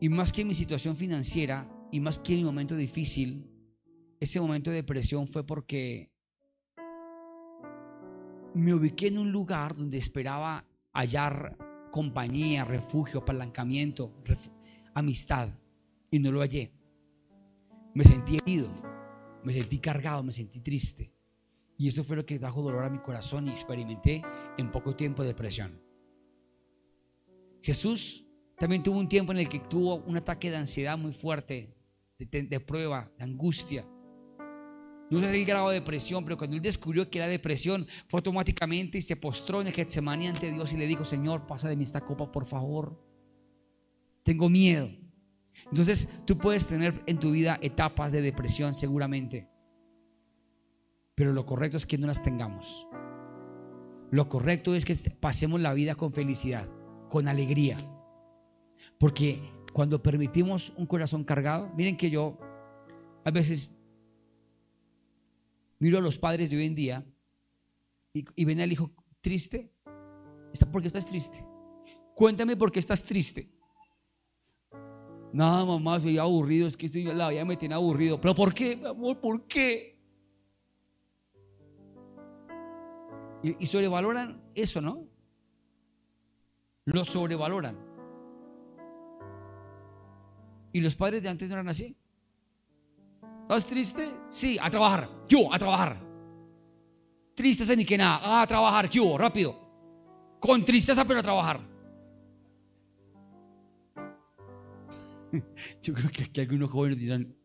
Y 0.00 0.08
más 0.08 0.32
que 0.32 0.44
mi 0.44 0.54
situación 0.54 0.96
financiera, 0.96 1.68
y 1.90 2.00
más 2.00 2.18
que 2.18 2.36
mi 2.36 2.44
momento 2.44 2.76
difícil, 2.76 3.50
ese 4.20 4.40
momento 4.40 4.70
de 4.70 4.76
depresión 4.76 5.26
fue 5.26 5.44
porque 5.44 6.10
me 8.54 8.74
ubiqué 8.74 9.08
en 9.08 9.18
un 9.18 9.32
lugar 9.32 9.76
donde 9.76 9.98
esperaba 9.98 10.64
hallar 10.92 11.56
compañía, 11.90 12.64
refugio, 12.64 13.20
apalancamiento, 13.20 14.12
amistad, 14.94 15.50
y 16.10 16.18
no 16.18 16.32
lo 16.32 16.40
hallé. 16.40 16.72
Me 17.94 18.04
sentí 18.04 18.36
herido, 18.36 18.68
me 19.42 19.52
sentí 19.52 19.78
cargado, 19.78 20.22
me 20.22 20.32
sentí 20.32 20.60
triste. 20.60 21.12
Y 21.76 21.88
eso 21.88 22.02
fue 22.02 22.16
lo 22.16 22.26
que 22.26 22.38
trajo 22.38 22.62
dolor 22.62 22.84
a 22.84 22.90
mi 22.90 22.98
corazón 22.98 23.46
y 23.46 23.50
experimenté 23.50 24.22
en 24.56 24.70
poco 24.70 24.96
tiempo 24.96 25.22
depresión. 25.22 25.87
Jesús 27.62 28.24
también 28.58 28.82
tuvo 28.82 28.98
un 28.98 29.08
tiempo 29.08 29.32
en 29.32 29.38
el 29.38 29.48
que 29.48 29.60
tuvo 29.60 29.96
un 29.96 30.16
ataque 30.16 30.50
de 30.50 30.56
ansiedad 30.56 30.98
muy 30.98 31.12
fuerte, 31.12 31.74
de, 32.18 32.60
prueba, 32.60 33.10
de 33.16 33.24
angustia. 33.24 33.86
No 35.10 35.20
sé 35.20 35.34
el 35.34 35.46
grado 35.46 35.68
de 35.70 35.76
depresión, 35.76 36.24
pero 36.24 36.36
cuando 36.36 36.56
él 36.56 36.62
descubrió 36.62 37.08
que 37.08 37.18
era 37.18 37.28
depresión, 37.28 37.86
fue 38.08 38.18
automáticamente 38.18 38.98
y 38.98 39.00
se 39.00 39.16
postró 39.16 39.60
en 39.60 39.68
el 39.68 39.72
Getsemaní 39.72 40.26
ante 40.26 40.52
Dios 40.52 40.72
y 40.72 40.76
le 40.76 40.86
dijo, 40.86 41.04
Señor, 41.04 41.46
pasa 41.46 41.68
de 41.68 41.76
mí 41.76 41.84
esta 41.84 42.02
copa, 42.02 42.30
por 42.30 42.46
favor. 42.46 43.00
Tengo 44.22 44.50
miedo. 44.50 44.90
Entonces, 45.70 46.08
tú 46.26 46.36
puedes 46.36 46.66
tener 46.66 47.02
en 47.06 47.18
tu 47.18 47.30
vida 47.30 47.58
etapas 47.62 48.12
de 48.12 48.20
depresión 48.20 48.74
seguramente. 48.74 49.48
Pero 51.14 51.32
lo 51.32 51.46
correcto 51.46 51.76
es 51.76 51.86
que 51.86 51.98
no 51.98 52.06
las 52.06 52.22
tengamos. 52.22 52.86
Lo 54.10 54.28
correcto 54.28 54.74
es 54.74 54.84
que 54.84 54.94
pasemos 55.10 55.60
la 55.60 55.74
vida 55.74 55.94
con 55.94 56.12
felicidad, 56.12 56.68
con 57.08 57.28
alegría. 57.28 57.76
Porque 58.98 59.40
cuando 59.72 60.02
permitimos 60.02 60.72
un 60.76 60.86
corazón 60.86 61.24
cargado, 61.24 61.70
miren 61.76 61.96
que 61.96 62.10
yo 62.10 62.38
a 63.24 63.30
veces 63.30 63.70
miro 65.78 65.98
a 65.98 66.00
los 66.00 66.18
padres 66.18 66.50
de 66.50 66.56
hoy 66.56 66.66
en 66.66 66.74
día 66.74 67.06
y, 68.12 68.44
ven 68.44 68.60
al 68.60 68.72
hijo 68.72 68.90
triste. 69.20 69.72
¿Por 70.72 70.80
qué 70.82 70.88
estás 70.88 71.06
triste? 71.06 71.44
Cuéntame 72.14 72.56
por 72.56 72.72
qué 72.72 72.80
estás 72.80 73.04
triste. 73.04 73.48
Nada, 75.32 75.64
mamá, 75.64 75.96
estoy 75.96 76.18
aburrido, 76.18 76.66
es 76.66 76.76
que 76.76 76.88
la 77.14 77.28
vida 77.28 77.44
me 77.44 77.56
tiene 77.56 77.74
aburrido. 77.74 78.20
¿Pero 78.20 78.34
por 78.34 78.54
qué, 78.54 78.76
mi 78.76 78.86
amor? 78.86 79.20
¿Por 79.20 79.46
qué? 79.46 79.96
Y, 83.42 83.62
y 83.62 83.66
sobrevaloran 83.66 84.42
eso, 84.54 84.80
¿no? 84.80 85.07
Lo 86.88 87.04
sobrevaloran. 87.04 87.76
Y 90.72 90.80
los 90.80 90.96
padres 90.96 91.22
de 91.22 91.28
antes 91.28 91.46
no 91.46 91.54
eran 91.54 91.68
así. 91.68 91.94
¿Estás 93.42 93.66
triste? 93.66 94.08
Sí, 94.30 94.56
a 94.58 94.70
trabajar. 94.70 95.10
Yo, 95.28 95.52
a 95.52 95.58
trabajar. 95.58 96.02
Tristeza 97.34 97.76
ni 97.76 97.84
que 97.84 97.98
nada. 97.98 98.20
Ah, 98.22 98.40
a 98.40 98.46
trabajar. 98.46 98.88
Yo, 98.88 99.18
rápido. 99.18 99.54
Con 100.40 100.64
tristeza, 100.64 101.04
pero 101.04 101.20
a 101.20 101.22
trabajar. 101.22 101.60
Yo 105.82 105.92
creo 105.92 106.10
que 106.10 106.22
aquí 106.24 106.40
algunos 106.40 106.70
jóvenes 106.70 106.98
dirán. 106.98 107.36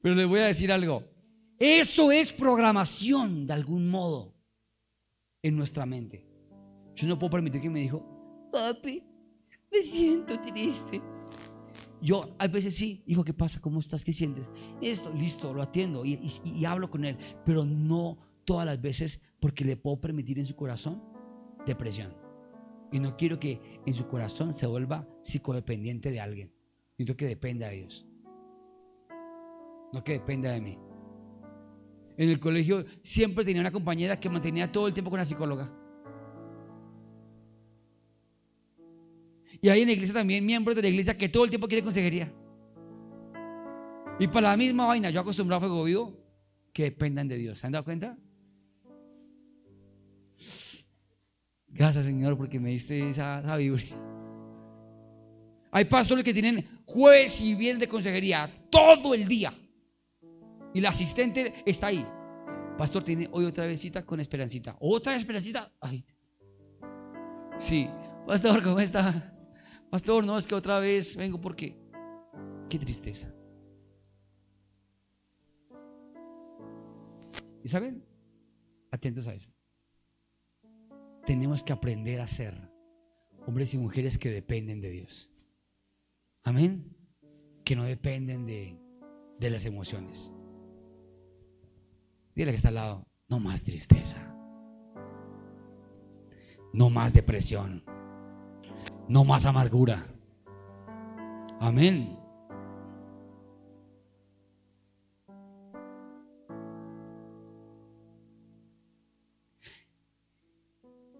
Pero 0.00 0.14
les 0.14 0.26
voy 0.26 0.40
a 0.40 0.46
decir 0.46 0.72
algo. 0.72 1.04
Eso 1.58 2.10
es 2.10 2.32
programación 2.32 3.46
de 3.46 3.52
algún 3.52 3.90
modo 3.90 4.39
en 5.42 5.56
nuestra 5.56 5.86
mente. 5.86 6.26
Yo 6.94 7.08
no 7.08 7.18
puedo 7.18 7.30
permitir 7.30 7.60
que 7.60 7.70
me 7.70 7.80
dijo, 7.80 8.04
papi, 8.52 9.02
me 9.72 9.82
siento 9.82 10.40
triste. 10.40 11.00
Yo 12.02 12.34
a 12.38 12.46
veces 12.46 12.74
sí, 12.74 13.02
hijo, 13.06 13.24
¿qué 13.24 13.34
pasa? 13.34 13.60
¿Cómo 13.60 13.80
estás? 13.80 14.04
¿Qué 14.04 14.12
sientes? 14.12 14.50
Esto, 14.80 15.12
listo, 15.12 15.52
lo 15.52 15.62
atiendo 15.62 16.04
y, 16.04 16.64
hablo 16.64 16.90
con 16.90 17.04
él, 17.04 17.18
pero 17.44 17.64
no 17.64 18.18
todas 18.44 18.66
las 18.66 18.80
veces 18.80 19.20
porque 19.38 19.64
le 19.64 19.76
puedo 19.76 20.00
permitir 20.00 20.38
en 20.38 20.46
su 20.46 20.56
corazón 20.56 21.02
depresión. 21.66 22.14
Y 22.92 22.98
no 22.98 23.16
quiero 23.16 23.38
que 23.38 23.60
en 23.86 23.94
su 23.94 24.06
corazón 24.08 24.54
se 24.54 24.66
vuelva 24.66 25.06
psicodependiente 25.22 26.10
de 26.10 26.20
alguien. 26.20 26.52
Necesito 26.98 27.16
que 27.16 27.26
dependa 27.26 27.68
de 27.68 27.76
Dios. 27.76 28.06
No 29.92 30.02
que 30.02 30.12
dependa 30.12 30.50
de 30.50 30.60
mí. 30.60 30.78
En 32.20 32.28
el 32.28 32.38
colegio 32.38 32.84
siempre 33.02 33.46
tenía 33.46 33.62
una 33.62 33.72
compañera 33.72 34.20
que 34.20 34.28
mantenía 34.28 34.70
todo 34.70 34.86
el 34.86 34.92
tiempo 34.92 35.08
con 35.08 35.18
la 35.18 35.24
psicóloga. 35.24 35.72
Y 39.62 39.70
hay 39.70 39.80
en 39.80 39.86
la 39.86 39.94
iglesia 39.94 40.16
también 40.16 40.44
miembros 40.44 40.76
de 40.76 40.82
la 40.82 40.88
iglesia 40.88 41.16
que 41.16 41.30
todo 41.30 41.44
el 41.44 41.50
tiempo 41.50 41.66
quieren 41.66 41.82
consejería. 41.82 42.30
Y 44.18 44.28
para 44.28 44.50
la 44.50 44.56
misma 44.58 44.86
vaina, 44.86 45.08
yo 45.08 45.18
acostumbrado 45.18 45.64
a 45.64 45.68
fuego 45.68 45.84
vivo 45.84 46.14
que 46.74 46.82
dependan 46.82 47.26
de 47.26 47.38
Dios. 47.38 47.58
¿Se 47.58 47.66
han 47.66 47.72
dado 47.72 47.86
cuenta? 47.86 48.18
Gracias, 51.68 52.04
Señor, 52.04 52.36
porque 52.36 52.60
me 52.60 52.68
diste 52.68 53.08
esa 53.08 53.42
sabiduría. 53.42 53.96
Hay 55.70 55.86
pastores 55.86 56.22
que 56.22 56.34
tienen 56.34 56.68
jueves 56.84 57.40
y 57.40 57.54
viernes 57.54 57.80
de 57.80 57.88
consejería 57.88 58.66
todo 58.68 59.14
el 59.14 59.26
día. 59.26 59.54
Y 60.72 60.80
la 60.80 60.90
asistente 60.90 61.54
está 61.66 61.88
ahí. 61.88 62.06
Pastor 62.78 63.04
tiene 63.04 63.28
hoy 63.32 63.44
otra 63.44 63.66
vez 63.66 63.80
cita 63.80 64.06
con 64.06 64.20
Esperancita. 64.20 64.76
¿Otra 64.80 65.16
Esperancita? 65.16 65.72
Ay. 65.80 66.04
Sí. 67.58 67.88
Pastor, 68.26 68.62
¿cómo 68.62 68.80
está? 68.80 69.36
Pastor, 69.90 70.24
no 70.24 70.38
es 70.38 70.46
que 70.46 70.54
otra 70.54 70.78
vez 70.78 71.16
vengo 71.16 71.40
porque... 71.40 71.76
Qué 72.68 72.78
tristeza. 72.78 73.34
¿Y 77.62 77.68
saben? 77.68 78.04
Atentos 78.90 79.26
a 79.26 79.34
esto. 79.34 79.54
Tenemos 81.26 81.62
que 81.62 81.72
aprender 81.72 82.20
a 82.20 82.26
ser 82.26 82.54
hombres 83.46 83.74
y 83.74 83.78
mujeres 83.78 84.16
que 84.16 84.30
dependen 84.30 84.80
de 84.80 84.90
Dios. 84.90 85.30
Amén. 86.44 86.96
Que 87.64 87.76
no 87.76 87.84
dependen 87.84 88.46
de, 88.46 88.78
de 89.38 89.50
las 89.50 89.66
emociones. 89.66 90.32
Dile 92.34 92.52
que 92.52 92.56
está 92.56 92.68
al 92.68 92.74
lado, 92.74 93.06
no 93.28 93.40
más 93.40 93.62
tristeza. 93.62 94.34
No 96.72 96.88
más 96.88 97.12
depresión 97.12 97.84
no 99.10 99.24
más 99.24 99.44
amargura. 99.44 100.06
Amén. 101.58 102.16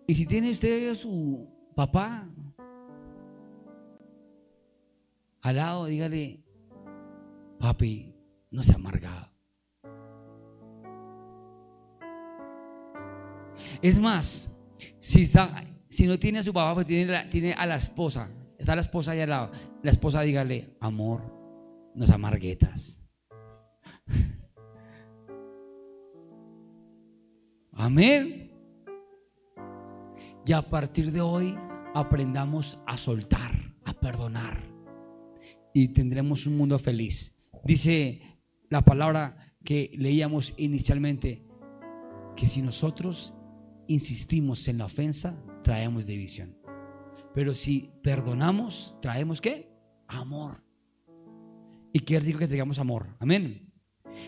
Y 0.06 0.14
si 0.14 0.26
tiene 0.26 0.52
usted 0.52 0.90
a 0.90 0.94
su 0.94 1.48
papá 1.74 2.28
al 5.42 5.56
lado, 5.56 5.86
dígale, 5.86 6.44
papi, 7.58 8.14
no 8.52 8.62
se 8.62 8.74
amargado. 8.74 9.30
Es 13.83 13.99
más, 13.99 14.55
si, 14.99 15.22
está, 15.22 15.64
si 15.89 16.07
no 16.07 16.18
tiene 16.18 16.41
a 16.41 16.43
su 16.43 16.53
papá, 16.53 16.74
pues 16.74 16.87
tiene, 16.87 17.24
tiene 17.31 17.53
a 17.55 17.64
la 17.66 17.76
esposa. 17.76 18.28
Está 18.59 18.74
la 18.74 18.83
esposa 18.83 19.12
ahí 19.12 19.20
al 19.20 19.31
lado. 19.31 19.51
La 19.83 19.91
esposa 19.91 20.20
dígale, 20.20 20.76
amor, 20.81 21.22
nos 21.95 22.11
amarguetas. 22.11 23.01
Amén. 27.72 28.51
Y 30.45 30.53
a 30.53 30.61
partir 30.62 31.11
de 31.12 31.22
hoy 31.22 31.57
aprendamos 31.95 32.78
a 32.87 32.99
soltar, 32.99 33.53
a 33.85 33.95
perdonar. 33.95 34.59
Y 35.72 35.89
tendremos 35.89 36.47
un 36.47 36.59
mundo 36.59 36.78
feliz. 36.78 37.35
Dice 37.64 38.20
la 38.68 38.83
palabra 38.83 39.55
que 39.64 39.93
leíamos 39.97 40.53
inicialmente, 40.59 41.47
que 42.37 42.47
si 42.47 42.61
nosotros 42.61 43.35
insistimos 43.91 44.68
en 44.68 44.78
la 44.78 44.84
ofensa, 44.84 45.36
traemos 45.62 46.07
división. 46.07 46.57
Pero 47.34 47.55
si 47.55 47.91
perdonamos, 48.03 48.97
traemos 49.03 49.41
qué? 49.41 49.68
Amor. 50.07 50.62
Y 51.93 52.01
qué 52.01 52.20
rico 52.20 52.38
que 52.38 52.47
traigamos 52.47 52.78
amor. 52.78 53.16
Amén. 53.18 53.72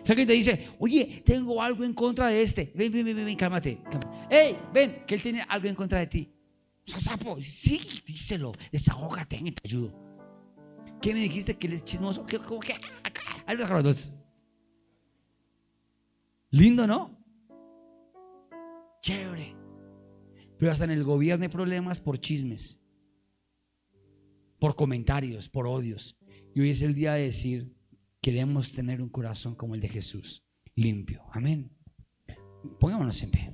Si 0.02 0.10
alguien 0.10 0.26
te 0.26 0.34
dice, 0.34 0.68
oye, 0.78 1.22
tengo 1.24 1.62
algo 1.62 1.84
en 1.84 1.94
contra 1.94 2.28
de 2.28 2.42
este, 2.42 2.72
ven, 2.74 2.92
ven, 2.92 3.04
ven, 3.04 3.16
ven, 3.24 3.36
cálmate. 3.36 3.78
cálmate. 3.82 4.08
Hey, 4.28 4.56
ven, 4.72 5.04
que 5.06 5.14
él 5.14 5.22
tiene 5.22 5.42
algo 5.48 5.68
en 5.68 5.74
contra 5.74 6.00
de 6.00 6.06
ti. 6.08 6.32
O 6.86 7.00
sea, 7.00 7.16
sí, 7.42 7.80
díselo, 8.04 8.52
desahógate, 8.72 9.38
te 9.38 9.62
ayudo. 9.64 9.94
¿Qué 11.00 11.14
me 11.14 11.20
dijiste 11.20 11.56
que 11.56 11.68
él 11.68 11.74
es 11.74 11.84
chismoso? 11.84 12.26
¿Qué, 12.26 12.38
cómo 12.38 12.60
que? 12.60 12.74
Ahí 13.46 13.56
los 13.56 13.84
dos. 13.84 14.12
Lindo, 16.50 16.86
¿no? 16.86 17.21
Chévere. 19.02 19.56
Pero 20.58 20.70
hasta 20.70 20.84
en 20.84 20.92
el 20.92 21.02
gobierno 21.02 21.42
hay 21.42 21.48
problemas 21.48 21.98
por 21.98 22.18
chismes, 22.18 22.80
por 24.60 24.76
comentarios, 24.76 25.48
por 25.48 25.66
odios. 25.66 26.16
Y 26.54 26.60
hoy 26.60 26.70
es 26.70 26.82
el 26.82 26.94
día 26.94 27.14
de 27.14 27.24
decir, 27.24 27.74
queremos 28.20 28.72
tener 28.72 29.02
un 29.02 29.08
corazón 29.08 29.56
como 29.56 29.74
el 29.74 29.80
de 29.80 29.88
Jesús, 29.88 30.44
limpio. 30.76 31.24
Amén. 31.32 31.76
Pongámonos 32.78 33.20
en 33.24 33.30
pie. 33.32 33.52